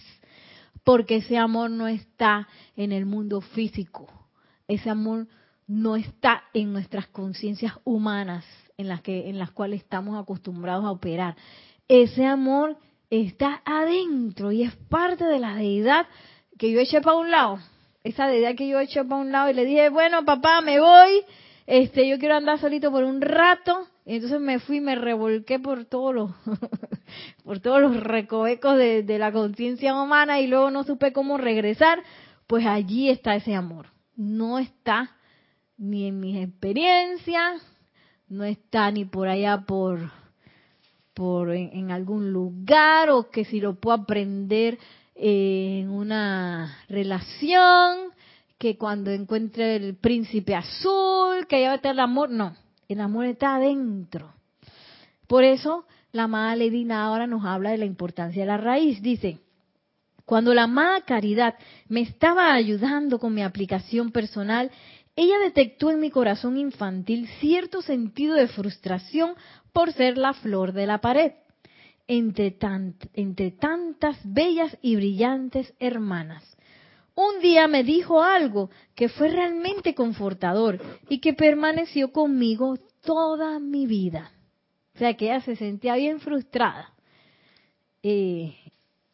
porque 0.83 1.17
ese 1.17 1.37
amor 1.37 1.69
no 1.69 1.87
está 1.87 2.47
en 2.75 2.91
el 2.91 3.05
mundo 3.05 3.41
físico, 3.41 4.07
ese 4.67 4.89
amor 4.89 5.27
no 5.67 5.97
está 5.97 6.43
en 6.53 6.71
nuestras 6.71 7.07
conciencias 7.07 7.73
humanas 7.83 8.45
en 8.77 8.87
las 8.87 9.01
que 9.01 9.29
en 9.29 9.37
las 9.37 9.51
cuales 9.51 9.81
estamos 9.81 10.19
acostumbrados 10.19 10.85
a 10.85 10.91
operar. 10.91 11.35
Ese 11.87 12.25
amor 12.25 12.77
está 13.09 13.61
adentro 13.65 14.51
y 14.51 14.63
es 14.63 14.75
parte 14.89 15.25
de 15.25 15.39
la 15.39 15.55
deidad 15.55 16.05
que 16.57 16.71
yo 16.71 16.79
eché 16.79 17.01
para 17.01 17.17
un 17.17 17.31
lado. 17.31 17.59
Esa 18.03 18.27
deidad 18.27 18.55
que 18.55 18.67
yo 18.67 18.79
eché 18.79 19.03
para 19.03 19.21
un 19.21 19.31
lado 19.31 19.49
y 19.49 19.53
le 19.53 19.65
dije, 19.65 19.89
bueno, 19.89 20.23
papá, 20.23 20.61
me 20.61 20.79
voy, 20.79 21.23
este, 21.65 22.07
yo 22.07 22.17
quiero 22.19 22.35
andar 22.35 22.59
solito 22.59 22.91
por 22.91 23.03
un 23.03 23.21
rato. 23.21 23.87
Y 24.05 24.15
entonces 24.15 24.39
me 24.39 24.59
fui, 24.59 24.79
me 24.79 24.95
revolqué 24.95 25.59
por 25.59 25.83
todos 25.85 26.15
los, 26.15 26.31
por 27.43 27.59
todos 27.59 27.81
los 27.81 28.01
recovecos 28.01 28.77
de, 28.77 29.03
de 29.03 29.19
la 29.19 29.33
conciencia 29.33 29.93
humana 29.93 30.39
y 30.39 30.47
luego 30.47 30.71
no 30.71 30.85
supe 30.85 31.11
cómo 31.11 31.37
regresar. 31.37 32.01
Pues 32.47 32.65
allí 32.65 33.09
está 33.09 33.35
ese 33.35 33.53
amor. 33.53 33.87
No 34.15 34.59
está 34.59 35.16
ni 35.77 36.07
en 36.07 36.19
mis 36.19 36.37
experiencias, 36.37 37.61
no 38.29 38.43
está 38.43 38.91
ni 38.91 39.05
por 39.05 39.27
allá 39.27 39.61
por 39.65 40.11
por 41.13 41.51
en, 41.51 41.89
algún 41.89 42.31
lugar 42.31 43.09
o 43.09 43.31
que 43.31 43.43
si 43.43 43.59
lo 43.59 43.73
puedo 43.73 43.97
aprender 44.03 44.77
en 45.15 45.89
una 45.89 46.77
relación, 46.89 48.11
que 48.59 48.77
cuando 48.77 49.09
encuentre 49.09 49.77
el 49.77 49.95
príncipe 49.95 50.53
azul, 50.53 51.47
que 51.47 51.55
allá 51.55 51.69
va 51.69 51.73
a 51.73 51.75
estar 51.77 51.93
el 51.93 52.01
amor, 52.01 52.29
no, 52.29 52.55
el 52.87 53.01
amor 53.01 53.25
está 53.25 53.55
adentro. 53.55 54.31
Por 55.25 55.43
eso 55.43 55.85
la 56.11 56.23
amada 56.23 56.55
Lady 56.55 56.87
ahora 56.91 57.25
nos 57.25 57.43
habla 57.45 57.71
de 57.71 57.79
la 57.79 57.85
importancia 57.85 58.43
de 58.43 58.47
la 58.47 58.57
raíz. 58.57 59.01
Dice, 59.01 59.39
cuando 60.23 60.53
la 60.53 60.63
amada 60.63 61.01
Caridad 61.01 61.55
me 61.87 62.01
estaba 62.01 62.53
ayudando 62.53 63.17
con 63.17 63.33
mi 63.33 63.41
aplicación 63.41 64.11
personal, 64.11 64.69
ella 65.17 65.39
detectó 65.39 65.89
en 65.89 65.99
mi 65.99 66.11
corazón 66.11 66.57
infantil 66.57 67.27
cierto 67.39 67.81
sentido 67.81 68.35
de 68.35 68.47
frustración 68.47 69.33
por 69.73 69.91
ser 69.91 70.15
la 70.15 70.33
flor 70.33 70.73
de 70.73 70.85
la 70.85 70.99
pared, 70.99 71.31
entre, 72.07 72.55
entre 73.15 73.49
tantas 73.49 74.17
bellas 74.23 74.77
y 74.83 74.95
brillantes 74.95 75.73
hermanas. 75.79 76.43
Un 77.15 77.41
día 77.41 77.67
me 77.67 77.83
dijo 77.83 78.21
algo 78.21 78.69
que 78.93 79.09
fue 79.09 79.29
realmente 79.29 79.95
confortador 79.95 80.79
y 81.09 81.19
que 81.19 81.33
permaneció 81.33 82.11
conmigo 82.11 82.77
toda 83.03 83.57
mi 83.57 83.87
vida. 83.87 84.31
O 84.93 84.99
sea 84.99 85.15
que 85.15 85.25
ella 85.25 85.41
se 85.41 85.55
sentía 85.55 85.95
bien 85.95 86.19
frustrada. 86.19 86.93
Eh, 88.03 88.55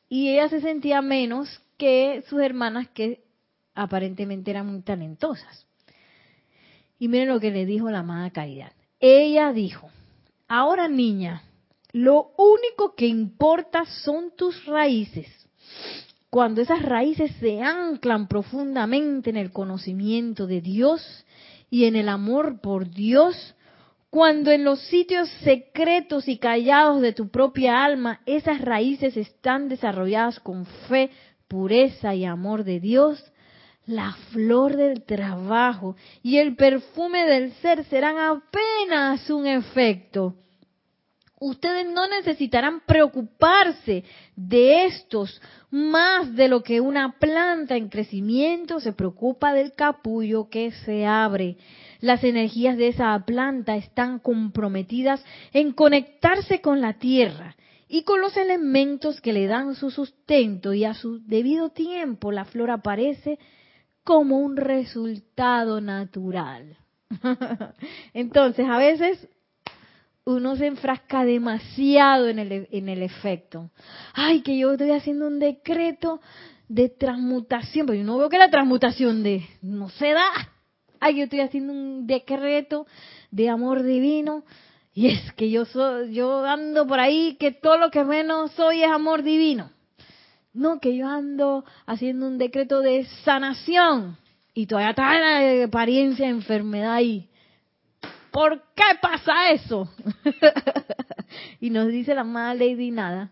y 0.10 0.30
ella 0.32 0.50
se 0.50 0.60
sentía 0.60 1.02
menos 1.02 1.62
que 1.78 2.26
sus 2.28 2.42
hermanas 2.42 2.90
que 2.90 3.24
aparentemente 3.74 4.52
eran 4.52 4.68
muy 4.68 4.82
talentosas. 4.82 5.66
Y 7.04 7.10
miren 7.10 7.28
lo 7.28 7.42
que 7.42 7.52
le 7.52 7.66
dijo 7.66 7.92
la 7.92 8.00
amada 8.00 8.30
Caridad. 8.30 8.72
Ella 8.98 9.52
dijo, 9.52 9.90
Ahora, 10.48 10.88
niña, 10.88 11.44
lo 11.92 12.32
único 12.38 12.96
que 12.96 13.08
importa 13.08 13.84
son 14.06 14.32
tus 14.38 14.66
raíces. 14.66 15.28
Cuando 16.30 16.62
esas 16.62 16.82
raíces 16.82 17.30
se 17.42 17.62
anclan 17.62 18.30
profundamente 18.30 19.32
en 19.32 19.36
el 19.36 19.52
conocimiento 19.52 20.48
de 20.48 20.62
Dios 20.62 21.26
y 21.70 21.84
en 21.84 21.98
el 21.98 22.08
amor 22.08 22.62
por 22.62 22.90
Dios, 22.90 23.54
cuando 24.10 24.52
en 24.52 24.64
los 24.64 24.80
sitios 24.84 25.28
secretos 25.44 26.30
y 26.30 26.38
callados 26.38 27.02
de 27.02 27.12
tu 27.12 27.28
propia 27.28 27.84
alma 27.84 28.22
esas 28.26 28.62
raíces 28.62 29.18
están 29.18 29.68
desarrolladas 29.68 30.40
con 30.40 30.66
fe, 30.88 31.10
pureza 31.50 32.16
y 32.16 32.24
amor 32.24 32.64
de 32.64 32.80
Dios, 32.80 33.33
la 33.86 34.14
flor 34.32 34.78
del 34.78 35.04
trabajo 35.04 35.96
y 36.22 36.38
el 36.38 36.56
perfume 36.56 37.26
del 37.26 37.54
ser 37.56 37.84
serán 37.86 38.18
apenas 38.18 39.30
un 39.30 39.46
efecto. 39.46 40.36
Ustedes 41.40 41.86
no 41.92 42.08
necesitarán 42.08 42.82
preocuparse 42.86 44.06
de 44.38 44.86
estos 44.86 45.42
más 45.70 46.34
de 46.36 46.48
lo 46.48 46.64
que 46.64 46.80
una 46.80 47.20
planta 47.20 47.76
en 47.76 47.90
crecimiento 47.90 48.80
se 48.80 48.94
preocupa 48.94 49.54
del 49.54 49.74
capullo 49.74 50.48
que 50.50 50.72
se 50.86 51.06
abre. 51.06 51.58
Las 52.00 52.24
energías 52.24 52.78
de 52.78 52.88
esa 52.88 53.20
planta 53.26 53.76
están 53.76 54.20
comprometidas 54.20 55.22
en 55.52 55.74
conectarse 55.74 56.62
con 56.62 56.80
la 56.80 56.94
tierra 56.94 57.58
y 57.90 58.04
con 58.04 58.22
los 58.22 58.38
elementos 58.38 59.20
que 59.20 59.34
le 59.34 59.46
dan 59.46 59.76
su 59.76 59.92
sustento 59.92 60.74
y 60.74 60.86
a 60.86 60.94
su 60.94 61.20
debido 61.28 61.72
tiempo 61.72 62.32
la 62.32 62.46
flor 62.46 62.72
aparece 62.72 63.38
como 64.04 64.40
un 64.40 64.58
resultado 64.58 65.82
natural. 65.82 66.78
Entonces, 68.14 68.68
a 68.68 68.78
veces 68.78 69.28
uno 70.26 70.56
se 70.56 70.68
enfrasca 70.68 71.26
demasiado 71.26 72.30
en 72.30 72.40
el, 72.40 72.68
en 72.72 72.90
el 72.90 73.04
efecto. 73.04 73.70
Ay, 74.14 74.42
que 74.42 74.58
yo 74.58 74.72
estoy 74.72 74.92
haciendo 74.92 75.28
un 75.28 75.40
decreto 75.40 76.22
de 76.68 76.90
transmutación, 76.90 77.86
pero 77.86 77.98
yo 77.98 78.06
no 78.06 78.18
veo 78.18 78.30
que 78.30 78.38
la 78.38 78.50
transmutación 78.50 79.24
de 79.24 79.46
no 79.62 79.90
se 79.90 80.12
da. 80.12 80.26
Ay, 81.00 81.18
yo 81.18 81.24
estoy 81.26 81.42
haciendo 81.42 81.74
un 81.74 82.08
decreto 82.08 82.88
de 83.32 83.50
amor 83.50 83.84
divino 83.84 84.44
y 84.94 85.08
es 85.08 85.34
que 85.34 85.50
yo 85.50 85.66
soy, 85.66 86.14
yo 86.14 86.46
ando 86.46 86.88
por 86.88 87.00
ahí 87.00 87.36
que 87.40 87.52
todo 87.52 87.78
lo 87.78 87.90
que 87.90 88.04
menos 88.04 88.52
soy 88.52 88.84
es 88.84 88.92
amor 88.92 89.24
divino. 89.24 89.72
No, 90.54 90.80
que 90.80 90.96
yo 90.96 91.08
ando 91.08 91.66
haciendo 91.86 92.28
un 92.28 92.38
decreto 92.38 92.82
de 92.82 93.06
sanación 93.24 94.18
y 94.54 94.68
todavía 94.68 94.92
está 94.92 95.20
la 95.20 95.66
apariencia 95.66 96.26
de 96.26 96.32
enfermedad 96.32 96.94
ahí. 96.94 97.28
¿Por 98.32 98.62
qué 98.76 98.84
pasa 99.02 99.52
eso? 99.52 99.90
y 101.60 101.70
nos 101.70 101.88
dice 101.88 102.14
la 102.14 102.22
amada 102.22 102.54
Lady 102.54 102.92
Nada, 102.92 103.32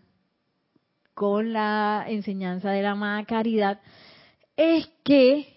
con 1.14 1.52
la 1.52 2.04
enseñanza 2.08 2.70
de 2.70 2.82
la 2.82 2.92
amada 2.92 3.24
Caridad, 3.24 3.80
es 4.56 4.88
que 5.04 5.52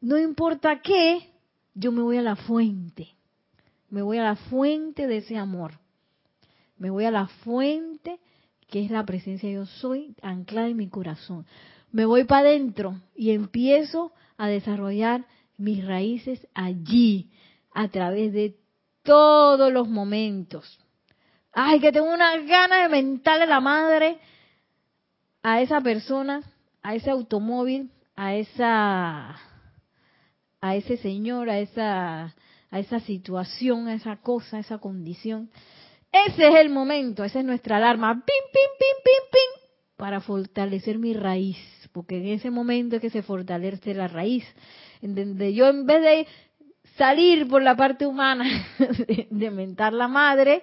no 0.00 0.18
importa 0.18 0.80
qué, 0.80 1.30
yo 1.74 1.92
me 1.92 2.02
voy 2.02 2.18
a 2.18 2.22
la 2.22 2.36
fuente. 2.36 3.08
Me 3.88 4.02
voy 4.02 4.18
a 4.18 4.24
la 4.24 4.36
fuente 4.36 5.06
de 5.06 5.18
ese 5.18 5.36
amor. 5.36 5.72
Me 6.78 6.90
voy 6.90 7.04
a 7.04 7.10
la 7.10 7.26
fuente 7.26 8.18
que 8.68 8.84
es 8.84 8.90
la 8.90 9.04
presencia 9.04 9.50
yo 9.50 9.66
soy, 9.66 10.14
anclada 10.22 10.68
en 10.68 10.76
mi 10.76 10.88
corazón. 10.88 11.46
Me 11.92 12.04
voy 12.04 12.24
para 12.24 12.48
adentro 12.48 13.00
y 13.14 13.30
empiezo 13.30 14.12
a 14.36 14.48
desarrollar 14.48 15.24
mis 15.56 15.84
raíces 15.84 16.46
allí, 16.54 17.30
a 17.72 17.88
través 17.88 18.32
de 18.32 18.56
todos 19.02 19.72
los 19.72 19.88
momentos. 19.88 20.78
Ay, 21.52 21.78
que 21.80 21.92
tengo 21.92 22.12
una 22.12 22.36
gana 22.38 22.82
de 22.82 22.88
mentarle 22.88 23.46
la 23.46 23.60
madre 23.60 24.18
a 25.42 25.60
esa 25.60 25.80
persona, 25.80 26.42
a 26.82 26.94
ese 26.94 27.10
automóvil, 27.10 27.90
a 28.14 28.34
esa 28.34 29.36
a 30.60 30.74
ese 30.74 30.96
señor, 30.96 31.50
a 31.50 31.58
esa 31.58 32.34
a 32.70 32.78
esa 32.78 33.00
situación, 33.00 33.88
a 33.88 33.94
esa 33.94 34.16
cosa, 34.16 34.56
a 34.56 34.60
esa 34.60 34.78
condición. 34.78 35.50
Ese 36.24 36.48
es 36.48 36.54
el 36.56 36.70
momento, 36.70 37.24
esa 37.24 37.40
es 37.40 37.44
nuestra 37.44 37.76
alarma. 37.76 38.14
Pim, 38.14 38.24
pim, 38.24 38.70
pim, 38.78 39.02
pim, 39.04 39.30
pim. 39.30 39.62
para 39.96 40.20
fortalecer 40.20 40.98
mi 40.98 41.14
raíz, 41.14 41.58
porque 41.92 42.16
en 42.18 42.28
ese 42.28 42.50
momento 42.50 42.96
es 42.96 43.02
que 43.02 43.10
se 43.10 43.22
fortalece 43.22 43.94
la 43.94 44.08
raíz, 44.08 44.44
donde 45.00 45.52
yo 45.52 45.68
en 45.68 45.86
vez 45.86 46.02
de 46.02 46.26
salir 46.96 47.46
por 47.48 47.62
la 47.62 47.76
parte 47.76 48.06
humana 48.06 48.44
de, 49.30 49.50
mentar 49.50 49.92
la 49.92 50.08
madre, 50.08 50.62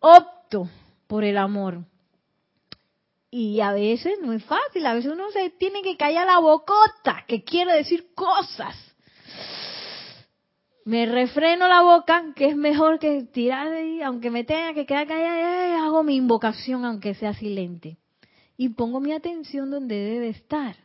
opto 0.00 0.68
por 1.06 1.24
el 1.24 1.38
amor. 1.38 1.84
Y 3.30 3.60
a 3.60 3.72
veces 3.72 4.18
no 4.22 4.32
es 4.32 4.44
fácil, 4.44 4.86
a 4.86 4.94
veces 4.94 5.12
uno 5.12 5.30
se 5.30 5.50
tiene 5.50 5.82
que 5.82 5.96
callar 5.96 6.26
la 6.26 6.38
bocota, 6.38 7.24
que 7.26 7.42
quiere 7.42 7.72
decir 7.72 8.14
cosas. 8.14 8.76
Me 10.84 11.06
refreno 11.06 11.66
la 11.66 11.82
boca, 11.82 12.32
que 12.36 12.46
es 12.46 12.56
mejor 12.56 12.98
que 12.98 13.22
tirar, 13.22 13.72
ahí, 13.72 14.02
aunque 14.02 14.30
me 14.30 14.44
tenga 14.44 14.74
que 14.74 14.84
quedar 14.84 15.06
callada, 15.06 15.82
hago 15.82 16.02
mi 16.02 16.16
invocación, 16.16 16.84
aunque 16.84 17.14
sea 17.14 17.32
silente. 17.32 17.96
Y 18.58 18.68
pongo 18.68 19.00
mi 19.00 19.12
atención 19.12 19.70
donde 19.70 19.96
debe 19.96 20.28
estar. 20.28 20.76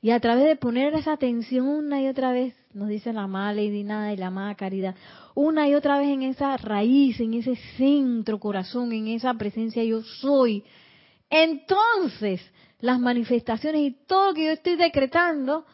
Y 0.00 0.10
a 0.10 0.18
través 0.18 0.44
de 0.44 0.56
poner 0.56 0.94
esa 0.94 1.12
atención 1.12 1.68
una 1.68 2.02
y 2.02 2.08
otra 2.08 2.32
vez, 2.32 2.56
nos 2.74 2.88
dice 2.88 3.12
la 3.12 3.22
amada 3.22 3.52
Lady 3.52 3.84
Nada 3.84 4.12
y 4.12 4.16
la 4.16 4.26
amada 4.26 4.56
Caridad, 4.56 4.96
una 5.36 5.68
y 5.68 5.76
otra 5.76 5.98
vez 5.98 6.08
en 6.08 6.22
esa 6.24 6.56
raíz, 6.56 7.20
en 7.20 7.34
ese 7.34 7.54
centro 7.76 8.40
corazón, 8.40 8.92
en 8.92 9.06
esa 9.06 9.32
presencia 9.34 9.84
yo 9.84 10.02
soy, 10.02 10.64
entonces 11.30 12.42
las 12.80 12.98
manifestaciones 12.98 13.82
y 13.82 13.96
todo 14.06 14.30
lo 14.30 14.34
que 14.34 14.46
yo 14.46 14.50
estoy 14.50 14.74
decretando 14.74 15.64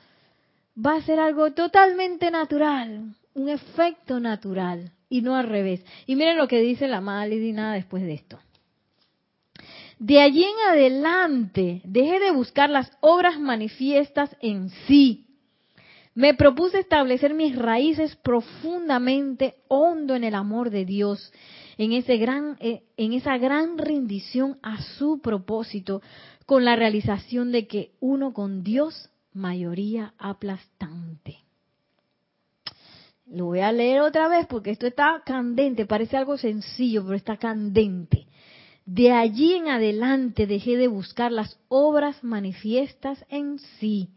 va 0.76 0.96
a 0.96 1.02
ser 1.02 1.18
algo 1.18 1.52
totalmente 1.52 2.30
natural, 2.30 3.14
un 3.38 3.48
efecto 3.48 4.20
natural 4.20 4.92
y 5.08 5.22
no 5.22 5.36
al 5.36 5.48
revés. 5.48 5.84
Y 6.06 6.16
miren 6.16 6.36
lo 6.36 6.48
que 6.48 6.60
dice 6.60 6.88
la 6.88 6.98
amada 6.98 7.26
Lady 7.26 7.52
Nada 7.52 7.74
después 7.74 8.02
de 8.02 8.14
esto. 8.14 8.38
De 9.98 10.20
allí 10.20 10.44
en 10.44 10.70
adelante, 10.70 11.80
dejé 11.84 12.20
de 12.20 12.30
buscar 12.30 12.70
las 12.70 12.90
obras 13.00 13.40
manifiestas 13.40 14.36
en 14.40 14.70
sí. 14.86 15.26
Me 16.14 16.34
propuse 16.34 16.80
establecer 16.80 17.34
mis 17.34 17.56
raíces 17.56 18.16
profundamente 18.16 19.56
hondo 19.68 20.14
en 20.14 20.24
el 20.24 20.34
amor 20.34 20.70
de 20.70 20.84
Dios, 20.84 21.32
en, 21.78 21.92
ese 21.92 22.16
gran, 22.16 22.56
eh, 22.60 22.82
en 22.96 23.12
esa 23.12 23.38
gran 23.38 23.78
rendición 23.78 24.58
a 24.62 24.82
su 24.82 25.20
propósito, 25.20 26.02
con 26.46 26.64
la 26.64 26.76
realización 26.76 27.52
de 27.52 27.66
que 27.66 27.92
uno 28.00 28.32
con 28.32 28.62
Dios, 28.62 29.10
mayoría 29.32 30.14
aplastante. 30.18 31.47
Lo 33.30 33.46
voy 33.46 33.60
a 33.60 33.72
leer 33.72 34.00
otra 34.00 34.28
vez 34.28 34.46
porque 34.46 34.70
esto 34.70 34.86
está 34.86 35.22
candente, 35.24 35.84
parece 35.84 36.16
algo 36.16 36.38
sencillo, 36.38 37.04
pero 37.04 37.14
está 37.14 37.36
candente. 37.36 38.26
De 38.86 39.12
allí 39.12 39.52
en 39.52 39.68
adelante 39.68 40.46
dejé 40.46 40.78
de 40.78 40.88
buscar 40.88 41.30
las 41.30 41.58
obras 41.68 42.24
manifiestas 42.24 43.22
en 43.28 43.58
sí. 43.78 44.08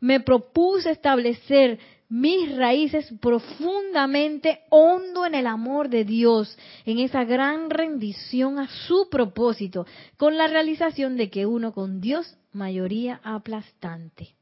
Me 0.00 0.20
propuse 0.20 0.90
establecer 0.90 1.78
mis 2.10 2.54
raíces 2.54 3.10
profundamente 3.22 4.60
hondo 4.68 5.24
en 5.24 5.34
el 5.34 5.46
amor 5.46 5.88
de 5.88 6.04
Dios, 6.04 6.58
en 6.84 6.98
esa 6.98 7.24
gran 7.24 7.70
rendición 7.70 8.58
a 8.58 8.68
su 8.68 9.08
propósito, 9.10 9.86
con 10.18 10.36
la 10.36 10.46
realización 10.46 11.16
de 11.16 11.30
que 11.30 11.46
uno 11.46 11.72
con 11.72 12.02
Dios, 12.02 12.36
mayoría 12.52 13.18
aplastante. 13.24 14.34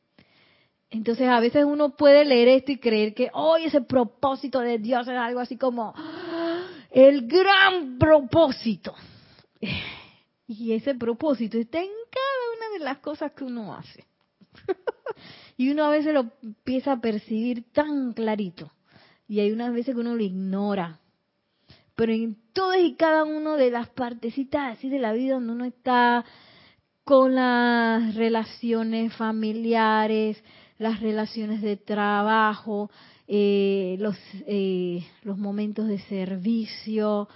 Entonces 0.91 1.29
a 1.29 1.39
veces 1.39 1.65
uno 1.65 1.97
puede 1.97 2.25
leer 2.25 2.49
esto 2.49 2.73
y 2.73 2.79
creer 2.79 3.15
que 3.15 3.31
hoy 3.33 3.65
ese 3.65 3.81
propósito 3.81 4.59
de 4.61 4.79
Dios 4.79 5.07
es 5.07 5.17
algo 5.17 5.39
así 5.39 5.57
como 5.57 5.95
¡ah! 5.97 6.67
el 6.91 7.27
gran 7.27 7.99
propósito. 7.99 8.95
Y 10.53 10.73
ese 10.73 10.97
propósito 10.97 11.59
está 11.59 11.79
en 11.79 11.87
cada 12.11 12.57
una 12.57 12.77
de 12.77 12.85
las 12.85 12.99
cosas 12.99 13.31
que 13.31 13.45
uno 13.45 13.73
hace. 13.73 14.05
y 15.57 15.71
uno 15.71 15.85
a 15.85 15.91
veces 15.91 16.13
lo 16.13 16.27
empieza 16.43 16.91
a 16.91 17.01
percibir 17.01 17.71
tan 17.73 18.13
clarito. 18.15 18.73
Y 19.29 19.39
hay 19.39 19.53
unas 19.53 19.73
veces 19.73 19.95
que 19.95 20.01
uno 20.01 20.17
lo 20.17 20.25
ignora. 20.25 20.99
Pero 21.95 22.13
en 22.13 22.37
todas 22.53 22.81
y 22.81 22.97
cada 22.97 23.23
una 23.23 23.55
de 23.55 23.71
las 23.71 23.91
partecitas 23.91 24.77
así 24.77 24.89
de 24.89 24.99
la 24.99 25.13
vida 25.13 25.35
donde 25.35 25.53
uno 25.53 25.65
está 25.65 26.25
con 27.05 27.37
las 27.37 28.17
relaciones 28.17 29.15
familiares, 29.15 30.43
las 30.81 31.01
relaciones 31.01 31.61
de 31.61 31.77
trabajo, 31.77 32.91
eh, 33.29 33.97
los, 34.01 34.17
eh, 34.47 35.07
los 35.23 35.37
momentos 35.37 35.87
de 35.87 35.99
servicio, 35.99 37.29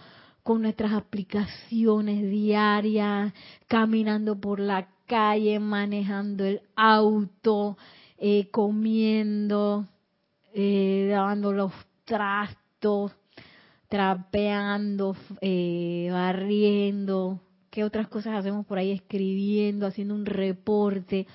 con 0.42 0.62
nuestras 0.62 0.94
aplicaciones 0.94 2.22
diarias, 2.30 3.34
caminando 3.68 4.40
por 4.40 4.60
la 4.60 4.88
calle, 5.06 5.58
manejando 5.58 6.44
el 6.44 6.62
auto, 6.74 7.76
eh, 8.16 8.48
comiendo, 8.50 9.86
eh, 10.54 11.08
lavando 11.10 11.52
los 11.52 11.72
trastos, 12.06 13.12
trapeando, 13.88 15.14
eh, 15.42 16.08
barriendo, 16.10 17.40
qué 17.68 17.84
otras 17.84 18.08
cosas 18.08 18.38
hacemos 18.38 18.64
por 18.64 18.78
ahí 18.78 18.90
escribiendo, 18.90 19.86
haciendo 19.86 20.14
un 20.14 20.24
reporte. 20.24 21.26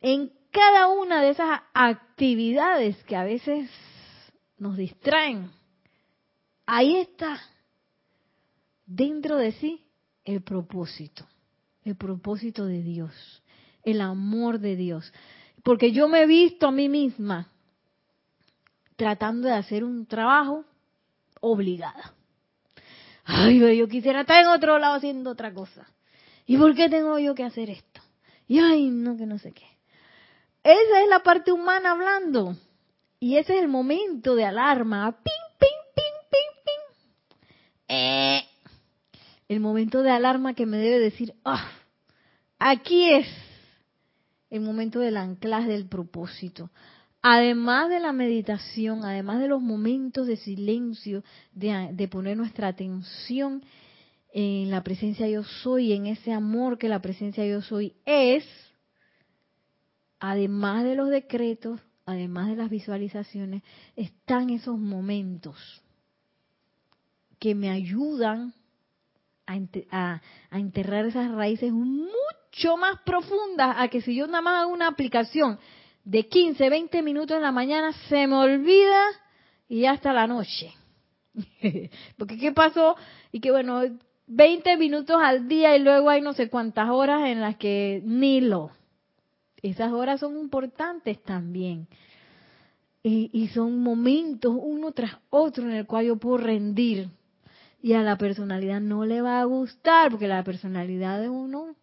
En 0.00 0.37
cada 0.58 0.88
una 0.88 1.22
de 1.22 1.30
esas 1.30 1.60
actividades 1.72 2.96
que 3.04 3.14
a 3.14 3.22
veces 3.22 3.70
nos 4.58 4.76
distraen, 4.76 5.52
ahí 6.66 6.96
está 6.96 7.40
dentro 8.84 9.36
de 9.36 9.52
sí 9.52 9.86
el 10.24 10.42
propósito, 10.42 11.28
el 11.84 11.94
propósito 11.94 12.66
de 12.66 12.82
Dios, 12.82 13.12
el 13.84 14.00
amor 14.00 14.58
de 14.58 14.74
Dios. 14.74 15.12
Porque 15.62 15.92
yo 15.92 16.08
me 16.08 16.22
he 16.22 16.26
visto 16.26 16.66
a 16.66 16.72
mí 16.72 16.88
misma 16.88 17.52
tratando 18.96 19.46
de 19.46 19.54
hacer 19.54 19.84
un 19.84 20.06
trabajo 20.06 20.64
obligada. 21.40 22.14
Ay, 23.24 23.60
yo 23.78 23.86
quisiera 23.86 24.22
estar 24.22 24.42
en 24.42 24.48
otro 24.48 24.80
lado 24.80 24.96
haciendo 24.96 25.30
otra 25.30 25.54
cosa. 25.54 25.86
¿Y 26.46 26.56
por 26.56 26.74
qué 26.74 26.88
tengo 26.88 27.16
yo 27.20 27.36
que 27.36 27.44
hacer 27.44 27.70
esto? 27.70 28.00
Y 28.48 28.58
ay, 28.58 28.90
no, 28.90 29.16
que 29.16 29.24
no 29.24 29.38
sé 29.38 29.52
qué. 29.52 29.77
Esa 30.68 31.02
es 31.02 31.08
la 31.08 31.20
parte 31.20 31.50
humana 31.50 31.92
hablando. 31.92 32.54
Y 33.18 33.36
ese 33.36 33.54
es 33.54 33.62
el 33.62 33.68
momento 33.68 34.34
de 34.34 34.44
alarma. 34.44 35.10
Ping, 35.12 35.56
ping, 35.58 35.68
ping, 35.94 36.30
ping, 36.30 36.62
ping. 36.66 37.38
Eh, 37.88 38.42
el 39.48 39.60
momento 39.60 40.02
de 40.02 40.10
alarma 40.10 40.52
que 40.52 40.66
me 40.66 40.76
debe 40.76 40.98
decir, 40.98 41.32
ah, 41.42 41.70
aquí 42.58 43.10
es 43.14 43.26
el 44.50 44.60
momento 44.60 45.00
del 45.00 45.16
anclaje 45.16 45.68
del 45.68 45.88
propósito. 45.88 46.68
Además 47.22 47.88
de 47.88 48.00
la 48.00 48.12
meditación, 48.12 49.06
además 49.06 49.40
de 49.40 49.48
los 49.48 49.62
momentos 49.62 50.26
de 50.26 50.36
silencio, 50.36 51.24
de, 51.52 51.88
de 51.92 52.08
poner 52.08 52.36
nuestra 52.36 52.68
atención 52.68 53.64
en 54.34 54.70
la 54.70 54.84
presencia 54.84 55.26
yo 55.28 55.44
soy, 55.44 55.94
en 55.94 56.08
ese 56.08 56.30
amor 56.30 56.76
que 56.76 56.90
la 56.90 57.00
presencia 57.00 57.46
yo 57.46 57.62
soy 57.62 57.94
es, 58.04 58.44
además 60.20 60.84
de 60.84 60.94
los 60.94 61.08
decretos, 61.08 61.80
además 62.06 62.48
de 62.48 62.56
las 62.56 62.70
visualizaciones, 62.70 63.62
están 63.96 64.50
esos 64.50 64.78
momentos 64.78 65.82
que 67.38 67.54
me 67.54 67.70
ayudan 67.70 68.54
a, 69.90 70.20
enterrar 70.50 71.06
esas 71.06 71.30
raíces 71.30 71.72
mucho 71.72 72.76
más 72.76 73.00
profundas 73.02 73.76
a 73.78 73.88
que 73.88 74.00
si 74.00 74.14
yo 74.14 74.26
nada 74.26 74.42
más 74.42 74.62
hago 74.62 74.72
una 74.72 74.88
aplicación 74.88 75.58
de 76.04 76.26
15, 76.26 76.68
20 76.68 77.02
minutos 77.02 77.36
en 77.36 77.42
la 77.42 77.52
mañana, 77.52 77.92
se 78.08 78.26
me 78.26 78.34
olvida 78.34 79.02
y 79.68 79.84
hasta 79.84 80.12
la 80.12 80.26
noche. 80.26 80.72
Porque 82.16 82.38
¿qué 82.38 82.52
pasó? 82.52 82.96
Y 83.30 83.40
que 83.40 83.50
bueno, 83.50 83.82
20 84.26 84.76
minutos 84.76 85.16
al 85.22 85.48
día 85.48 85.76
y 85.76 85.82
luego 85.82 86.10
hay 86.10 86.20
no 86.20 86.32
sé 86.32 86.48
cuántas 86.48 86.88
horas 86.90 87.26
en 87.28 87.40
las 87.40 87.56
que 87.56 88.02
ni 88.04 88.40
lo. 88.40 88.70
Esas 89.62 89.92
horas 89.92 90.20
son 90.20 90.38
importantes 90.38 91.22
también. 91.22 91.88
Y, 93.02 93.48
son 93.54 93.80
momentos 93.82 94.54
uno 94.54 94.92
tras 94.92 95.16
otro 95.30 95.64
en 95.64 95.70
el 95.70 95.86
cual 95.86 96.06
yo 96.06 96.16
puedo 96.16 96.36
rendir 96.36 97.08
y 97.80 97.94
a 97.94 98.02
la 98.02 98.18
personalidad 98.18 98.80
no 98.80 99.06
le 99.06 99.22
va 99.22 99.40
a 99.40 99.44
gustar, 99.44 100.10
porque 100.10 100.28
la 100.28 100.44
personalidad 100.44 101.20
de 101.20 101.30
uno, 101.30 101.76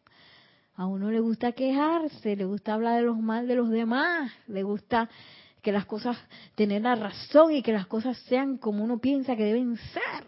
a 0.75 0.85
uno 0.85 1.09
le 1.09 1.21
gusta 1.21 1.53
quejarse, 1.53 2.35
le 2.35 2.45
gusta 2.45 2.75
hablar 2.75 2.97
de 2.97 3.07
los 3.07 3.17
mal 3.17 3.47
de 3.47 3.55
los 3.55 3.69
demás, 3.69 4.31
le 4.47 4.61
gusta 4.61 5.09
que 5.63 5.71
las 5.71 5.85
cosas, 5.85 6.17
tener 6.53 6.83
la 6.83 6.93
razón 6.93 7.53
y 7.53 7.63
que 7.63 7.73
las 7.73 7.87
cosas 7.87 8.17
sean 8.27 8.57
como 8.57 8.83
uno 8.83 8.99
piensa 8.99 9.35
que 9.35 9.45
deben 9.45 9.77
ser. 9.77 10.25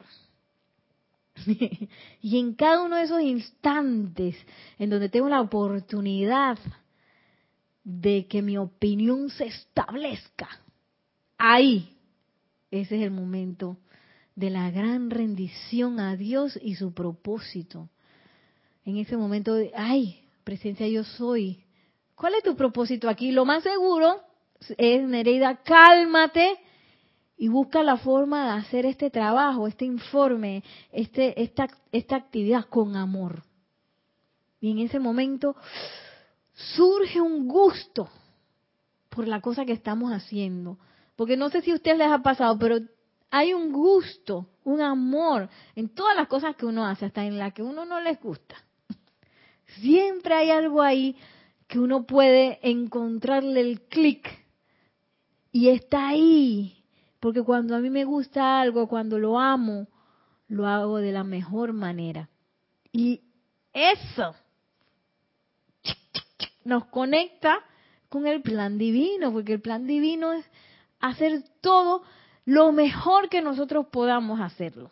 y 2.22 2.39
en 2.39 2.56
cada 2.56 2.82
uno 2.82 2.95
de 2.95 3.04
esos 3.04 3.22
instantes 3.22 4.36
en 4.80 4.89
donde 4.89 5.10
tengo 5.10 5.30
la 5.30 5.41
oportunidad 5.41 6.58
de 7.90 8.28
que 8.28 8.42
mi 8.42 8.58
opinión 8.58 9.30
se 9.30 9.46
establezca, 9.46 10.50
ahí, 11.38 11.96
ese 12.70 12.98
es 12.98 13.04
el 13.04 13.12
momento 13.12 13.78
de 14.36 14.50
la 14.50 14.70
gran 14.72 15.10
rendición 15.10 16.02
a 16.02 16.18
Dios 16.18 16.60
y 16.62 16.76
su 16.76 16.94
propósito. 16.94 17.90
en 18.84 18.98
ese 18.98 19.16
momento 19.16 19.54
de, 19.54 19.72
ay, 19.74 20.22
presencia 20.44 20.86
yo 20.88 21.06
soy. 21.06 21.64
¿Cuál 22.16 22.34
es 22.36 22.44
tu 22.44 22.58
propósito 22.58 23.08
aquí? 23.08 23.32
Lo 23.32 23.46
más 23.46 23.64
seguro 23.64 24.22
es, 24.78 25.08
Nereida, 25.08 25.56
cálmate 25.64 26.58
y 27.38 27.48
busca 27.48 27.84
la 27.84 27.96
forma 27.96 28.46
de 28.46 28.60
hacer 28.60 28.86
este 28.86 29.10
trabajo, 29.10 29.66
este 29.66 29.86
informe, 29.86 30.62
este, 30.92 31.42
esta, 31.42 31.70
esta 31.94 32.18
actividad 32.18 32.66
con 32.66 32.98
amor. 32.98 33.44
Y 34.60 34.72
en 34.72 34.80
ese 34.80 35.00
momento 35.00 35.56
surge 36.58 37.22
un 37.22 37.47
gusto 37.47 38.10
por 39.10 39.28
la 39.28 39.41
cosa 39.41 39.66
que 39.66 39.74
estamos 39.74 40.12
haciendo. 40.12 40.78
Porque 41.16 41.38
no 41.38 41.49
sé 41.49 41.62
si 41.62 41.72
a 41.72 41.76
ustedes 41.76 41.97
les 41.97 42.08
ha 42.08 42.22
pasado, 42.22 42.58
pero 42.58 42.80
hay 43.30 43.53
un 43.53 43.72
gusto, 43.72 44.47
un 44.64 44.82
amor 44.82 45.49
en 45.76 45.89
todas 45.89 46.16
las 46.16 46.28
cosas 46.28 46.55
que 46.55 46.66
uno 46.66 46.86
hace, 46.86 47.05
hasta 47.05 47.26
en 47.26 47.38
las 47.38 47.53
que 47.53 47.64
uno 47.64 47.86
no 47.86 47.99
les 47.99 48.20
gusta. 48.20 48.55
Siempre 49.80 50.34
hay 50.34 50.49
algo 50.49 50.82
ahí 50.82 51.16
que 51.68 51.80
uno 51.80 52.05
puede 52.05 52.60
encontrarle 52.68 53.62
el 53.62 53.82
clic 53.82 54.28
y 55.51 55.70
está 55.70 56.10
ahí. 56.10 56.84
Porque 57.20 57.41
cuando 57.41 57.76
a 57.76 57.80
mí 57.80 57.89
me 57.89 58.05
gusta 58.05 58.62
algo, 58.62 58.88
cuando 58.88 59.20
lo 59.20 59.39
amo, 59.39 59.88
lo 60.47 60.68
hago 60.68 60.97
de 60.97 61.12
la 61.12 61.24
mejor 61.24 61.74
manera. 61.74 62.30
Y 62.91 63.22
eso 63.74 64.36
nos 66.68 66.86
conecta 66.88 67.59
con 68.09 68.28
el 68.28 68.41
plan 68.41 68.78
divino, 68.78 69.32
porque 69.32 69.53
el 69.53 69.61
plan 69.61 69.88
divino 69.88 70.34
es 70.34 70.45
hacer 70.99 71.43
todo 71.61 72.03
lo 72.43 72.74
mejor 72.74 73.30
que 73.30 73.41
nosotros 73.41 73.88
podamos 73.88 74.41
hacerlo, 74.41 74.91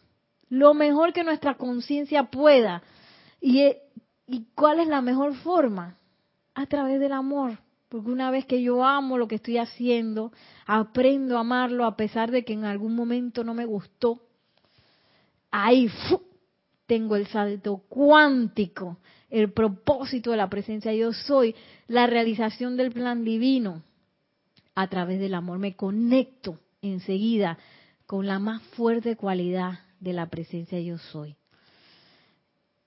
lo 0.49 0.73
mejor 0.73 1.11
que 1.11 1.25
nuestra 1.25 1.55
conciencia 1.55 2.23
pueda. 2.23 2.81
¿Y, 3.41 3.61
¿Y 4.25 4.45
cuál 4.55 4.79
es 4.79 4.87
la 4.87 5.01
mejor 5.01 5.35
forma? 5.35 5.97
A 6.53 6.65
través 6.65 6.99
del 6.99 7.11
amor. 7.11 7.59
Porque 7.89 8.09
una 8.09 8.31
vez 8.31 8.45
que 8.45 8.61
yo 8.61 8.83
amo 8.83 9.17
lo 9.17 9.27
que 9.27 9.35
estoy 9.35 9.57
haciendo, 9.57 10.31
aprendo 10.65 11.37
a 11.37 11.41
amarlo 11.41 11.85
a 11.85 11.97
pesar 11.97 12.31
de 12.31 12.45
que 12.45 12.53
en 12.53 12.63
algún 12.63 12.95
momento 12.95 13.43
no 13.43 13.53
me 13.53 13.65
gustó, 13.65 14.21
ahí 15.51 15.89
tengo 16.87 17.15
el 17.15 17.27
salto 17.27 17.83
cuántico 17.89 18.97
el 19.29 19.51
propósito 19.51 20.31
de 20.31 20.37
la 20.37 20.49
presencia 20.49 20.93
yo 20.93 21.13
soy, 21.13 21.55
la 21.87 22.07
realización 22.07 22.77
del 22.77 22.91
plan 22.91 23.23
divino 23.23 23.83
a 24.75 24.87
través 24.87 25.19
del 25.19 25.33
amor. 25.33 25.59
Me 25.59 25.75
conecto 25.75 26.59
enseguida 26.81 27.57
con 28.05 28.27
la 28.27 28.39
más 28.39 28.61
fuerte 28.61 29.15
cualidad 29.15 29.79
de 29.99 30.13
la 30.13 30.27
presencia 30.27 30.79
yo 30.79 30.97
soy. 30.97 31.35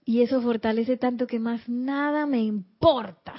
Y 0.05 0.22
eso 0.22 0.41
fortalece 0.41 0.97
tanto 0.97 1.26
que 1.26 1.39
más 1.39 1.68
nada 1.68 2.24
me 2.26 2.41
importa. 2.41 3.34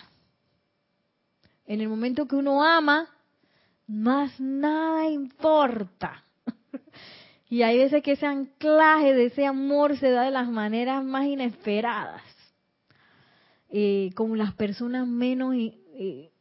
En 1.65 1.81
el 1.81 1.89
momento 1.89 2.27
que 2.27 2.35
uno 2.35 2.63
ama, 2.63 3.07
más 3.87 4.39
nada 4.39 5.09
importa. 5.09 6.23
Y 7.51 7.63
hay 7.63 7.79
veces 7.79 8.03
que 8.03 8.11
ese 8.11 8.27
anclaje 8.27 9.15
de 9.15 9.25
ese 9.25 9.43
amor 9.43 9.97
se 9.97 10.11
da 10.11 10.21
de 10.21 10.29
las 10.29 10.47
maneras 10.47 11.03
más 11.03 11.25
inesperadas 11.25 12.21
eh, 13.72 14.11
con 14.15 14.36
las 14.38 14.53
personas 14.53 15.07
menos 15.07 15.53
eh, 15.55 16.32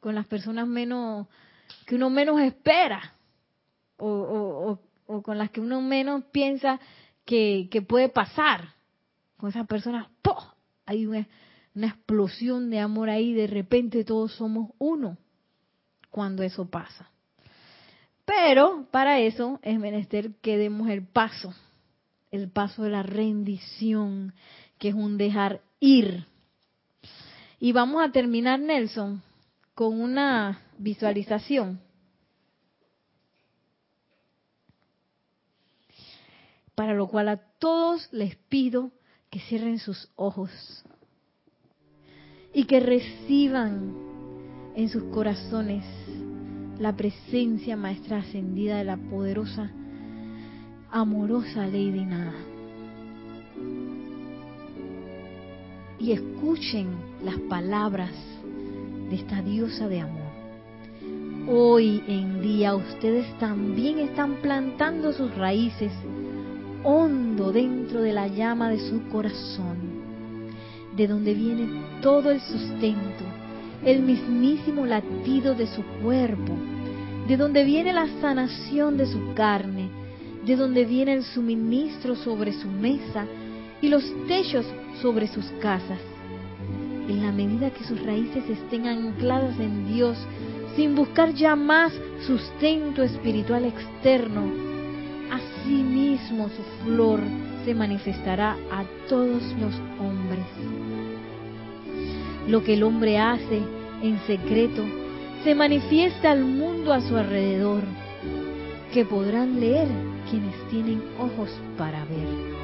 con 0.00 0.14
las 0.14 0.26
personas 0.26 0.66
menos 0.66 1.28
que 1.86 1.94
uno 1.94 2.10
menos 2.10 2.40
espera 2.40 3.14
o, 3.96 4.78
con 5.22 5.38
las 5.38 5.50
que 5.50 5.60
uno 5.60 5.80
menos 5.80 6.24
piensa 6.32 6.80
que, 7.24 7.68
puede 7.88 8.08
pasar 8.08 8.74
con 9.36 9.50
esas 9.50 9.66
personas 9.66 10.08
¡poh! 10.22 10.54
hay 10.84 11.06
una, 11.06 11.28
una 11.74 11.86
explosión 11.88 12.70
de 12.70 12.80
amor 12.80 13.08
ahí 13.08 13.32
de 13.34 13.46
repente 13.46 14.04
todos 14.04 14.32
somos 14.32 14.70
uno 14.78 15.16
cuando 16.10 16.42
eso 16.42 16.68
pasa 16.68 17.10
pero 18.24 18.86
para 18.90 19.20
eso 19.20 19.60
es 19.62 19.78
menester 19.78 20.34
que 20.40 20.58
demos 20.58 20.88
el 20.88 21.06
paso 21.06 21.54
el 22.32 22.50
paso 22.50 22.82
de 22.82 22.90
la 22.90 23.04
rendición 23.04 24.34
que 24.78 24.88
es 24.88 24.94
un 24.94 25.18
dejar 25.18 25.60
ir 25.80 26.26
y 27.60 27.72
vamos 27.72 28.02
a 28.02 28.12
terminar, 28.12 28.60
Nelson, 28.60 29.22
con 29.74 30.00
una 30.00 30.60
visualización. 30.78 31.80
Para 36.74 36.94
lo 36.94 37.08
cual 37.08 37.28
a 37.28 37.36
todos 37.58 38.08
les 38.12 38.36
pido 38.36 38.92
que 39.30 39.40
cierren 39.40 39.78
sus 39.78 40.10
ojos 40.14 40.50
y 42.54 42.64
que 42.64 42.80
reciban 42.80 43.94
en 44.76 44.88
sus 44.88 45.02
corazones 45.04 45.84
la 46.78 46.96
presencia 46.96 47.76
maestra 47.76 48.18
ascendida 48.18 48.78
de 48.78 48.84
la 48.84 48.96
poderosa, 48.96 49.70
amorosa 50.90 51.66
Lady 51.66 52.04
Nada. 52.04 52.34
Y 55.98 56.12
escuchen 56.12 56.88
las 57.24 57.36
palabras 57.48 58.12
de 59.10 59.16
esta 59.16 59.42
diosa 59.42 59.88
de 59.88 60.00
amor. 60.00 60.28
Hoy 61.48 62.02
en 62.06 62.42
día 62.42 62.74
ustedes 62.74 63.26
también 63.38 63.98
están 63.98 64.36
plantando 64.36 65.12
sus 65.12 65.34
raíces 65.34 65.92
hondo 66.84 67.52
dentro 67.52 68.02
de 68.02 68.12
la 68.12 68.28
llama 68.28 68.70
de 68.70 68.78
su 68.78 69.08
corazón, 69.08 69.76
de 70.96 71.06
donde 71.06 71.34
viene 71.34 71.68
todo 72.02 72.30
el 72.30 72.40
sustento, 72.40 73.24
el 73.84 74.02
mismísimo 74.02 74.86
latido 74.86 75.54
de 75.54 75.66
su 75.66 75.82
cuerpo, 76.02 76.52
de 77.26 77.36
donde 77.36 77.64
viene 77.64 77.92
la 77.92 78.06
sanación 78.20 78.96
de 78.96 79.06
su 79.06 79.34
carne, 79.34 79.88
de 80.44 80.56
donde 80.56 80.84
viene 80.84 81.14
el 81.14 81.24
suministro 81.24 82.14
sobre 82.14 82.52
su 82.52 82.68
mesa 82.68 83.26
y 83.80 83.88
los 83.88 84.04
techos 84.26 84.66
sobre 85.00 85.26
sus 85.28 85.46
casas. 85.60 86.00
En 87.08 87.22
la 87.22 87.32
medida 87.32 87.70
que 87.70 87.84
sus 87.84 88.02
raíces 88.04 88.48
estén 88.48 88.86
ancladas 88.86 89.58
en 89.58 89.92
Dios, 89.92 90.18
sin 90.76 90.94
buscar 90.94 91.32
ya 91.32 91.56
más 91.56 91.92
sustento 92.26 93.02
espiritual 93.02 93.64
externo, 93.64 94.42
así 95.30 95.82
mismo 95.82 96.48
su 96.48 96.62
flor 96.84 97.20
se 97.64 97.74
manifestará 97.74 98.56
a 98.70 98.84
todos 99.08 99.42
los 99.60 99.74
hombres. 100.00 100.46
Lo 102.46 102.62
que 102.62 102.74
el 102.74 102.82
hombre 102.82 103.18
hace 103.18 103.62
en 104.02 104.18
secreto 104.26 104.84
se 105.44 105.54
manifiesta 105.54 106.30
al 106.30 106.44
mundo 106.44 106.92
a 106.92 107.00
su 107.00 107.16
alrededor, 107.16 107.82
que 108.92 109.04
podrán 109.04 109.60
leer 109.60 109.88
quienes 110.30 110.54
tienen 110.70 111.02
ojos 111.18 111.50
para 111.76 112.04
ver. 112.04 112.57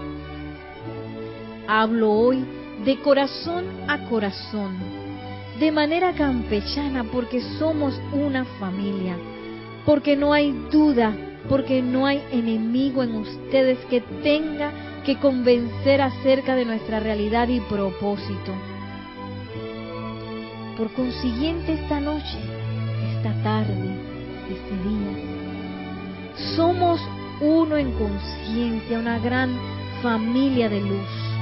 Hablo 1.67 2.13
hoy 2.13 2.45
de 2.85 3.01
corazón 3.01 3.65
a 3.89 4.07
corazón, 4.11 4.77
de 5.59 5.73
manera 5.73 6.13
campechana, 6.13 7.05
porque 7.05 7.41
somos 7.59 7.99
una 8.13 8.45
familia, 8.45 9.17
porque 9.87 10.15
no 10.15 10.35
hay 10.35 10.53
duda, 10.71 11.17
porque 11.49 11.81
no 11.81 12.05
hay 12.05 12.23
enemigo 12.31 13.03
en 13.03 13.15
ustedes 13.15 13.79
que 13.87 14.03
tenga 14.23 14.73
que 15.07 15.17
convencer 15.17 16.03
acerca 16.03 16.55
de 16.55 16.67
nuestra 16.67 17.01
realidad 17.01 17.49
y 17.49 17.61
propósito. 17.61 18.53
Por 20.77 20.93
consiguiente, 20.93 21.73
esta 21.73 21.99
noche, 21.99 22.39
esta 23.17 23.33
tarde, 23.43 23.97
este 24.51 24.89
día, 24.89 26.45
somos 26.57 27.01
uno 27.41 27.79
en 27.79 27.91
conciencia, 27.93 28.99
una 28.99 29.19
gran 29.19 29.57
familia 30.03 30.69
de 30.69 30.83
luz 30.83 31.34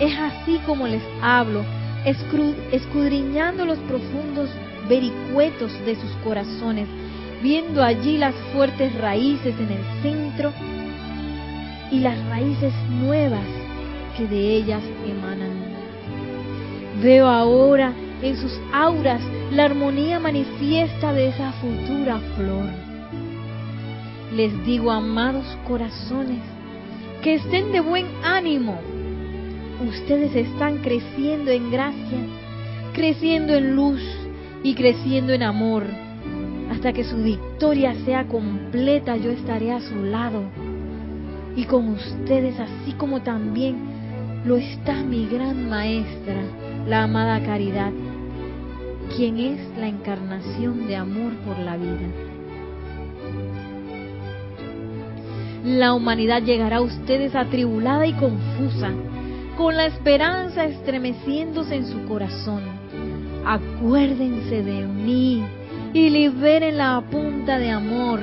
es 0.00 0.18
así 0.18 0.60
como 0.66 0.86
les 0.86 1.02
hablo, 1.22 1.64
escudriñando 2.04 3.64
los 3.64 3.78
profundos 3.80 4.50
vericuetos 4.88 5.72
de 5.86 5.96
sus 5.96 6.10
corazones, 6.22 6.86
viendo 7.42 7.82
allí 7.82 8.18
las 8.18 8.34
fuertes 8.52 8.94
raíces 9.00 9.54
en 9.58 9.70
el 9.70 10.02
centro 10.02 10.52
y 11.90 12.00
las 12.00 12.22
raíces 12.26 12.72
nuevas 12.90 13.46
que 14.16 14.26
de 14.26 14.54
ellas 14.56 14.82
emanan. 15.06 15.52
Veo 17.02 17.26
ahora 17.26 17.92
en 18.22 18.36
sus 18.36 18.52
auras 18.72 19.20
la 19.50 19.64
armonía 19.64 20.20
manifiesta 20.20 21.12
de 21.12 21.28
esa 21.28 21.52
futura 21.52 22.18
flor. 22.36 22.66
Les 24.34 24.64
digo, 24.64 24.90
amados 24.90 25.44
corazones, 25.66 26.40
que 27.22 27.34
estén 27.34 27.72
de 27.72 27.80
buen 27.80 28.06
ánimo 28.22 28.78
ustedes 29.88 30.34
están 30.34 30.78
creciendo 30.78 31.50
en 31.50 31.70
gracia, 31.70 32.18
creciendo 32.92 33.54
en 33.54 33.74
luz 33.74 34.02
y 34.62 34.74
creciendo 34.74 35.32
en 35.32 35.42
amor. 35.42 35.84
Hasta 36.70 36.92
que 36.92 37.04
su 37.04 37.16
victoria 37.16 37.94
sea 38.04 38.26
completa, 38.26 39.16
yo 39.16 39.30
estaré 39.30 39.72
a 39.72 39.80
su 39.80 39.96
lado 40.04 40.42
y 41.56 41.64
con 41.64 41.88
ustedes, 41.88 42.58
así 42.58 42.92
como 42.92 43.22
también 43.22 43.76
lo 44.44 44.56
está 44.56 45.02
mi 45.02 45.26
gran 45.26 45.68
maestra, 45.68 46.42
la 46.86 47.04
amada 47.04 47.40
caridad, 47.44 47.92
quien 49.16 49.38
es 49.38 49.60
la 49.78 49.88
encarnación 49.88 50.86
de 50.86 50.96
amor 50.96 51.32
por 51.46 51.58
la 51.58 51.76
vida. 51.76 52.08
La 55.64 55.94
humanidad 55.94 56.42
llegará 56.42 56.76
a 56.76 56.82
ustedes 56.82 57.34
atribulada 57.34 58.06
y 58.06 58.12
confusa, 58.12 58.90
con 59.56 59.76
la 59.76 59.86
esperanza 59.86 60.64
estremeciéndose 60.64 61.76
en 61.76 61.86
su 61.86 62.04
corazón. 62.06 62.62
Acuérdense 63.44 64.62
de 64.62 64.86
mí 64.86 65.44
y 65.92 66.10
liberen 66.10 66.78
la 66.78 67.02
punta 67.10 67.58
de 67.58 67.70
amor. 67.70 68.20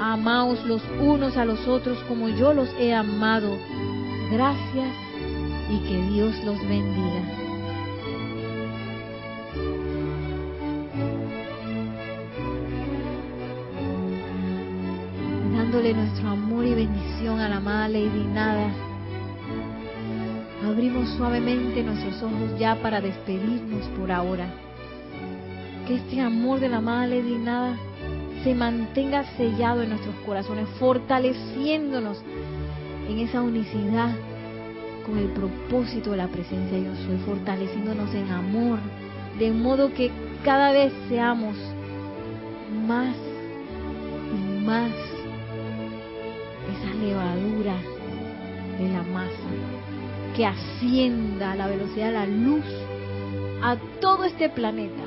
Amaos 0.00 0.64
los 0.64 0.82
unos 1.00 1.36
a 1.36 1.44
los 1.44 1.66
otros 1.66 1.98
como 2.08 2.28
yo 2.28 2.54
los 2.54 2.68
he 2.78 2.94
amado. 2.94 3.50
Gracias 4.30 4.94
y 5.70 5.78
que 5.88 6.02
Dios 6.12 6.34
los 6.44 6.58
bendiga. 6.60 7.22
Dándole 15.54 15.92
nuestro 15.92 16.30
amor 16.30 16.64
y 16.64 16.74
bendición 16.74 17.40
a 17.40 17.48
la 17.48 17.56
amada 17.56 17.88
Lady 17.88 18.24
Nada, 18.32 18.72
abrimos 20.66 21.08
suavemente 21.16 21.82
nuestros 21.82 22.22
ojos 22.22 22.58
ya 22.58 22.76
para 22.76 23.00
despedirnos 23.00 23.86
por 23.98 24.12
ahora. 24.12 24.46
Que 25.86 25.96
este 25.96 26.20
amor 26.20 26.60
de 26.60 26.68
la 26.68 26.78
amada 26.78 27.06
Lady 27.06 27.36
Nada 27.38 27.76
se 28.44 28.54
mantenga 28.54 29.24
sellado 29.36 29.82
en 29.82 29.90
nuestros 29.90 30.14
corazones, 30.26 30.68
fortaleciéndonos 30.78 32.22
en 33.08 33.18
esa 33.18 33.42
unicidad 33.42 34.14
con 35.04 35.18
el 35.18 35.28
propósito 35.28 36.12
de 36.12 36.18
la 36.18 36.28
presencia 36.28 36.78
de 36.78 36.84
Yo 36.84 36.94
Soy, 37.06 37.18
fortaleciéndonos 37.26 38.14
en 38.14 38.30
amor, 38.30 38.78
de 39.38 39.50
modo 39.50 39.92
que 39.92 40.10
cada 40.44 40.72
vez 40.72 40.92
seamos 41.08 41.56
más 42.86 43.16
y 44.34 44.64
más 44.64 44.90
esa 46.70 46.94
levadura 46.94 47.74
de 48.78 48.88
la 48.88 49.02
masa 49.02 49.89
que 50.36 50.46
ascienda 50.46 51.52
a 51.52 51.56
la 51.56 51.66
velocidad 51.66 52.06
de 52.06 52.12
la 52.12 52.26
luz 52.26 52.64
a 53.62 53.76
todo 54.00 54.24
este 54.24 54.48
planeta 54.48 55.02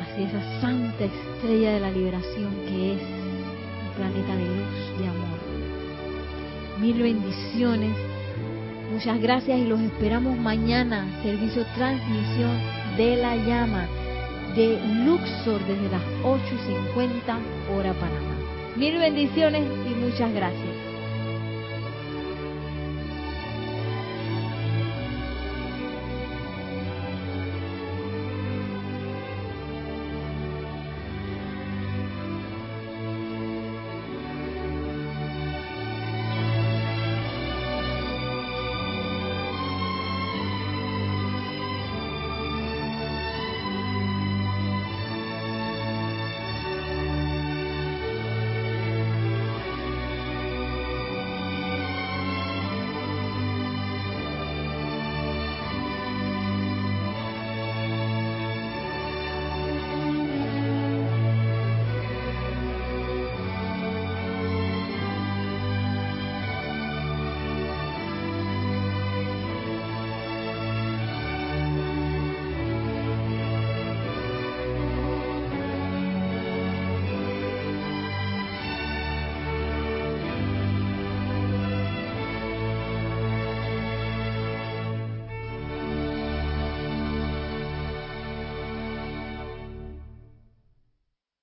hacia 0.00 0.28
esa 0.28 0.60
santa 0.60 1.04
estrella 1.04 1.74
de 1.74 1.80
la 1.80 1.90
liberación 1.90 2.54
que 2.66 2.94
es 2.94 3.02
un 3.02 3.94
planeta 3.96 4.36
de 4.36 4.44
luz, 4.44 4.98
de 4.98 5.08
amor. 5.08 5.36
Mil 6.80 7.02
bendiciones. 7.02 7.96
Muchas 8.92 9.20
gracias 9.20 9.58
y 9.58 9.64
los 9.64 9.80
esperamos 9.80 10.36
mañana. 10.38 11.06
Servicio 11.22 11.64
transmisión 11.74 12.58
de 12.96 13.16
la 13.16 13.36
llama 13.36 13.86
de 14.54 14.78
Luxor 15.04 15.60
desde 15.66 15.90
las 15.90 16.02
8 16.24 16.42
y 16.44 16.88
50 16.88 17.38
hora 17.74 17.92
Panamá. 17.94 18.36
Mil 18.76 18.98
bendiciones 18.98 19.64
y 19.86 19.94
muchas 19.94 20.32
gracias. 20.32 20.75